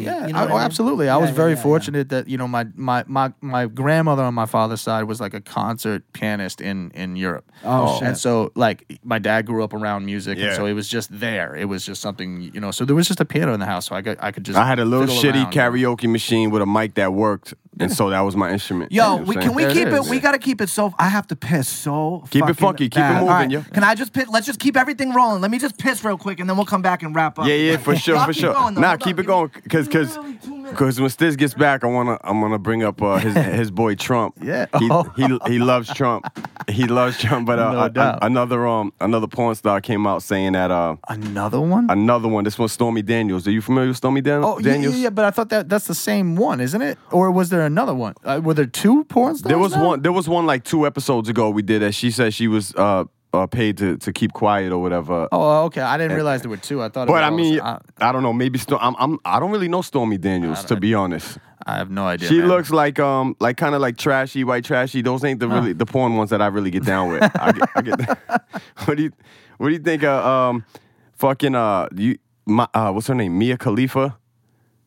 [0.07, 0.57] a Yeah, you know I- oh, I mean?
[0.59, 1.09] absolutely.
[1.09, 1.63] I Yeah, was yeah, very yeah, yeah.
[1.63, 5.33] fortunate that you know my, my my my grandmother on my father's side was like
[5.33, 7.51] a concert pianist in in Europe.
[7.63, 8.07] Oh, shit.
[8.07, 11.55] And so like my dad grew up around music, and so it was just there.
[11.55, 12.71] It was just something you know.
[12.71, 14.57] So there was just a piano in the house, so I could I could just.
[14.57, 15.53] I had a little shitty around.
[15.53, 18.91] karaoke machine with a mic that worked, and so that was my instrument.
[18.91, 19.63] Yo, You know we, can we?
[19.63, 19.99] There keep it it?
[20.01, 20.09] is.
[20.09, 20.93] We gotta keep it so.
[20.97, 22.23] I have to piss so.
[22.29, 23.61] Keep it fucking funky, keep it moving, All right, yo.
[23.61, 24.27] Can I just piss?
[24.27, 25.41] Let's just keep everything rolling.
[25.41, 27.47] Let me just piss real quick, and then we'll come back and wrap up.
[27.47, 28.53] Yeah, yeah, for sure, for sure.
[28.53, 30.77] going, nah, Hold keep it going, cause, cause, Literally two minutes.
[30.79, 33.95] cause when Stiz gets back, I wanna, I'm gonna bring up uh, his his boy
[33.95, 34.35] Trump.
[34.41, 34.65] Yeah.
[34.79, 35.03] he, Oh.
[35.15, 36.25] he he loves Trump.
[36.69, 38.19] He loves Trump, but uh, No doubt.
[38.21, 41.89] another um another porn star came out saying that uh Another one.
[41.89, 42.43] another one.
[42.43, 43.47] This one's Stormy Daniels.
[43.47, 44.95] Are you familiar with Stormy Dan- Oh yeah, Daniels?
[44.95, 46.97] yeah, yeah, but I thought that that's the same one, isn't it?
[47.11, 48.13] Or was there another one?
[48.23, 49.49] Uh, were there two porn stars?
[49.49, 49.87] There was now?
[49.87, 50.01] one.
[50.01, 51.93] There was one like two episodes ago we did that.
[51.93, 55.27] She said she was uh, uh paid to to keep quiet or whatever.
[55.31, 55.81] Oh, okay.
[55.81, 56.81] I didn't realize there were two.
[56.81, 57.03] I thought.
[57.03, 58.33] it But was I mean, I, I don't know.
[58.33, 61.37] Maybe Sto- I'm, I'm I don't really know Stormy Daniels to be honest.
[61.65, 62.27] I have no idea.
[62.27, 62.47] She man.
[62.47, 65.01] looks like um like kind of like trashy white trashy.
[65.01, 67.23] Those ain't the really the porn ones that I really get down with.
[67.23, 67.99] I get, I get
[68.85, 69.11] what do you
[69.57, 70.65] what do you think of um
[71.13, 74.17] fucking uh you my uh what's her name Mia Khalifa?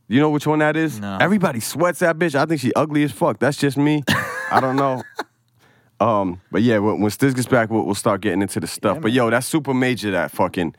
[0.07, 1.01] You know which one that is?
[1.01, 1.17] No.
[1.19, 2.35] Everybody sweats that bitch.
[2.35, 3.39] I think she ugly as fuck.
[3.39, 4.03] That's just me.
[4.51, 5.03] I don't know.
[6.01, 9.01] Um, but yeah, when, when Stiz gets back, we'll, we'll start getting into the stuff.
[9.01, 10.11] but yo, that's super major.
[10.11, 10.75] That fucking,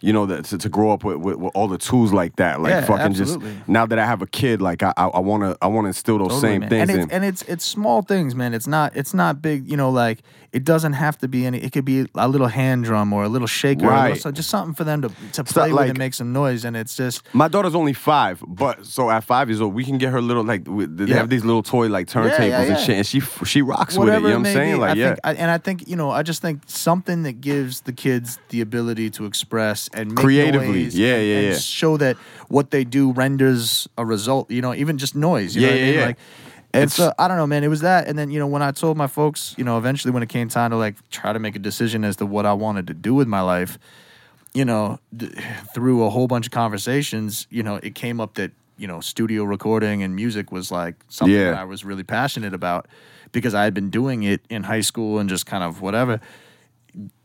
[0.00, 2.60] you know, that to, to grow up with, with, with all the tools like that.
[2.60, 3.52] Like Yeah, fucking absolutely.
[3.54, 6.18] just now that I have a kid, like I I, I wanna I wanna instill
[6.18, 6.68] those Totally, same man.
[6.70, 7.00] things and in.
[7.04, 8.54] it's, and it's it's small things, man.
[8.54, 9.68] It's not it's not big.
[9.68, 10.20] You know, like
[10.52, 11.58] it doesn't have to be any.
[11.62, 14.20] It could be a little hand drum or a little shaker, little Right.
[14.20, 16.64] so- just something for them to to play with like- and make some noise.
[16.64, 19.96] And it's just My daughter's only five, but so at five years old, we can
[19.98, 21.16] get her little like they Yeah.
[21.18, 24.08] have these little toy like turntables Yeah, yeah, and shit, and she she rocks with
[24.08, 24.14] it.
[24.14, 24.74] You know what I'm saying?
[24.74, 27.22] be, Like I yeah, think, I, and I think you know, I just think something
[27.22, 30.82] that gives the kids the ability to express and make Creatively.
[30.84, 31.58] Yeah, and, yeah, and yeah.
[31.58, 32.16] show that
[32.48, 34.50] what they do renders a result.
[34.50, 35.54] You know, even just noise.
[35.54, 35.94] You know Yeah, I yeah, mean?
[35.94, 36.06] yeah.
[36.06, 36.18] Like,
[36.72, 37.64] and It's- so I don't know, man.
[37.64, 40.12] It was that, and then you know, when I told my folks, you know, eventually
[40.12, 42.52] when it came time to like try to make a decision as to what I
[42.52, 43.78] wanted to do with my life,
[44.54, 45.32] you know, th-
[45.74, 49.44] through a whole bunch of conversations, you know, it came up that you know, studio
[49.44, 51.50] recording and music was like something Yeah.
[51.50, 52.88] that I was really passionate about
[53.30, 56.18] because I had been doing it in high school and just kind of whatever.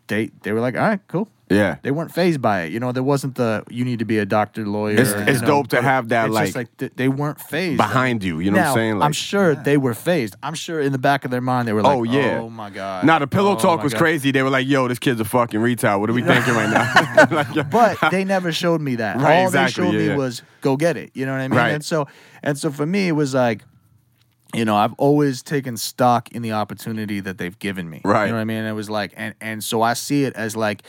[0.07, 1.29] They they were like, all right, cool.
[1.49, 1.77] Yeah.
[1.83, 2.71] They weren't phased by it.
[2.71, 4.93] You know, there wasn't the you need to be a doctor, lawyer.
[4.99, 8.23] It's- it's know, dope to have that, it's just like, th- they weren't phased behind
[8.23, 8.91] you, you know what I'm Now, saying?
[8.93, 10.35] I'm Like- sure they were phased.
[10.41, 12.39] I'm sure in the back of their mind they were like, oh yeah.
[12.41, 13.05] oh my god.
[13.05, 14.31] Now the pillow Oh, talk was God." crazy.
[14.31, 15.99] They were like, "Yo, this kid's a fucking retard.
[15.99, 17.63] What are we thinking right now?" Like, yo.
[17.71, 19.17] but they never showed me that.
[19.17, 20.15] Right, All exactly, they showed yeah, me yeah.
[20.15, 21.11] was go get it.
[21.13, 21.57] You know what I mean?
[21.57, 21.69] Right.
[21.73, 22.07] And so
[22.41, 23.61] and so for me it was like
[24.53, 27.99] you know, I've always taken stock in the opportunity that they've given me.
[28.05, 28.25] Right.
[28.25, 28.57] You know what I mean?
[28.59, 30.83] And it was like and and so I see it as like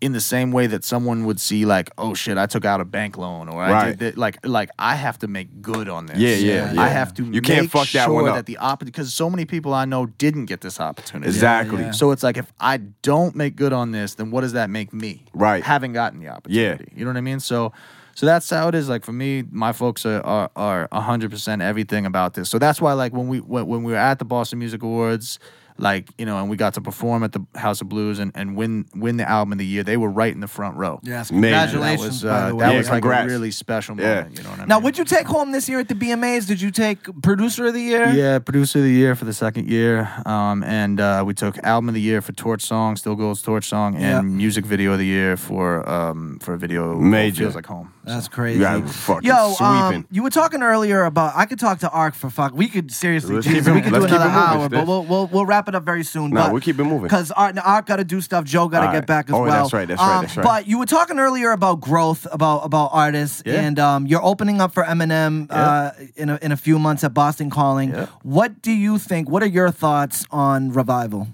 [0.00, 2.86] in the same way that someone would see like, oh shit, I took out a
[2.86, 3.98] bank loan or I Right.
[3.98, 6.16] did that, like like I have to make good on this.
[6.18, 6.36] Yeah,
[6.72, 8.36] yeah, I have to You can't make fuck that sure one up.
[8.36, 11.28] that the opportunity because so many people I know didn't get this opportunity.
[11.28, 11.82] exactly.
[11.82, 11.90] yeah.
[11.90, 14.92] So it's like if I don't make good on this, then what does that make
[14.94, 15.24] me?
[15.34, 15.62] Right.
[15.62, 16.84] Having gotten the opportunity.
[16.90, 16.98] Yeah.
[16.98, 17.40] You know what I mean?
[17.40, 17.72] So
[18.14, 18.88] so that's how it is.
[18.88, 22.48] Like for me, my folks are are are hundred percent everything about this.
[22.48, 25.38] So that's why like when we when, when we were at the Boston Music Awards,
[25.80, 28.56] like, you know, and we got to perform at the House of Blues and, and
[28.56, 31.00] win win the album of the year, they were right in the front row.
[31.02, 31.54] Yes, Major.
[31.56, 32.20] And congratulations.
[32.22, 34.14] That was, uh, that Yeah, was like a really special Yeah.
[34.16, 34.36] moment.
[34.38, 34.68] You know what I mean?
[34.68, 36.46] Now, what'd you take home this year at the BMAs?
[36.46, 38.08] Did you take producer of the year?
[38.10, 41.88] Yeah, producer of the year for the second year, um, and uh, we took album
[41.88, 44.20] of the year for Torch Song, Still Goes Torch Song, and Yeah.
[44.22, 47.44] music video of the year for um, for a video Major.
[47.44, 47.92] feels like home.
[48.04, 48.58] That's crazy.
[48.58, 49.98] You got fucking Yo, sweeping.
[50.00, 52.52] um, you were talking earlier about I could talk to Ark for fuck.
[52.54, 55.46] We could seriously, Let's Jesus, keep we could do another hour, but we'll, we'll we'll
[55.46, 56.30] wrap it up very soon.
[56.30, 57.02] Nah, but, we'll keep it moving.
[57.02, 58.44] because Art, Art got to do stuff.
[58.44, 59.06] Joe got to get right.
[59.06, 59.50] back as Oh, well.
[59.62, 60.44] that's right, that's right, Um, that's right.
[60.44, 63.60] But you were talking earlier about growth, about about artists, Yeah.
[63.60, 67.14] and um, you're opening up for Eminem uh, in a, in a few months at
[67.14, 67.90] Boston Calling.
[67.90, 68.06] Yeah.
[68.22, 69.28] What do you think?
[69.28, 71.28] What are your thoughts on Revival?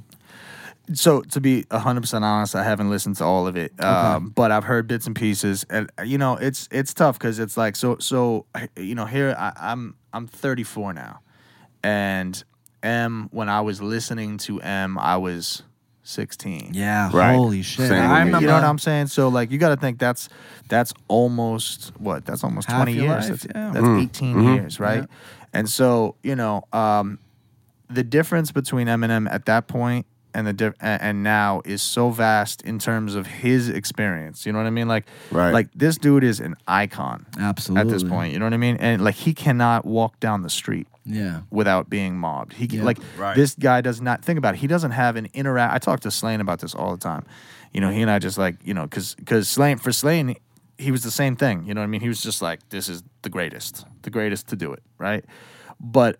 [0.95, 4.53] So to be hundred percent honest, I haven't listened to all of it, um, but
[4.53, 7.97] I've heard bits and pieces, and you know, it's it's tough because it's like so
[7.99, 11.18] so you know here I, I'm I'm 34 now,
[11.82, 12.41] and
[12.87, 15.62] M when I was listening to M I was
[16.05, 16.70] 16.
[16.72, 17.34] Yeah, Right.
[17.34, 17.89] holy shit!
[17.89, 18.26] Same with I me.
[18.26, 18.41] remember.
[18.43, 19.09] You know what I'm saying?
[19.09, 20.28] So like you got to think that's
[20.68, 22.24] that's almost what?
[22.24, 23.30] That's almost Half 20 your years.
[23.30, 23.70] life, that's yeah.
[23.74, 24.03] that's Mm.
[24.05, 24.55] 18 Mm-hmm.
[24.55, 25.05] years, right?
[25.53, 27.18] And so, you know, um
[27.89, 30.07] the difference between Eminem at that point
[30.37, 34.45] and the di- a- and now is so vast in terms of his experience.
[34.47, 34.89] You know what I mean?
[34.89, 35.53] Like Right.
[35.53, 37.80] like this dude is an icon Absolutely.
[37.80, 38.32] at this point.
[38.32, 38.76] You know what I mean?
[38.76, 41.41] And like he cannot walk down the street Yeah.
[41.51, 42.53] without being mobbed.
[42.53, 42.82] He Yeah.
[42.84, 43.34] like Right.
[43.34, 44.59] this guy does not think about it.
[44.59, 45.74] He doesn't have an interact.
[45.74, 47.24] I talk to Slaine about this all the time.
[47.72, 50.37] You know, he and I just like you know because because Slaine for Slaine
[50.78, 51.64] he was the same thing.
[51.66, 52.03] You know what I mean?
[52.03, 55.24] He was just like this is the greatest, the greatest to do it, right?
[55.80, 56.18] But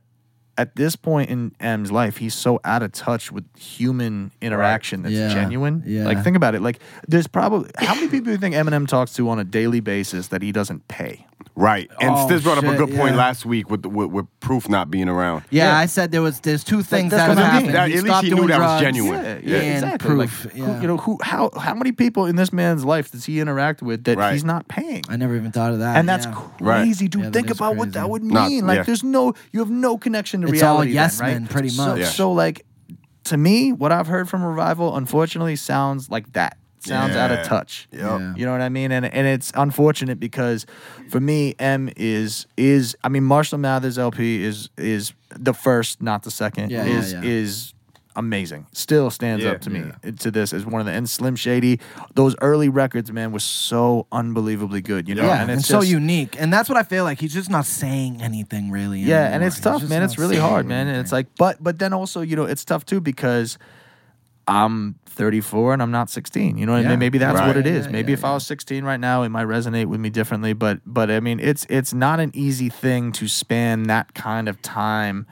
[0.59, 5.15] at this point in M's life, he's so out of touch with human interaction that's
[5.15, 5.29] Yeah.
[5.33, 5.83] genuine.
[5.87, 6.05] Yeah.
[6.05, 6.63] Like think about it.
[6.63, 9.81] Like there's probably how many people do you think Eminem talks to on a daily
[9.81, 11.27] basis that he doesn't pay?
[11.59, 11.91] Right.
[12.03, 13.17] And Oh, Stiz brought up a shit, good point yeah.
[13.17, 15.43] last week with, with with proof not being around.
[15.49, 15.79] Yeah, Yeah.
[15.79, 17.75] I said there was there's two things that's that have happened.
[17.75, 19.43] That- at least stopped he knew doing that was drugs genuine.
[19.43, 20.07] Yeah, and exactly.
[20.09, 20.45] proof.
[20.45, 20.65] Like, yeah.
[20.67, 23.81] who, you know, who, how, how many people in this man's life does he interact
[23.81, 24.35] with that Right.
[24.35, 25.03] he's not paying?
[25.09, 25.97] I never even thought of that.
[25.97, 26.35] And that's yeah.
[26.59, 27.23] Crazy, dude.
[27.23, 28.67] Yeah, that Think is about what that would Not- mean.
[28.67, 28.83] like, yeah.
[28.83, 30.91] there's no, you have no connection to It's all reality.
[30.91, 31.33] then, yes right?
[31.33, 32.01] men, pretty So- much.
[32.01, 32.07] Yeah.
[32.09, 32.67] So, like,
[33.25, 36.59] to me, what I've heard from Revival, unfortunately, sounds like that.
[36.89, 37.89] Sounds out of touch.
[37.93, 38.01] Yep.
[38.03, 38.35] Yeah.
[38.37, 38.93] You know what I mean?
[38.93, 40.67] And and it's unfortunate because
[41.11, 46.23] for me, M is is I mean Marshall Mathers LP is is the first, not
[46.23, 46.71] the second.
[46.71, 47.23] Yeah, yeah, is yeah.
[47.23, 47.73] is
[48.19, 48.67] amazing.
[48.73, 49.51] Still stands Yeah.
[49.51, 49.85] up to me
[50.21, 51.79] to this as one of the and Slim Shady.
[52.15, 55.07] Those early records, man, was so unbelievably good.
[55.07, 57.21] You know, yeah, and and, it's so just- unique, and that's what I feel like.
[57.21, 59.01] He's just not saying anything really.
[59.01, 60.03] yeah, and it's He's tough, man.
[60.03, 60.87] It's really saying hard, man.
[60.87, 63.59] And it's like, but but then also, you know, it's tough too because
[64.49, 66.57] I'm 34 and I'm not 16.
[66.57, 66.99] You know what I mean?
[66.99, 67.47] Maybe that's Right.
[67.49, 67.87] what it is.
[67.87, 70.53] Yeah, Maybe yeah, if I was 16 right now, it might resonate with me differently.
[70.53, 74.63] But but I mean, it's it's not an easy thing to span that kind of
[74.63, 75.27] time.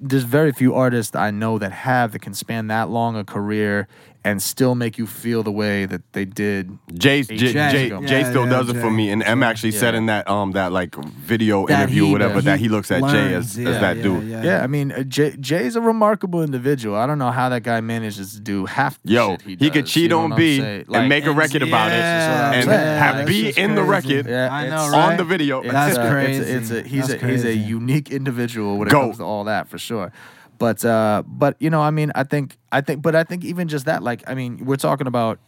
[0.00, 3.86] There's very few artists I know that have that can span that long a career
[4.22, 6.76] and still make you feel the way that they did.
[6.92, 7.52] Jay, Jay, Jay.
[7.52, 10.28] Jay, Yeah, Jay still yeah, does it for me, and M actually said in that
[10.28, 13.00] um that like video That interview, he- or whatever, that that he he looks at
[13.10, 14.24] Jay as, learns, as that yeah, dude.
[14.24, 14.42] yeah.
[14.44, 16.96] Yeah, I mean, uh, Jay, Jay's a remarkable individual.
[16.96, 19.70] I don't know how that guy manages to do half the Yo, shit he, he,
[19.70, 20.80] could cheat you know on B saying?
[20.80, 23.82] and Like, make a record about it, Yeah, and yeah, have B just in the
[23.84, 25.12] record Yeah, I know, right?
[25.12, 25.62] on the video.
[25.62, 26.42] That's crazy.
[26.42, 29.78] It's, a, he's a he's a unique individual when it comes to all that for
[29.78, 30.12] sure.
[30.60, 33.66] But uh, but you know, I mean, I think I think, but I think even
[33.66, 35.40] just that, like, I mean, we're talking about.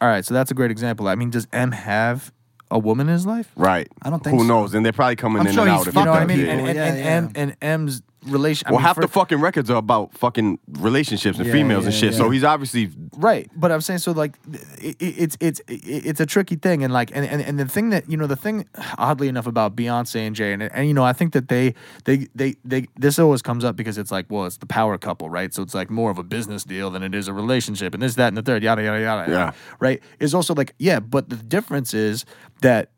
[0.00, 1.08] All right, so that's a great example.
[1.08, 2.32] I mean, does M have
[2.70, 3.50] a woman in his life?
[3.56, 3.88] Right.
[4.02, 4.48] I don't think Who so.
[4.48, 4.74] knows?
[4.74, 5.86] And they're probably coming I'm in sure and out.
[5.86, 6.40] if You know what I mean?
[6.40, 6.52] yeah.
[6.52, 7.76] And and, Yeah, and, yeah.
[7.76, 8.66] Eminem's relation.
[8.68, 11.84] I well, mean, half for- the fucking records are about fucking relationships and Yeah, females
[11.86, 12.14] and yeah, shit.
[12.14, 14.36] So he's obviously Right, but I'm saying so like
[14.80, 17.66] it, it, it's it's it, it's a tricky thing, and like and, and and the
[17.66, 18.66] thing that you know the thing
[18.98, 22.28] oddly enough about Beyonce and Jay and and you know I think that they they
[22.34, 25.52] they they this always comes up because it's like well it's the power couple right,
[25.52, 28.14] so it's like more of a business deal than it is a relationship, and this
[28.14, 29.52] that and the third yada yada yada Yeah.
[29.80, 32.24] right is also like yeah, but the difference is
[32.60, 32.90] that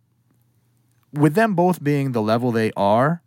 [1.13, 3.23] with them both being the level they are,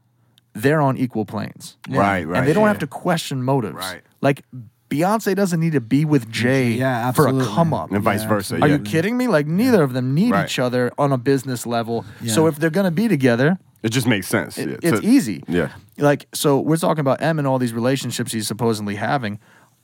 [0.61, 1.77] they're on equal planes.
[1.89, 2.39] right, right.
[2.39, 2.67] and they don't yeah.
[2.69, 3.75] have to question motives.
[3.75, 4.01] Right.
[4.21, 4.43] Like
[4.89, 7.91] Beyonce doesn't need to be with Jay Yeah, for a come up.
[7.91, 8.59] and vice Yeah, versa.
[8.61, 9.27] Are you kidding me?
[9.27, 10.45] Like neither of them need Right.
[10.45, 12.05] each other on a business level.
[12.25, 14.57] So if they're gonna be together, It just makes sense.
[14.57, 15.43] it- yeah, it's to- easy.
[15.47, 15.69] Yeah.
[15.97, 19.39] Like so, we're talking about M and all these relationships he's supposedly having.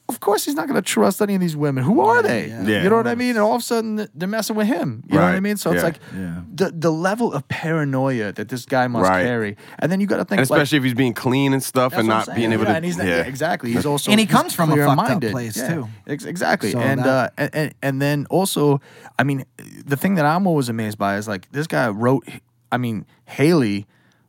[0.10, 1.84] Of course, he's not going to trust any of these women.
[1.84, 2.48] Who are they?
[2.50, 2.64] yeah.
[2.64, 2.84] Yeah.
[2.84, 3.32] You know what I mean?
[3.32, 5.02] And all of a sudden, they're messing with him.
[5.08, 5.56] You know what I mean?
[5.58, 6.42] So it's like Yeah.
[6.54, 9.24] the the level of paranoia that this guy must Right.
[9.24, 11.64] carry, and then you got to think, And like, especially if he's being clean and
[11.64, 12.76] stuff and not being able yeah, to.
[12.76, 13.18] and he's not, yeah.
[13.20, 13.72] yeah, exactly.
[13.72, 15.88] He's also And he comes from a fucked up place, Yeah, too.
[16.06, 16.72] ex- exactly.
[16.72, 18.82] So and, that- uh, and and and then also,
[19.18, 19.46] I mean,
[19.86, 22.28] the thing that I'm always amazed by is like this guy wrote.
[22.72, 23.86] I mean, Hailie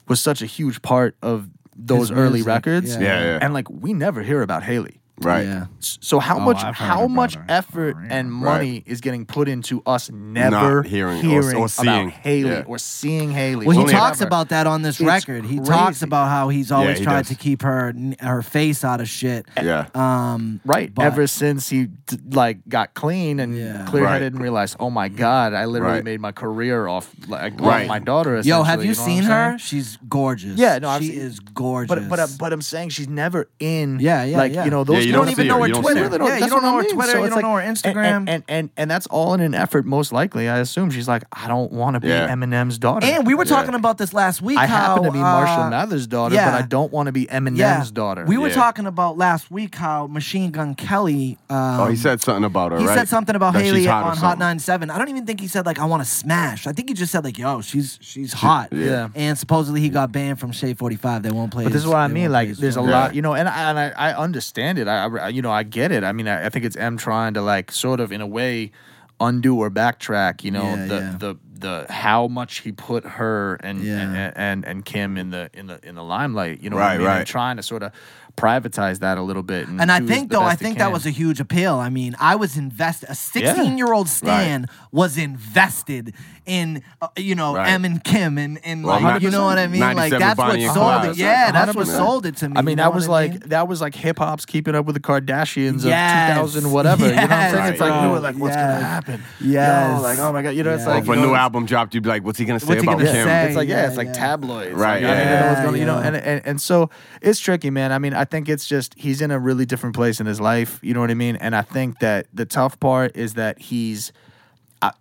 [0.06, 2.94] was such a huge part of those His early music, records.
[2.94, 3.00] yeah.
[3.02, 3.38] Yeah, yeah.
[3.42, 5.00] And like we never hear about Hailie.
[5.20, 5.46] Right.
[5.46, 5.66] Yeah.
[5.78, 7.44] So how Oh, much I've how much her.
[7.48, 11.88] effort and money is getting put into us never Not hearing or- or seeing.
[11.88, 12.62] about Hailie Yeah.
[12.66, 13.64] or seeing Hailie?
[13.66, 14.26] Well, he talks whatever.
[14.26, 15.44] about that on this It's record.
[15.46, 17.28] He talks about how he's always he tried does.
[17.28, 19.46] to keep her her face out of shit.
[19.56, 19.86] Yeah.
[19.94, 20.92] Um, Right.
[20.92, 21.88] but- Ever since he
[22.32, 23.84] like got clean and Yeah.
[23.86, 24.32] clear headed Right.
[24.32, 26.04] and realized, oh my god, I literally Right.
[26.04, 27.86] made my career off like off Right.
[27.86, 28.40] my daughter.
[28.40, 29.56] Yo, have essentially, you know seen her?
[29.58, 30.58] She's gorgeous.
[30.58, 31.88] Yeah, no, I've she is gorgeous.
[31.88, 34.00] But but uh, but I'm saying she's never in.
[34.00, 34.64] Yeah, yeah, Like yeah.
[34.64, 35.03] you know those.
[35.04, 35.98] Yeah, you you don't don't even know her you don't Twitter.
[35.98, 36.08] see her.
[36.08, 36.24] Twitter.
[36.24, 36.84] Yeah, you don't I know her.
[36.84, 37.12] Twitter.
[37.12, 37.96] So you don't know her Instagram.
[38.06, 39.84] And, and and and that's all in an effort.
[39.86, 42.28] Most likely, I assume she's like, I don't want to be Yeah.
[42.28, 43.06] Eminem's daughter.
[43.06, 43.50] And we were Yeah.
[43.50, 44.58] talking about this last week.
[44.58, 46.50] I how, happen to be Marshall uh, Mathers' daughter, yeah.
[46.50, 48.24] but I don't want to be Eminem's daughter.
[48.24, 48.54] We were Yeah.
[48.54, 51.38] talking about last week how Machine Gun Kelly.
[51.50, 52.98] Um, Oh, he said something about her, He right?
[52.98, 54.90] said something about That Hailie hot on Hot 97.
[54.90, 56.66] I don't even think he said like I want to smash.
[56.66, 58.68] I think he just said like yo, she's she's hot.
[58.72, 59.08] Yeah.
[59.14, 61.22] And supposedly he got banned from Shade 45.
[61.22, 61.64] They won't play.
[61.64, 62.30] But this is what I mean.
[62.32, 64.88] Like, there's a lot, you know, and I, and I, I understand it.
[64.98, 66.04] I, I, you know, I get it.
[66.04, 68.72] I mean, I, I think it's M trying to like sort of in a way
[69.20, 70.44] undo or backtrack.
[70.44, 71.16] You know, Yeah, the yeah.
[71.18, 74.00] the the how much he put her and Yeah.
[74.00, 76.60] and, and and Kim in the in the in the limelight.
[76.62, 77.06] You know, what Right, I mean?
[77.06, 77.18] right.
[77.18, 77.92] And trying to sort of
[78.36, 79.68] privatize that a little bit.
[79.68, 81.76] And, And I think though, I think that was a huge appeal.
[81.76, 83.08] I mean, I was invested.
[83.08, 86.12] A 16 year old Stan was invested
[86.46, 87.68] in, uh, you know, Right.
[87.70, 89.80] M and Kim, and and Well, like, you know what I mean?
[89.80, 91.10] Like that's what Bonnie and sold Clyde.
[91.10, 91.16] it.
[91.16, 92.54] Yeah, that's what sold it to me.
[92.56, 93.40] I mean, you know that was what I like mean?
[93.46, 96.30] that was like hip hop's keeping up with the Kardashians Yes.
[96.30, 97.04] of 2000 whatever.
[97.06, 97.64] you know what I'm saying?
[97.64, 98.74] Yes, It's like we were like, what's Yes.
[98.74, 99.22] gonna happen?
[99.40, 99.96] Yes.
[99.96, 100.90] Yo, like oh my god, you know, it's Yeah.
[100.90, 102.98] Or like if a new album dropped, you'd be like, "What's he gonna say about
[102.98, 105.36] Kim?" It's like yeah, Yeah, it's like tabloids, Right, Like, I mean, yeah.
[105.36, 106.90] I know what's going, you know, and, and and so
[107.22, 107.92] it's tricky, man.
[107.92, 110.78] I mean, I think it's just he's in a really different place in his life.
[110.82, 111.36] You know what I mean?
[111.36, 114.12] And I think that the tough part is that he's,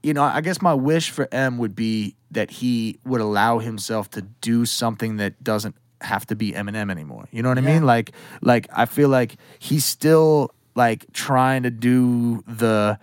[0.04, 4.10] you know, I guess my wish for M would be that he would allow himself
[4.12, 7.28] to do something that doesn't have to be Eminem anymore.
[7.32, 7.74] You know what I Yeah.
[7.76, 7.86] mean?
[7.86, 8.12] Like,
[8.42, 13.00] like I feel like he's still like trying to do the.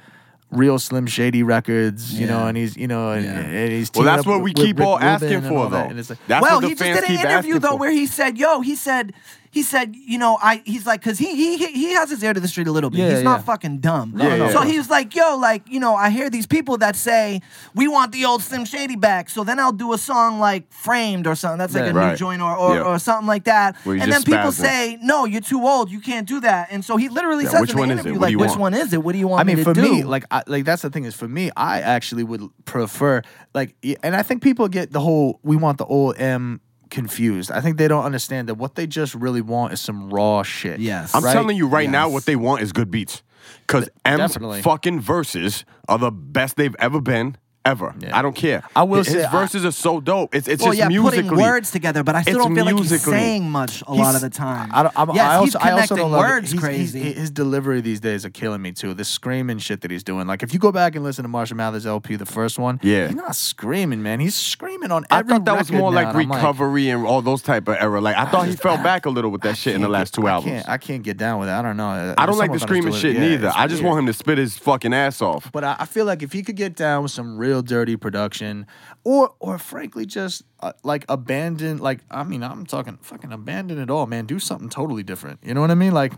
[0.53, 3.39] Real Slim Shady records, you know, and he's, you know, and, Yeah.
[3.39, 3.89] and he's.
[3.95, 5.85] Well, that's up what we with keep Rick all Rubin asking and for, all that.
[5.85, 5.91] though.
[5.91, 7.77] And it's like, That's well, what the he just did an interview though for.
[7.79, 9.13] where he said, "Yo," he said,
[9.53, 12.33] he said, you know, I he's like, cause he he he- he has his ear
[12.33, 13.01] to the street a little bit.
[13.01, 14.13] Yeah, he's not fucking dumb.
[14.15, 14.67] No, no, so no.
[14.67, 17.41] he was like, "Yo, like you know, I hear these people that say
[17.75, 19.29] we want the old Slim Shady back.
[19.29, 21.59] So then I'll do a song like Framed or something.
[21.59, 22.01] That's like Yeah.
[22.09, 22.83] a new joint or or, Yeah.
[22.83, 23.77] or something like that.
[23.85, 24.53] And then people spazzing.
[24.53, 25.91] say, "No, you're too old.
[25.91, 27.99] You can't do that." And so he literally Yeah, says which in the one is
[27.99, 28.01] it?
[28.07, 29.03] interview, What do like, "Which want?" one is it?
[29.03, 30.83] What do you want I mean, me for to do?" me, like, I, like that's
[30.83, 33.23] the thing is for me, I actually would prefer
[33.55, 33.75] like,
[34.05, 37.51] and I think people get the whole we want the old M confused.
[37.51, 40.81] I think they don't understand that what they just really want is some raw shit.
[40.81, 41.15] Yes.
[41.15, 41.33] I'm right?
[41.33, 43.23] telling you right now, what they want is good beats.
[43.67, 44.63] Cause M's definitely.
[44.63, 47.95] fucking verses are the best they've ever been, ever.
[48.01, 48.17] Yeah.
[48.17, 48.63] I don't care.
[48.75, 50.35] I will his, say, his I- verses are so dope.
[50.35, 51.23] It's it's well, just yeah, musically.
[51.29, 54.15] putting words together, but I still It's don't feel like he's saying much a lot
[54.15, 54.71] of the time.
[54.73, 56.29] I don't, I'm, yes, I he's also, I also connecting don't love it.
[56.29, 57.01] words He's- crazy.
[57.13, 58.95] his delivery these days are killing me too.
[58.95, 60.27] The screaming shit that he's doing.
[60.27, 63.07] Like if you go back and listen to Marshall Mathers LP, the first one, Yeah.
[63.07, 64.21] he's not screaming, man.
[64.21, 67.43] He's screaming on I thought that was more now, like and recovery and all those
[67.43, 68.01] type of era.
[68.01, 70.15] Like I thought he fell I- back a little with that shit in the last
[70.15, 70.65] two I albums.
[70.67, 71.53] I can't get down with it.
[71.53, 72.15] I don't know.
[72.17, 73.53] I don't like the screaming shit neither.
[73.55, 75.51] I just want him to spit his fucking ass off.
[75.53, 78.67] But I, I feel like if he could get down with some real dirty production,
[79.05, 83.91] or or frankly just uh, like abandon, like I mean, I'm talking fucking abandon it
[83.91, 84.27] all, man.
[84.27, 85.41] Do something totally different.
[85.45, 85.93] You know what I mean?
[85.93, 86.13] Like,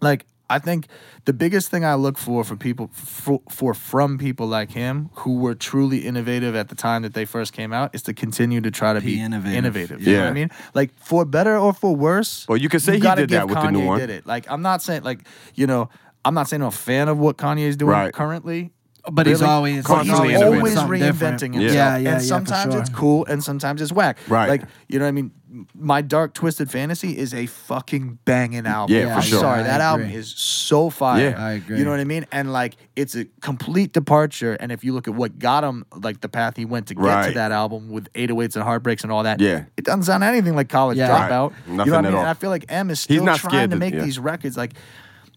[0.00, 0.88] like I think
[1.24, 5.38] the biggest thing I look for for people for, for from people like him who
[5.38, 8.70] were truly innovative at the time that they first came out is to continue to
[8.70, 9.56] try to Be be, innovative.
[9.56, 10.00] innovative.
[10.06, 10.30] You know what Yeah.
[10.30, 10.50] I mean?
[10.74, 12.46] Like for better or for worse.
[12.46, 13.98] Well, you could say he did that give with the new Kanye one.
[14.00, 14.26] Did it?
[14.26, 15.20] Like I'm not saying like
[15.54, 15.88] you know
[16.26, 18.12] I'm not saying I'm a fan of what Kanye is doing Right.
[18.12, 18.72] currently.
[19.12, 19.52] But he's really.
[19.52, 20.78] always Constantly he's always, innovating.
[20.78, 21.60] always reinventing Yeah.
[21.60, 21.74] himself.
[21.74, 22.80] Yeah, yeah, and yeah, sometimes for sure.
[22.80, 24.16] it's cool and sometimes it's whack.
[24.28, 24.48] Right.
[24.48, 25.30] Like, you know what I mean?
[25.72, 28.96] My Dark Twisted Fantasy is a fucking banging album.
[28.96, 29.38] Yeah, for I'm sure.
[29.38, 29.60] sorry.
[29.60, 31.30] I that album is so fire.
[31.30, 31.44] Yeah.
[31.46, 31.78] I agree.
[31.78, 32.26] You know what I mean?
[32.32, 34.54] And like it's a complete departure.
[34.54, 37.26] And if you look at what got him, like the path he went to get
[37.28, 39.64] to that album with 808s and heartbreaks and all that, Yeah.
[39.76, 41.08] it doesn't sound anything like college Yeah.
[41.10, 41.30] Right.
[41.30, 41.52] dropout.
[41.68, 42.14] Nothing you know what I at mean?
[42.14, 42.20] all.
[42.20, 44.02] And I feel like M is still trying scared to to- make yeah.
[44.02, 44.74] these records like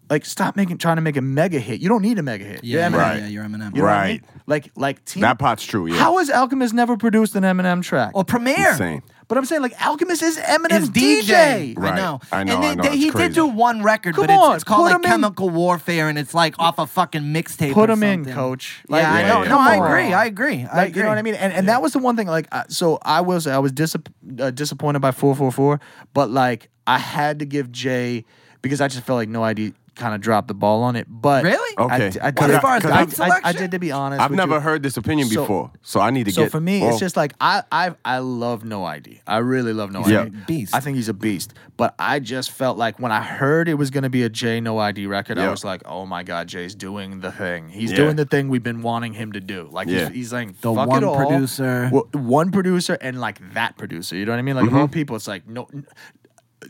[0.10, 1.82] like stop making trying to make a mega hit.
[1.82, 2.64] You don't need a mega hit.
[2.64, 2.98] Yeah, You're yeah, Eminem.
[3.00, 3.18] Right.
[3.20, 3.76] yeah, you're Eminem.
[3.76, 4.22] You know what I mean?
[4.22, 4.24] Right.
[4.48, 5.88] Like like Team That part's true.
[5.88, 5.98] Yeah.
[5.98, 8.12] How has Alchemist never produced an Eminem track?
[8.14, 8.72] Or Premier.
[8.72, 9.04] Insane.
[9.28, 11.74] But I'm saying like Alchemist is Eminem's His DJ.
[11.74, 11.78] DJ.
[11.78, 11.94] Right.
[11.94, 12.20] I know.
[12.32, 12.84] I know, And they, I know.
[12.84, 13.28] they- It's he crazy.
[13.28, 15.50] did do one record, Come but it's, on, it's called put like him in- Chemical
[15.50, 17.74] Warfare, and it's like off a fucking mixtape.
[17.74, 18.34] Put or him in, something.
[18.34, 18.82] coach.
[18.90, 19.44] Yeah, Like, I know.
[19.44, 19.50] yeah.
[19.50, 20.14] No, I agree.
[20.14, 20.66] I agree.
[20.66, 21.00] I agree.
[21.00, 22.28] you know what I mean, and and that was the one thing.
[22.28, 24.08] Like, uh, so I was I was disapp-
[24.40, 25.82] uh, disappointed by four four four,
[26.14, 28.24] but like I had to give Jay
[28.62, 31.08] because I just felt like no ID kind of dropped the ball on it.
[31.10, 31.76] But Really?
[31.78, 32.20] I, Okay.
[32.22, 33.56] I, I Well, did, as far as I- I, I, selection?
[33.62, 34.22] did to be honest.
[34.22, 34.60] I've with never you.
[34.62, 36.52] heard this opinion So- before, so I need to get So get.
[36.52, 39.22] for me, well, it's just like I I I love No ID.
[39.28, 40.22] I really love No Yeah.
[40.24, 40.36] ID.
[40.48, 40.76] Beast.
[40.76, 41.54] I think he's a beast.
[41.78, 44.60] But I just felt like when I heard it was going to be a Jay
[44.60, 45.52] No ID record, I Yeah.
[45.52, 47.70] was like, oh my god, Jay's doing the thing.
[47.70, 47.98] He's Yeah.
[47.98, 49.68] doing the thing we've been wanting him to do.
[49.72, 50.06] Like Yeah.
[50.08, 51.16] he's, he's like The fuck one it all.
[51.16, 51.90] producer.
[51.92, 54.16] Well, one producer and like that producer.
[54.16, 54.56] You know what I mean?
[54.56, 54.78] Like of Mm-hmm.
[54.80, 55.68] all people, it's like no.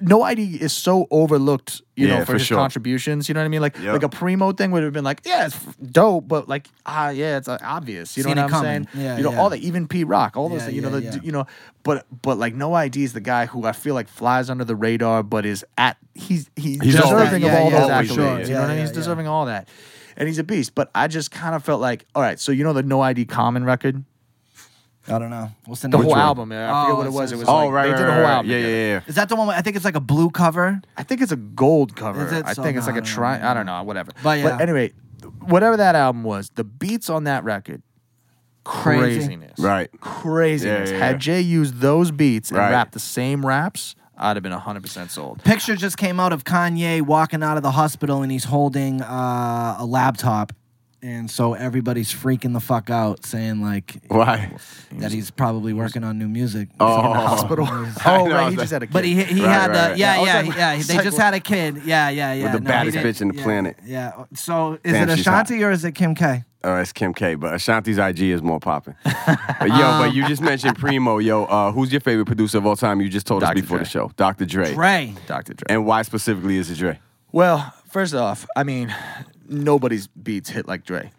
[0.01, 2.57] No ID is so overlooked, you Yeah, know, for, for his sure.
[2.57, 3.29] contributions.
[3.29, 3.61] You know what I mean?
[3.61, 3.93] Like, Yep.
[3.93, 7.38] like a primo thing would have been like, yeah, it's dope, but like, ah, yeah,
[7.38, 8.17] it's uh, obvious.
[8.17, 8.88] You know Seen what I'm coming.
[8.93, 9.03] saying?
[9.05, 9.39] Yeah, you know, yeah.
[9.39, 11.15] all that, even Pete Rock, all those, Yeah, things, you know, the, yeah.
[11.23, 11.47] you know,
[11.83, 14.75] but but like, no ID is the guy who I feel like flies under the
[14.75, 18.07] radar, but is at he's he's, He's deserving always- of all yeah, those yeah, accolades.
[18.07, 18.17] sure.
[18.17, 18.77] You know what Yeah, I mean?
[18.79, 18.93] He's yeah.
[18.95, 19.69] deserving all that,
[20.17, 20.75] and he's a beast.
[20.75, 23.23] But I just kind of felt like, all right, so you know the No ID
[23.25, 24.03] Common record,
[25.10, 25.49] I don't know.
[25.66, 26.03] What's the the name?
[26.03, 26.20] whole one?
[26.20, 26.49] album.
[26.49, 26.70] man.
[26.70, 27.32] I forget Oh, what it it's- was.
[27.32, 28.30] It it's- was oh like right, they right, did a whole right.
[28.32, 28.51] album.
[28.51, 28.88] Yeah, yeah, together.
[28.88, 29.01] yeah.
[29.08, 29.47] Is that the one?
[29.47, 30.82] Where, I think it's like a blue cover.
[30.97, 32.26] I think it's a gold cover.
[32.26, 32.45] Is it?
[32.45, 33.38] I So, think it's no, like a I don't tri.
[33.39, 33.47] know.
[33.49, 34.12] I don't know, whatever.
[34.24, 34.58] But yeah.
[34.60, 34.93] anyway,
[35.41, 37.82] whatever that album was, the beats on that record,
[38.64, 39.20] Crazy.
[39.20, 39.89] craziness, Right.
[40.01, 40.89] Craziness.
[40.91, 41.20] Yeah, yeah, Had.
[41.20, 42.72] Jay used those beats and Right.
[42.72, 45.43] rapped the same raps, I'd have been hundred percent sold.
[45.43, 49.76] Picture just came out of Kanye walking out of the hospital and he's holding uh,
[49.80, 50.51] a laptop.
[51.01, 54.51] And so everybody's freaking the fuck out, saying like Why?
[54.93, 56.69] that he's probably working on new music.
[56.79, 56.97] Oh.
[56.97, 57.67] In the hospital.
[58.05, 58.49] Oh, right.
[58.49, 58.93] He just had a kid.
[58.93, 59.97] But he he Right, had right, the right.
[59.97, 60.75] yeah I was yeah like- yeah.
[60.97, 61.81] They just had a kid.
[61.85, 62.43] Yeah yeah yeah.
[62.43, 63.77] With the No, he baddest didn't- bitch in the yeah, planet.
[63.85, 64.23] Yeah.
[64.33, 65.45] So is Damn, it she's hot.
[65.45, 66.43] Ashanti or is it Kim K?
[66.63, 68.95] Oh, it's Kim K, but Ashanti's IG is more popping.
[69.05, 71.19] but yo, but you just mentioned Primo.
[71.19, 72.99] Yo, uh, who's your favorite producer of all time?
[73.01, 73.61] You just told us Dr.
[73.61, 73.83] before Dre.
[73.85, 74.11] the show.
[74.17, 74.45] Dr.
[74.45, 74.73] Dre.
[74.73, 75.13] Dre.
[75.27, 75.53] Dr.
[75.53, 75.65] Dre.
[75.69, 76.99] And why specifically is it Dre?
[77.31, 78.93] Well, first off, I mean,
[79.49, 81.11] nobody's beats hit like Dre.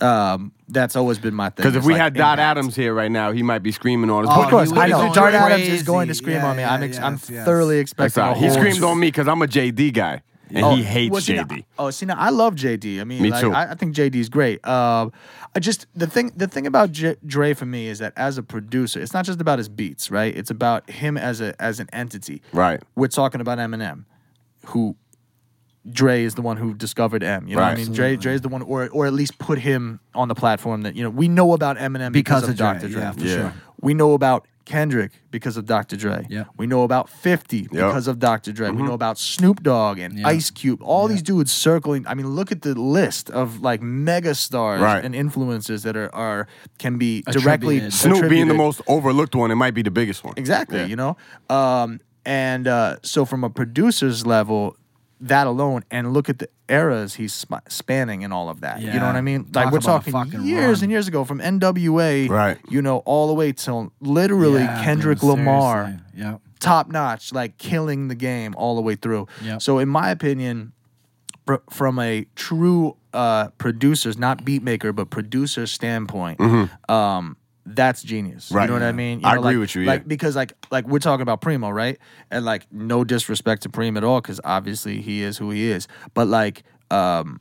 [0.00, 1.54] Um, that's always been my thing.
[1.56, 2.58] Because if It's we like had Dart impact.
[2.58, 4.30] Adams here right now, he might be screaming on us.
[4.34, 4.98] Oh, Of course, he would I be know.
[5.02, 5.72] going Dart Adams crazy.
[5.76, 6.64] is going to scream Yeah, on me.
[6.64, 7.44] I'm, ex- yeah, I'm yes, yes.
[7.44, 8.22] thoroughly That's expecting.
[8.24, 8.32] all.
[8.32, 8.34] a.
[8.34, 11.20] He whole- screamed on me because I'm a JD guy, and Oh, he hates well,
[11.20, 11.64] see, now- JD.
[11.78, 13.00] oh, see now I love JD.
[13.00, 13.52] I mean, Me like, too.
[13.52, 14.58] I, I think JD's great.
[14.66, 15.10] Uh,
[15.54, 18.42] I just the thing the thing about J- Dre for me is that as a
[18.42, 20.36] producer, it's not just about his beats, right?
[20.36, 22.42] It's about him as a as an entity.
[22.52, 22.82] Right.
[22.96, 24.06] We're talking about Eminem,
[24.66, 24.96] who
[25.90, 27.46] Dre is the one who discovered M.
[27.46, 27.92] You know what I mean?
[27.92, 30.96] Dre Dre is the one, or or at least put him on the platform that
[30.96, 32.88] you know we know about Eminem because, Because of, of Dre, Dr.
[32.88, 33.00] Dre.
[33.02, 33.34] yeah, for Yeah.
[33.36, 33.54] sure.
[33.80, 35.94] We know about Kendrick because of Dr.
[35.96, 36.26] Dre.
[36.30, 36.44] Yeah.
[36.56, 38.50] We know about 50 because of Dr.
[38.50, 38.70] Dre.
[38.70, 40.26] We know about Snoop Dogg and Yeah.
[40.28, 40.80] Ice Cube.
[40.82, 42.06] All these dudes circling.
[42.06, 45.04] I mean, look at the list of like mega stars Right.
[45.04, 46.46] and influencers that are, are
[46.78, 47.92] can be directly Attributed.
[47.92, 50.32] Snoop being the most overlooked one, it might be the biggest one.
[50.38, 50.86] Exactly, Yeah.
[50.86, 51.18] you know?
[51.50, 54.78] Um, and uh, so from a producer's level,
[55.28, 58.80] that alone, and look at the eras he's sp- spanning and all of that.
[58.80, 59.44] You know what I mean?
[59.46, 60.14] Talk like we're talking
[60.44, 60.84] years run.
[60.84, 62.58] and years ago from NWA, Right.
[62.68, 65.98] you know, all the way till literally Yeah, Kendrick dude, Lamar.
[66.16, 66.40] Yep.
[66.60, 69.26] top notch, like killing the game all the way through.
[69.42, 69.60] Yep.
[69.62, 70.72] So in my opinion,
[71.46, 76.40] fr- from a true uh, producers, not beat maker, but producer standpoint,
[76.88, 77.36] um,
[77.66, 78.50] that's genius.
[78.50, 78.62] Right.
[78.62, 79.20] You know what I mean?
[79.20, 79.90] You I know, agree like- with you, yeah.
[79.92, 81.98] Like because like like we're talking about Primo, right?
[82.30, 85.88] And like no disrespect to Primo at all, because obviously he is who he is.
[86.12, 87.40] But like um,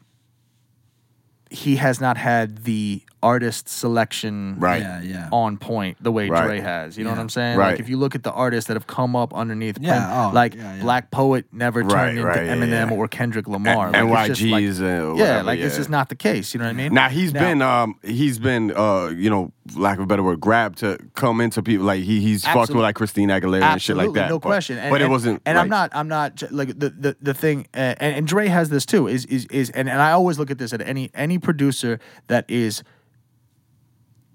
[1.49, 4.81] he has not had the artist selection Right.
[4.81, 5.29] Yeah, yeah.
[5.31, 6.45] on point the way Right.
[6.45, 6.97] Dre has.
[6.97, 7.57] You know what I'm saying?
[7.57, 7.71] Right.
[7.71, 10.31] Like if you look at the artists that have come up underneath, Yeah, Prince, oh,
[10.35, 10.83] like yeah, yeah.
[10.83, 12.95] Blaq Poet never turned Right, into right, Eminem yeah.
[12.95, 13.87] or Kendrick Lamar.
[13.95, 15.79] A- Like, it's like- NYGs and yeah, whatever, like it's yeah.
[15.79, 16.53] just not the case.
[16.53, 16.93] You know what I mean?
[16.93, 20.41] Now he's Now- been um he's been uh you know lack of a better word
[20.41, 23.95] grabbed to come into people like he he's fucked with like Christina Aguilera and shit
[23.95, 24.29] like that.
[24.29, 24.77] No but, question.
[24.77, 25.41] And, but it wasn't.
[25.45, 25.89] And like, I'm not.
[25.93, 27.67] I'm not like the the, the thing.
[27.73, 29.07] Uh, and, and Dre has this too.
[29.07, 32.45] Is is is and, and I always look at this at any any producer that
[32.49, 32.83] is.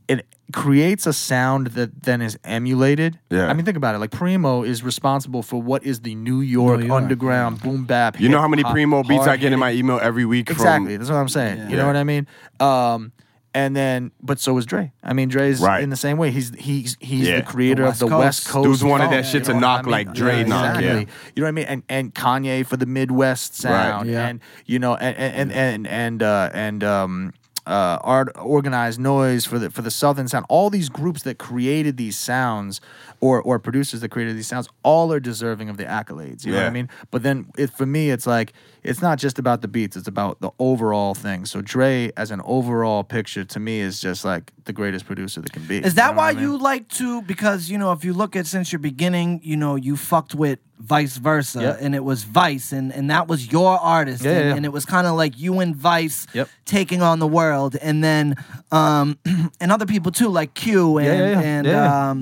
[0.09, 3.18] It creates a sound that then is emulated.
[3.28, 3.48] Yeah.
[3.48, 3.98] I mean, think about it.
[3.98, 8.18] Like Primo is responsible for what is the New York, New York, underground boom bap.
[8.18, 10.93] You know how many hip-hop, Primo beats I get in my email every week Exactly.
[10.94, 11.59] from That's what I'm saying.
[11.59, 11.82] You Yeah.
[11.82, 12.26] know what I mean?
[12.59, 13.12] Um,
[13.55, 14.93] and then, but so is Dre.
[15.02, 15.82] I mean, Dre's Right.
[15.82, 16.30] in the same way.
[16.30, 17.36] He's he's he's Yeah.
[17.40, 18.52] the creator The of the West West Coast.
[18.55, 18.64] Coast.
[18.66, 19.90] Dudes wanted funk, that shit you to know knock I mean?
[19.90, 20.93] like Dre knock, yeah.
[20.97, 21.14] exactly.
[21.35, 21.64] You know what I mean?
[21.66, 24.26] And and Kanye for the Midwest sound, Yeah.
[24.28, 27.32] and you know, and and and and uh, and um.
[27.69, 31.97] Uh, art Organized Noize for the for the southern sound all these groups that created
[31.99, 32.81] these sounds
[33.20, 36.59] or or producers that created these sounds all are deserving of the accolades you know
[36.59, 39.69] what i mean but then it, for me, it's like it's not just about the
[39.69, 41.45] beats; it's about the overall thing.
[41.45, 45.53] So Dre, as an overall picture, to me, is just like the greatest producer that
[45.53, 45.78] can be.
[45.78, 46.43] Is that know why I mean?
[46.43, 47.23] you like to?
[47.23, 50.59] Because you know, if you look at since your beginning, you know, you fucked with
[50.78, 51.78] vice versa, Yep.
[51.80, 54.72] and it was Vice, and and that was your artist, Yeah, and, yeah, and it
[54.72, 56.48] was kind of like you and Vice Yep.
[56.64, 58.34] taking on the world, and then
[58.70, 59.18] um
[59.60, 62.12] and other people too, like Q and Yeah, yeah, yeah.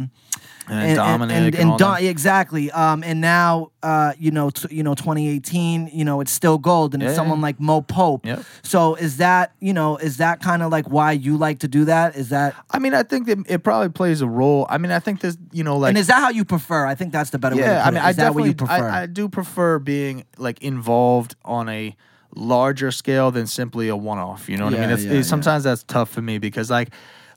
[0.69, 1.15] And Yeah.
[1.15, 2.71] And and, and all Don- exactly.
[2.71, 6.95] Um, and now, uh, you know, t- you know, 2018, you know, it's still gold,
[6.95, 7.23] and Yeah, it's yeah.
[7.23, 8.27] someone like Mo Pope.
[8.27, 8.43] Yep.
[8.63, 11.85] So is that, you know, is that kind of like why you like to do
[11.87, 12.17] that?
[12.17, 14.67] Is that, I mean, I think that it probably plays a role.
[14.69, 16.87] I mean, I think there's, you know, like and is that how you prefer?
[16.87, 17.63] I think that's the better way.
[17.63, 17.83] To yeah.
[17.83, 18.05] put I mean, it.
[18.07, 18.73] I that definitely, prefer?
[18.89, 21.95] I, I do prefer being like involved on a
[22.35, 24.49] larger scale than simply a one-off.
[24.49, 24.91] You know what I mean?
[24.91, 26.91] It's, yeah, it's- sometimes that's tough for me because like,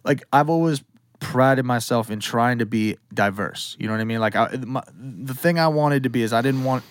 [0.03, 0.81] like I've always
[1.19, 3.75] prided myself in trying to be diverse.
[3.79, 4.19] You know what I mean?
[4.19, 6.83] Like, I, my, the thing I wanted to be is I didn't want.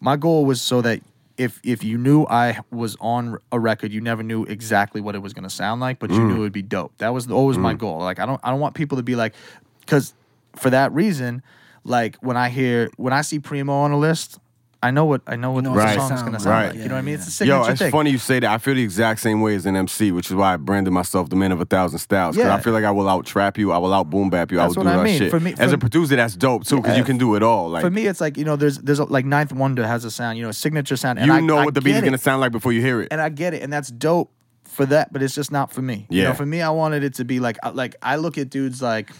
[0.00, 1.00] My goal was so that
[1.38, 5.20] if if you knew I was on a record, you never knew exactly what it
[5.20, 6.26] was going to sound like, but you Mm.
[6.28, 6.92] knew it would be dope.
[6.98, 7.98] That was always my goal.
[8.00, 9.34] Like I don't I don't want people to be like,
[9.80, 10.14] because
[10.56, 11.42] for that reason,
[11.84, 14.38] like when I hear when I see Primo on a list,
[14.84, 15.96] I know what I know what know the what Right.
[15.96, 16.66] song's going to sound Right.
[16.70, 16.76] like.
[16.82, 17.14] You know what I mean?
[17.14, 17.30] It's a Yeah.
[17.30, 17.92] signature Yo, it's thing.
[17.92, 18.50] funny you say that.
[18.50, 21.28] I feel the exact same way as an MC, which is why I branded myself
[21.30, 22.34] the man of a thousand styles.
[22.36, 22.54] Because Yeah.
[22.56, 24.64] I feel like I will out trap you, I will out boom bap you, I
[24.64, 25.18] That's will what do I that mean.
[25.18, 25.30] shit.
[25.30, 27.70] For me- as a producer, that's dope too, because you can do it all.
[27.70, 30.10] Like For me, it's like you know, there's there's a, like Ninth Wonder has a
[30.10, 31.18] sound, you know, a signature sound.
[31.20, 33.00] And you I, know I what the beat is gonna sound like before you hear
[33.00, 33.08] it.
[33.12, 34.30] and I get it, and that's dope
[34.64, 36.06] for that, but it's just not for me.
[36.10, 36.34] You know, Yeah.
[36.34, 39.10] for me, I wanted it to be like like I look at dudes like,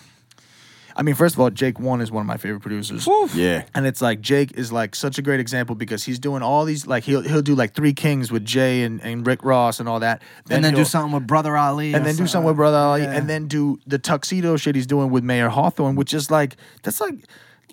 [0.97, 3.09] I mean, first of all, Jake One is one of my favorite producers.
[3.35, 3.65] Yeah.
[3.75, 6.87] And it's like Jake is like such a great example because he's doing all these
[6.87, 10.01] like he'll he'll do like Three Kings with Jay and, and Rick Ross and all
[10.01, 10.23] that.
[10.51, 13.03] and then do something with Brother Ali, and or then do something with Brother Ali,
[13.03, 13.13] yeah.
[13.13, 17.01] and then do the tuxedo shit he's doing with Mayer Hawthorne, which is like that's
[17.01, 17.27] like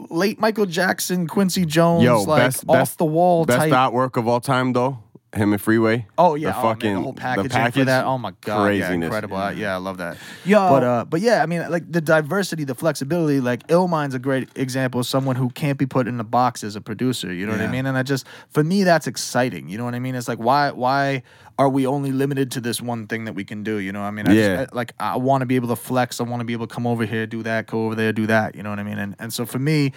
[0.09, 3.71] late Michael Jackson, Quincy Jones, Yo, like best off best the wall best type.
[3.71, 4.99] artwork of all time though.
[5.35, 6.07] Him and Freeway.
[6.17, 8.05] Oh yeah, the oh, man, fucking the whole the packaging package, for that.
[8.05, 9.37] Oh my god, yeah, incredible.
[9.37, 9.51] Yeah.
[9.51, 10.17] yeah, I love that.
[10.43, 13.39] Yeah, but uh, but yeah, I mean, like the diversity, the flexibility.
[13.39, 16.75] Like Illmind's a great example of someone who can't be put in a box as
[16.75, 17.31] a producer.
[17.31, 17.85] You know what I mean?
[17.85, 19.69] And I just, for me, that's exciting.
[19.69, 20.15] You know what I mean?
[20.15, 21.21] It's like why why
[21.59, 23.77] are we only limited to this one thing that we can do?
[23.77, 24.55] You know, what I mean, I Yeah.
[24.61, 26.19] just, I- like I want to be able to flex.
[26.19, 28.25] I want to be able to come over here, do that, go over there, do
[28.27, 28.55] that.
[28.55, 28.97] You know what I mean?
[28.97, 29.93] And and so for me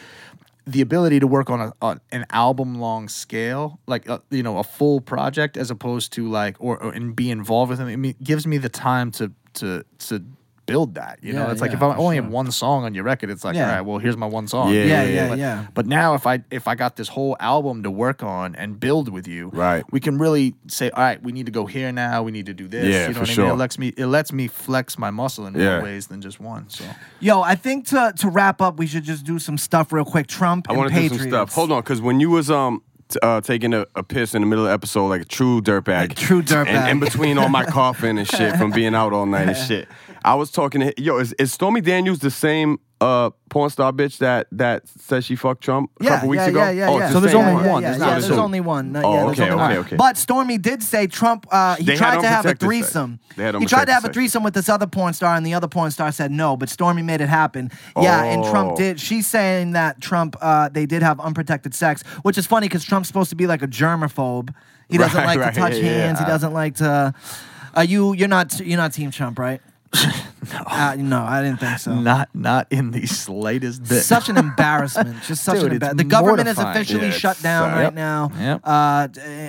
[0.66, 4.64] the ability to work on a an album long scale, like uh, you know a
[4.64, 8.46] full project, as opposed to like or, or and be involved with them, it gives
[8.46, 10.24] me the time to to to
[10.66, 11.18] build that.
[11.22, 12.22] You know, Yeah, it's like yeah, if I only sure.
[12.24, 13.66] have one song on your record, it's like Yeah.
[13.68, 14.72] all right, well here's my one song.
[14.72, 15.66] Yeah, yeah, yeah, yeah, But, yeah.
[15.74, 19.08] but now if I if I got this whole album to work on and build
[19.08, 19.84] with you, Right.
[19.90, 22.22] we can really say, all right, we need to go here now.
[22.22, 22.84] We need to do this.
[22.86, 23.44] Yeah, you know for what I sure.
[23.46, 23.52] mean?
[23.54, 25.76] It lets me it lets me flex my muscle in Yeah.
[25.76, 26.68] more ways than just one.
[26.68, 26.84] So
[27.20, 30.26] Yo, I think to to wrap up, we should just do some stuff real quick.
[30.28, 31.52] Trump I and want to do some stuff.
[31.54, 32.82] Hold on, because when you was um
[33.22, 36.12] uh, taking a, a piss in the middle of the episode like a true dirtbag,
[36.12, 36.68] A true dirtbag.
[36.68, 39.86] and in between all my coughing and shit from being out all night and shit,
[40.24, 41.18] I was talking to yo.
[41.18, 45.64] Is, is Stormy Daniels the same uh porn star bitch that that said she fucked
[45.64, 46.58] Trump a Yeah, couple weeks yeah, ago?
[46.60, 47.04] yeah, yeah, oh, yeah.
[47.06, 47.66] it's So there's only one.
[47.66, 47.82] one.
[47.82, 48.92] Yeah, There's yeah, there's only one.
[48.92, 49.86] No, Oh, yeah, okay, only okay, one.
[49.86, 49.96] okay.
[49.96, 51.46] But Stormy did say Trump.
[51.50, 52.92] Uh, he They had tried to have a unprotected sex.
[52.92, 53.20] threesome.
[53.60, 55.90] He tried to have a threesome with this other porn star, and the other porn
[55.90, 56.56] star said no.
[56.56, 57.70] But Stormy made it happen.
[58.00, 58.76] Yeah, and Trump Oh.
[58.76, 59.00] did.
[59.00, 63.08] She's saying that Trump, uh, they did have unprotected sex, which is funny because Trump's
[63.08, 64.54] supposed to be like a germaphobe.
[64.88, 66.18] He doesn't Right, like right, to touch yeah, yeah, hands.
[66.20, 67.14] He uh, doesn't like to.
[67.74, 68.12] Are you?
[68.12, 68.60] You're not.
[68.60, 69.60] You're not Team Trump, right?
[70.52, 70.58] no.
[70.66, 71.94] Uh, no, I didn't think so.
[71.94, 74.02] Not not in the slightest bit.
[74.02, 75.22] Such an embarrassment.
[75.22, 75.98] Just such Dude, an it's embarrassment.
[75.98, 77.74] The government is officially Yeah, shut down sad.
[77.76, 77.94] right Yep.
[77.94, 78.30] now.
[78.38, 78.60] Yep.
[78.64, 79.08] Uh,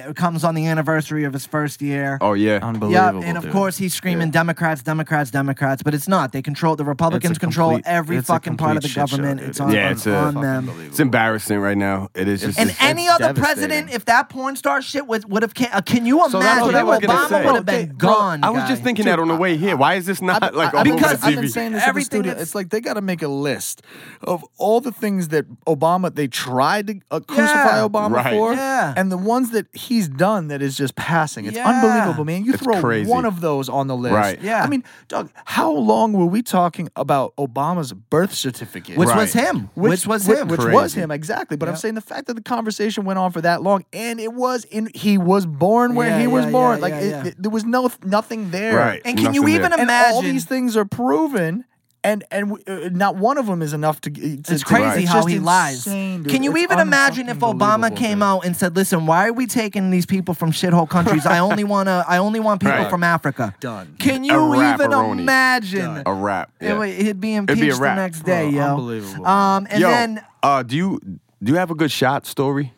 [0.10, 2.18] it comes on the anniversary of his first year.
[2.22, 2.44] Oh yeah.
[2.54, 3.24] Yeah, Unbelievable.
[3.24, 3.54] and of dude.
[3.54, 6.34] course he's screaming Democrats, Democrats, Democrats, but it's not.
[6.34, 9.18] They control the Republicans It's control complete- every fucking part of the complete shit show,
[9.18, 9.42] government.
[9.50, 10.70] it's on, Yeah, on- it's a- on them.
[10.88, 12.10] It's embarrassing right now.
[12.14, 12.60] It is just.
[12.60, 15.82] And It's- any it's other president, if that porn star shit would would have, uh,
[15.82, 18.44] can you So that's imagine what I if was gonna Obama would have been gone?
[18.44, 19.78] I was just thinking that on the way here.
[19.78, 21.82] Why is this not I've- like I- all over because the I've been saying this
[21.82, 22.34] in the Everything studio.
[22.42, 23.82] It's like they got to make a list
[24.22, 27.88] of all the things that Obama they tried to uh, crucify Yeah.
[27.88, 28.34] Obama Right.
[28.34, 28.94] for, Yeah.
[28.96, 31.46] and the ones that he's done that is just passing.
[31.46, 31.68] It's Yeah.
[31.70, 32.46] unbelievable, man.
[32.46, 33.10] You It's throw crazy.
[33.10, 34.42] one of those on the list, Right.
[34.42, 34.64] Yeah.
[34.64, 38.98] I mean, Doug, how long were we talking about Obama's birth certificate?
[38.98, 39.18] which Right.
[39.18, 39.70] was him.
[39.76, 40.48] Which, was him.
[40.48, 41.58] Which was him exactly.
[41.58, 44.34] But I'm saying the fact that the conversation went on for that long, and it
[44.34, 46.78] was in he was born where Yeah, he was yeah, born.
[46.78, 47.26] yeah, like yeah, it, yeah.
[47.28, 48.76] it- there was no nothing there.
[48.78, 49.02] Right.
[49.06, 49.80] and can you even there.
[49.80, 50.23] And imagine?
[50.26, 51.66] All these things are proven.
[52.06, 54.10] And and uh, not one of them is enough to.
[54.12, 54.20] to
[54.54, 55.88] It's crazy it's how just he lies.
[55.88, 56.34] insane, dude.
[56.34, 58.24] Can you It's even imagine if Obama came dude.
[58.24, 61.26] out and said, "Listen, why are we taking these people from shithole countries?
[61.26, 62.04] I only want to.
[62.06, 62.90] I only want people Right.
[62.90, 63.96] from Africa." Done.
[64.00, 65.20] Can you even rapperoni.
[65.22, 66.04] imagine?
[66.06, 66.52] a rap.
[66.60, 66.78] It Yeah.
[66.78, 68.64] would- He'd be be a impeached the next day, Bro, yo.
[68.72, 69.26] unbelievable.
[69.26, 71.00] Um, and Yo, then, uh, do you
[71.42, 72.74] do you have a good shot story?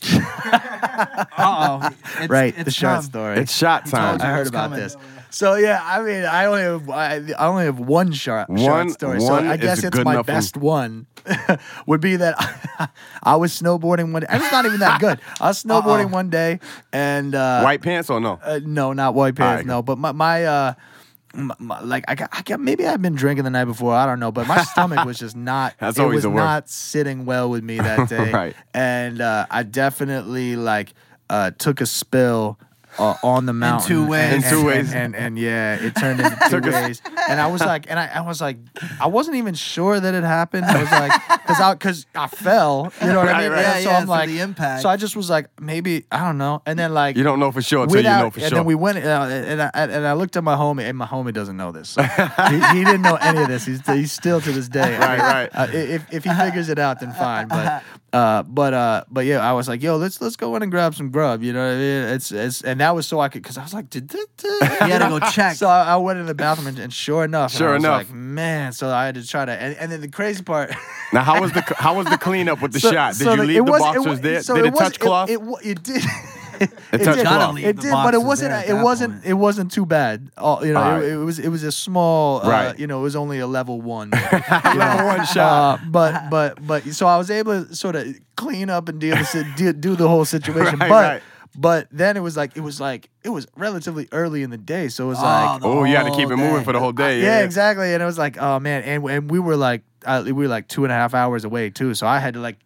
[1.36, 1.90] oh,
[2.28, 3.38] Right, the short story.
[3.38, 4.18] It's shot time.
[4.18, 4.78] told I heard about coming.
[4.80, 4.96] this.
[5.30, 8.90] So yeah, I mean, I only have I, I only have one short, One- short
[8.90, 9.20] story.
[9.20, 11.06] So I guess it's my best one.
[11.86, 12.90] would be that
[13.22, 14.22] I was snowboarding one.
[14.22, 14.28] day.
[14.30, 15.20] It's not even that good.
[15.40, 16.14] I was snowboarding Uh-oh.
[16.14, 16.60] one day,
[16.92, 18.40] and uh, White pants or no?
[18.42, 19.50] uh, no, not white pants.
[19.50, 19.66] Alright.
[19.66, 20.44] No, but my my.
[20.44, 20.74] Uh,
[21.34, 23.92] my, my- like I got, I got, maybe I've been drinking the night before.
[23.94, 25.74] I don't know, but my stomach was just not.
[25.78, 26.42] That's it always was the worst.
[26.44, 28.32] not sitting well with me that day.
[28.32, 28.56] Right.
[28.72, 30.94] And uh, I definitely like
[31.28, 32.58] uh, took a spill
[32.98, 33.88] uh, on the mountain.
[33.88, 34.32] two ways.
[34.34, 34.92] And, In two and- ways.
[34.92, 37.00] And, and, and yeah, it turned into two ways.
[37.28, 38.58] And I was like, and I, I was like,
[39.00, 40.64] I wasn't even sure that it happened.
[40.66, 41.12] I was like,
[41.46, 42.92] because I because I fell.
[43.00, 43.52] You know what I mean?
[43.52, 43.64] right.
[43.64, 44.82] And Yeah, so yeah, I'm like, the impact.
[44.82, 46.62] So I just was like, maybe I don't know.
[46.66, 48.46] And then like You don't know for sure until you know for and sure.
[48.48, 51.06] And then we went, uh, and, I, and I looked at my homie, and my
[51.06, 51.88] homie doesn't know this.
[51.90, 53.64] So he, he didn't know any of this.
[53.66, 54.96] He's, he's still to this day.
[55.08, 55.50] Right, right.
[55.54, 57.48] Uh, if if he figures it out, then fine.
[57.48, 60.70] But uh, but uh, but yeah, I was like, yo, let's let's go in and
[60.72, 61.42] grab some grub.
[61.42, 62.02] You know what I mean?
[62.14, 64.50] It's it's and that was so I could because I was like, did, did, did
[64.62, 65.56] You had to go check.
[65.56, 67.84] So I, I went in the bathroom and, and sure enough, and Sure I was
[67.84, 67.96] enough.
[67.98, 68.72] like, man.
[68.72, 70.70] So I had to try to, and, and then the crazy part.
[71.12, 73.14] now, how was the how was the cleanup with the So- shot?
[73.14, 74.42] Did so you leave the was- boxers was- there?
[74.42, 75.30] so did it, was- touch cloth?
[75.30, 76.02] It, it, it did.
[76.60, 77.26] It It touched did.
[77.28, 77.54] cloth.
[77.54, 78.68] leave It the did, but it wasn't.
[78.68, 79.12] It wasn't.
[79.14, 79.26] point.
[79.26, 80.28] It wasn't too bad.
[80.36, 81.04] All, you know, All right.
[81.04, 81.38] it, it was.
[81.38, 82.44] It was a small.
[82.44, 82.78] Uh, Right.
[82.80, 84.10] You know, it was only a level one.
[84.10, 85.78] Level one shot.
[85.78, 89.16] Uh, but but but so I was able to sort of clean up and deal
[89.16, 90.80] with it, do, do the whole situation.
[90.80, 91.22] Right, but right.
[91.56, 94.88] But then it was like it was like it was relatively early in the day,
[94.88, 96.80] so it was Oh, like oh, you had to keep whole it moving for the
[96.80, 97.20] whole day.
[97.20, 97.92] yeah, Yeah, exactly.
[97.94, 100.68] And it was like, oh man, and and we were like, uh, we were like
[100.68, 101.94] two and a half hours away too.
[101.94, 102.56] So I had to like,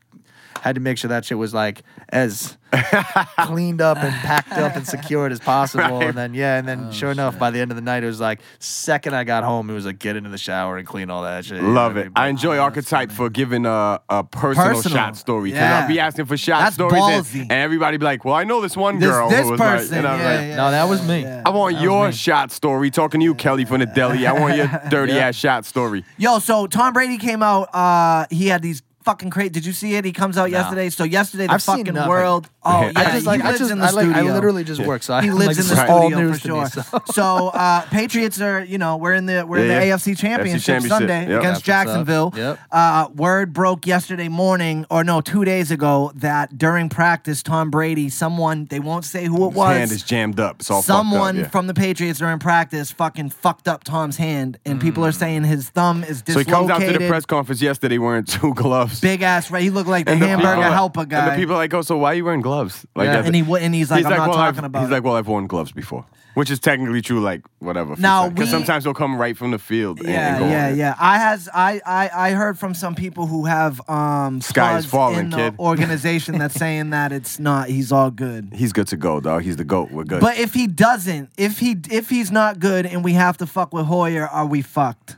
[0.61, 2.57] had to make sure that shit was like as
[3.41, 5.83] cleaned up and packed up and secured as possible.
[5.99, 6.09] Right.
[6.09, 8.07] And then yeah, and then Oh, sure enough, by the end of the night, it
[8.07, 11.11] was like second I got home, it was like get into the shower and clean
[11.11, 11.63] all that shit.
[11.63, 12.13] Love You know it.
[12.17, 12.31] I mean?
[12.31, 14.97] enjoy Archetype for giving a, a personal, Personal.
[14.99, 15.51] shot story.
[15.51, 15.81] Because Yeah.
[15.81, 17.03] I'll be asking for shot That's stories.
[17.03, 17.41] And, ballsy.
[17.43, 19.89] and everybody be like, well, I know this one This, girl this who was person.
[19.91, 21.23] like, and I'm yeah, like, yeah, No, that was me.
[21.23, 21.43] yeah.
[21.47, 22.91] I want That your shot story.
[22.91, 24.27] Talking to you, Kelly from the deli.
[24.27, 25.29] I want your dirty Yeah.
[25.29, 26.05] ass shot story.
[26.17, 27.75] Yo, so Tom Brady came out.
[27.75, 29.53] Uh, he had these fucking crate.
[29.53, 30.05] Did you see it?
[30.05, 30.59] He comes out No.
[30.59, 30.91] yesterday.
[30.91, 32.49] So yesterday, the I've fucking world.
[32.65, 34.13] Oh yeah, I I just like he I lives just in the I like I
[34.13, 34.35] studio.
[34.35, 35.03] literally just work.
[35.03, 36.61] So I, He I'm lives like, in the is all studio news for to me,
[36.71, 36.83] sure.
[36.85, 37.03] so.
[37.13, 39.97] So uh, Patriots are, you know, we're in the we're in the yeah.
[39.97, 41.41] AFC Championship, championship, Sunday yep.
[41.41, 41.87] against That's.
[41.87, 42.33] Jacksonville.
[42.37, 42.61] Yep.
[42.71, 48.09] Uh, word broke yesterday morning, or no, two days ago, that during practice, Tom Brady,
[48.09, 49.77] someone they won't say who it His was.
[49.77, 50.61] hand is jammed up.
[50.61, 51.43] It's all Someone up.
[51.47, 51.49] yeah.
[51.49, 55.69] from the Patriots during practice fucking fucked up Tom's hand, and people are saying his
[55.69, 56.53] thumb is So he dislocated.
[56.55, 58.92] comes out to the press conference yesterday wearing two gloves.
[59.01, 59.63] Big ass, right?
[59.63, 61.19] He looked like the And the hamburger people- helper guy.
[61.27, 62.87] And the people are like, oh, so why are you wearing gloves?
[62.95, 63.11] Like, Yeah.
[63.13, 64.81] that's- and he wa- and he's like, I'm not well, talking I've, about.
[64.81, 64.93] He's it.
[64.93, 66.05] like, well, I've worn gloves before,
[66.35, 67.21] which is technically true.
[67.21, 67.95] Like, whatever.
[67.99, 70.01] Now, because we- sometimes they'll come right from the field.
[70.01, 70.77] and- Yeah, and go yeah, on it.
[70.77, 70.95] yeah.
[71.01, 74.87] I has I, I I heard from some people who have um Sky is plugs
[74.87, 75.55] falling, in the kid.
[75.59, 77.69] organization that's saying that it's not.
[77.69, 78.51] He's all good.
[78.55, 79.43] He's good to go, dog.
[79.43, 79.91] He's the goat.
[79.91, 80.21] We're good.
[80.21, 83.73] But if he doesn't, if he if he's not good, and we have to fuck
[83.75, 85.17] with Hoyer, are we fucked?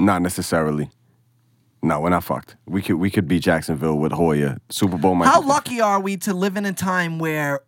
[0.00, 0.88] not necessarily.
[1.82, 2.56] No, we're not fucked.
[2.66, 5.14] We could we could beat Jacksonville with Hoyer Super Bowl.
[5.14, 7.60] might How be- lucky are we to live in a time where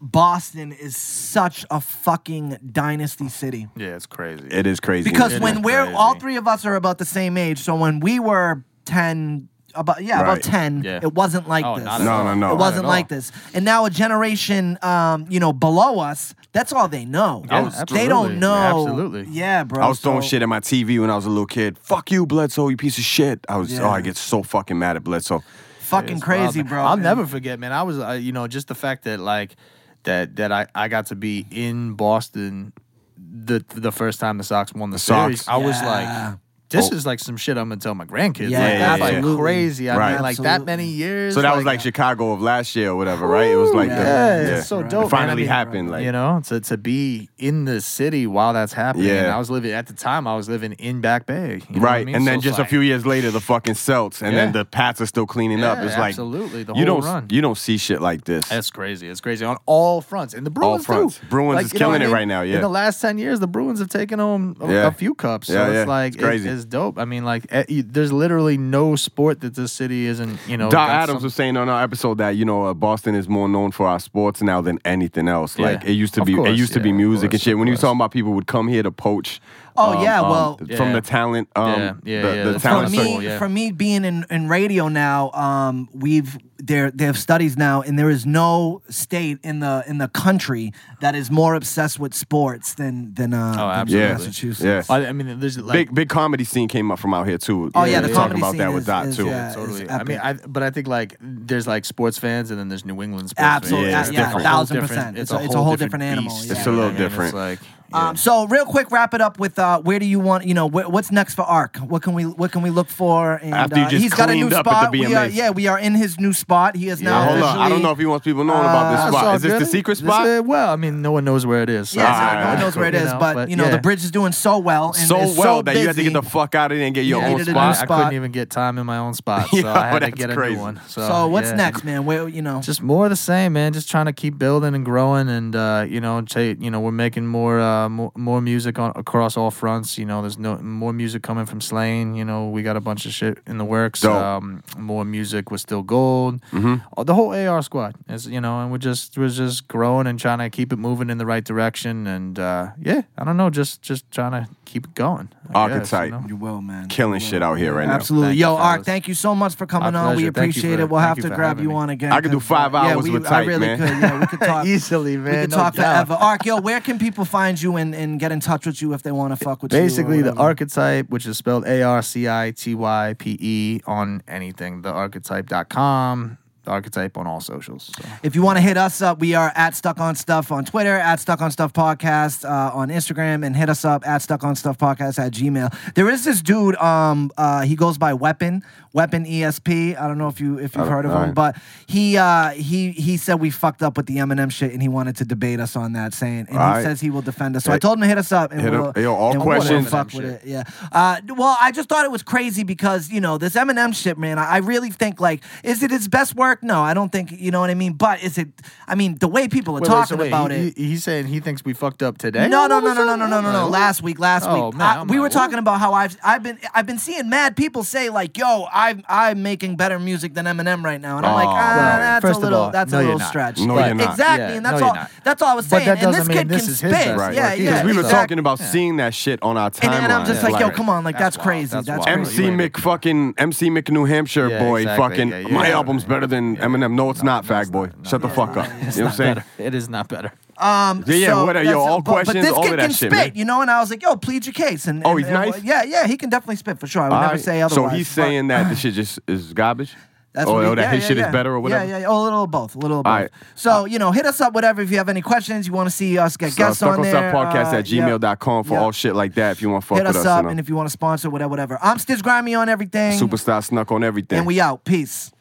[0.00, 3.68] Boston is such a fucking dynasty city?
[3.76, 4.46] Yeah, it's crazy.
[4.50, 5.10] It is crazy.
[5.10, 5.94] Because It when is we're crazy.
[5.94, 10.02] all three of us are about the same age, so when we were 10, about
[10.02, 10.42] yeah, about Right.
[10.42, 11.00] 10, Yeah.
[11.02, 11.84] it wasn't like Oh, this.
[11.84, 12.24] not at No, all.
[12.24, 12.52] no, no.
[12.52, 13.30] It wasn't at like this.
[13.54, 17.44] And now a generation um, you know, below us, that's all they know.
[17.48, 18.36] Yeah, they don't absolutely.
[18.36, 18.54] know.
[18.54, 19.26] Absolutely.
[19.30, 19.84] Yeah, bro.
[19.84, 21.78] I was throwing so- shit at my TV when I was a little kid.
[21.78, 23.44] Fuck you, Bledsoe, you piece of shit.
[23.48, 23.82] I was, Yeah.
[23.82, 25.42] oh, I get so fucking mad at Bledsoe.
[25.80, 26.66] Fucking It's crazy, wild, man.
[26.66, 26.82] bro.
[26.84, 27.72] I'll And- never forget, man.
[27.72, 29.56] I was, uh, you know, just the fact that like
[30.04, 32.72] that that I I got to be in Boston
[33.18, 35.20] the the first time the Sox won the, Sox.
[35.44, 35.48] series.
[35.48, 35.88] I was Yeah.
[36.28, 36.38] like.
[36.70, 36.94] This Oh.
[36.94, 38.50] is like some shit I'm gonna tell my grandkids.
[38.50, 39.30] Yeah, like, that's absolutely.
[39.32, 39.90] like crazy.
[39.90, 40.12] I Right.
[40.14, 41.34] mean, like that many years.
[41.34, 43.50] So that was like Chicago of last year or whatever, right?
[43.50, 44.48] It was like, the, yeah, yeah.
[44.58, 44.90] it's so Right.
[44.90, 45.06] dope.
[45.06, 45.30] It finally man.
[45.32, 45.90] I mean, happened.
[45.90, 49.06] Like, you know, to to be in the city while that's happening.
[49.08, 49.24] Yeah.
[49.24, 50.26] And I was living at the time.
[50.26, 51.60] I was living in Back Bay.
[51.68, 52.06] you know what I right.
[52.06, 52.14] mean?
[52.14, 54.64] And So then it's just a few years later, the fucking Celts, and then the
[54.64, 55.78] Pats are still cleaning up.
[55.78, 57.26] It's like absolutely, the you whole don't run.
[57.30, 58.48] you don't see shit like this.
[58.48, 59.08] That's crazy.
[59.08, 61.18] It's crazy on all fronts, and the Bruins fronts.
[61.18, 61.26] too.
[61.28, 62.56] Bruins is killing it right now, yeah.
[62.56, 65.46] in the last ten years, the Bruins have taken home a, few cups.
[65.48, 66.59] So Yeah, it's like It's crazy.
[66.60, 66.98] It's dope.
[66.98, 70.38] I mean, like eh, you- there's literally no sport that this city isn't.
[70.46, 72.74] You know, Doc got Adams some- was saying on our episode that you know uh,
[72.74, 75.58] Boston is more known for our sports now than anything else.
[75.58, 75.66] Yeah.
[75.66, 77.40] Like it used to Of be, course, it used to be yeah, of music and
[77.40, 77.54] shit.
[77.54, 77.88] of When you was course.
[77.88, 79.40] talking about people would come here to poach.
[79.76, 80.92] Oh, um, yeah, um, well- from Yeah.
[80.92, 83.22] the talent, um, Yeah, yeah, the, yeah, the that's for me, circle, circle.
[83.22, 83.38] yeah.
[83.38, 87.98] for me being in, in radio now, um, we've there they have studies now, and
[87.98, 92.74] there is no state in the in the country that is more obsessed with sports
[92.74, 94.12] than than uh, Oh, than absolutely.
[94.12, 94.88] Massachusetts.
[94.88, 94.94] Yeah.
[94.94, 97.70] I, I mean, there's like big big comedy scene came up from out here too.
[97.74, 99.26] Oh, yeah, the Talking about scene that with is- Dot is, too.
[99.26, 99.88] yeah, totally.
[99.88, 100.18] I mean.
[100.22, 103.40] I, but I think like there's like sports fans, and then there's New England sports
[103.42, 104.08] Absolutely, fans.
[104.10, 104.46] Yeah, yeah, it's different.
[104.46, 105.18] a thousand percent.
[105.18, 106.30] It's, a, it's a whole different, animal.
[106.36, 106.98] It's a little you know what I mean?
[107.08, 107.34] different.
[107.62, 110.44] It's like, Um, so real quick, wrap it up with uh, where do you want
[110.46, 111.76] you know wh- what's next for Arc?
[111.78, 113.34] What can we what can we look for?
[113.36, 114.92] And After you uh, just he's got a new cleaned up at spot.
[114.92, 116.76] the we are, yeah, we are in his new spot.
[116.76, 117.10] He is Yeah.
[117.10, 117.58] now Now, hold on.
[117.58, 119.34] I don't know if he wants people knowing about this Uh, spot.
[119.36, 119.68] Is this the good.
[119.68, 120.26] secret This, spot?
[120.26, 121.90] uh, well, I mean, no one knows where it is.
[121.90, 123.34] so- Yes, All right, no one all knows where it is, You is, know, but,
[123.34, 123.70] but you know yeah.
[123.70, 126.02] the bridge is doing so well and so is well so that you have to
[126.02, 127.90] get the fuck out of there and get your Yeah, own needed a new spot.
[127.90, 130.30] I couldn't even get time in my own spot, so I had to that's get
[130.30, 130.54] a crazy.
[130.56, 130.80] new one.
[130.86, 132.04] So, So what's next, man?
[132.04, 132.60] Where you know?
[132.60, 133.72] Just more of the same, man.
[133.72, 137.26] Just trying to keep building and growing, and uh, you know, you know, we're making
[137.26, 139.98] more, uh, more, more music on across all fronts.
[139.98, 142.14] You know, there's no more music coming from Slaine.
[142.14, 144.00] You know, we got a bunch of shit in the works.
[144.00, 144.14] Dope.
[144.14, 146.40] Um, more music with Still Gold.
[146.52, 147.02] Mm-hmm.
[147.04, 150.38] The whole AR squad is, you know, and we're just we're just growing and trying
[150.38, 152.06] to keep it moving in the right direction.
[152.06, 155.28] And uh, yeah, I don't know, just just trying to keep it going.
[155.52, 156.24] I guess, you know?
[156.28, 156.88] you will, man.
[156.88, 157.94] Killing You shit out here right now.
[157.94, 158.28] Absolutely.
[158.28, 160.16] Thank Yo, you, Ark, thank you so much for coming My on.
[160.16, 160.32] We pleasure.
[160.32, 160.90] Thank you appreciate for- it.
[160.90, 161.74] We'll have to grab you me.
[161.74, 162.12] on again.
[162.12, 163.78] I could do five uh, yeah, hours we, with I really man.
[163.78, 163.88] could.
[163.88, 164.66] Yeah, we could talk.
[164.66, 165.24] Easily, man.
[165.24, 166.06] We could no talk doubt.
[166.06, 166.22] forever.
[166.22, 169.02] Ark, yo, where can people find you and, and get in touch with you if
[169.02, 169.78] they want to fuck with you?
[169.78, 174.22] Basically, the archetype, which is spelled A R C I T Y P E on
[174.28, 177.90] anything, thearchetype.com, the archetype on all socials.
[177.96, 178.08] So.
[178.22, 180.94] If you want to hit us up, we are at Stuck on Stuff on Twitter,
[180.94, 184.56] at Stuck on Stuff Podcast uh, on Instagram, and hit us up at Stuck on
[184.56, 185.94] Stuff Podcast at Gmail.
[185.94, 186.76] There is this dude.
[186.76, 189.96] Um, uh, he goes by Weapon Weapon ESP.
[190.00, 191.34] I don't know if you if you've heard of him, alright.
[191.34, 191.56] but
[191.86, 195.16] he uh, he he said we fucked up with the Eminem shit, and he wanted
[195.18, 197.64] to debate us on that, saying, and he says he will defend us.
[197.64, 198.82] So I told him to hit us up, and hit him.
[198.82, 199.88] we'll, Yo, all and we'll questions.
[199.90, 200.42] fuck with it.
[200.44, 200.64] Yeah.
[200.90, 204.38] Uh, well, I just thought it was crazy because you know this Eminem shit, man.
[204.38, 206.62] I, I really think like, is it his best work?
[206.62, 207.30] No, I don't think.
[207.32, 207.92] You know what I mean?
[207.92, 208.48] But is it?
[208.88, 210.76] I mean, the way people are Wait, wait, talking so wait, about he, it.
[210.76, 212.48] he- he's saying he thinks we fucked up today?
[212.48, 213.68] No, no, no, no, no, no, no, no, no.
[213.68, 216.58] Last week, last Oh, week, man, I- we were talking about how I've I've been
[216.74, 220.82] I've been seeing mad people say like, "Yo, I'm I'm making better music than Eminem
[220.82, 222.92] right now," and I'm like, Oh, ah, well, that's first a of little all, that's
[222.92, 223.28] no, a you're little not.
[223.28, 223.58] stretch.
[223.60, 224.10] No, But you're not.
[224.10, 225.10] Exactly, Yeah, and that's no, all you're not.
[225.24, 225.86] that's all I was But saying.
[225.86, 226.90] that and this doesn't mean kid this can is his spit.
[226.92, 227.62] best work Yeah, either.
[227.62, 227.70] yeah.
[227.70, 228.18] Because we were exactly.
[228.20, 229.92] talking about seeing that shit on our And, timeline.
[230.02, 231.46] and I'm just like, yo, come on, like that's, That's wild.
[231.46, 231.70] crazy.
[231.72, 232.18] That's That's, wild.
[232.24, 232.44] crazy.
[232.46, 235.08] MC Mc fucking MC Mc New Hampshire Yeah, boy exactly.
[235.08, 235.74] fucking Yeah, yeah, my yeah.
[235.74, 236.94] album's better than Eminem.
[236.94, 237.90] No, it's not, fag boy.
[238.04, 238.66] Shut the fuck up.
[238.82, 239.34] It's You know what I'm not saying?
[239.34, 239.44] better.
[239.58, 240.32] It is not better.
[240.60, 242.82] Um, Yeah, yeah, so whatever, yo, all but, questions, but this all kid of that
[242.86, 243.32] can shit, spit, man.
[243.34, 243.60] you know.
[243.62, 244.86] And I was like, yo, plead your case.
[244.86, 245.62] And Oh, and- he's and- nice?
[245.62, 247.02] Yeah, yeah, he can definitely spit for sure.
[247.02, 247.40] I would never Alright.
[247.40, 247.92] say So otherwise.
[247.96, 249.94] he's but saying that this shit just is garbage?
[250.32, 251.26] That's or what he, or that yeah, his yeah, shit yeah.
[251.26, 251.84] is better or whatever?
[251.86, 253.10] Yeah, yeah, oh, a little of both, a little of both.
[253.12, 253.30] Alright.
[253.56, 254.80] So you know, hit us up, whatever.
[254.80, 257.32] If you have any questions, you want to see us get So, guests on there.
[257.32, 258.06] Podcast uh, at yeah.
[258.06, 258.80] gmail.com for yeah.
[258.80, 260.26] all shit like that if you want to fuck Hit with us us.
[260.26, 260.48] up, you know.
[260.50, 261.78] and if you want to sponsor, whatever, whatever.
[261.82, 264.38] I'm Stitch Grimy on everything, Superstar Snuck on everything.
[264.38, 264.84] and we out.
[264.84, 265.32] Peace.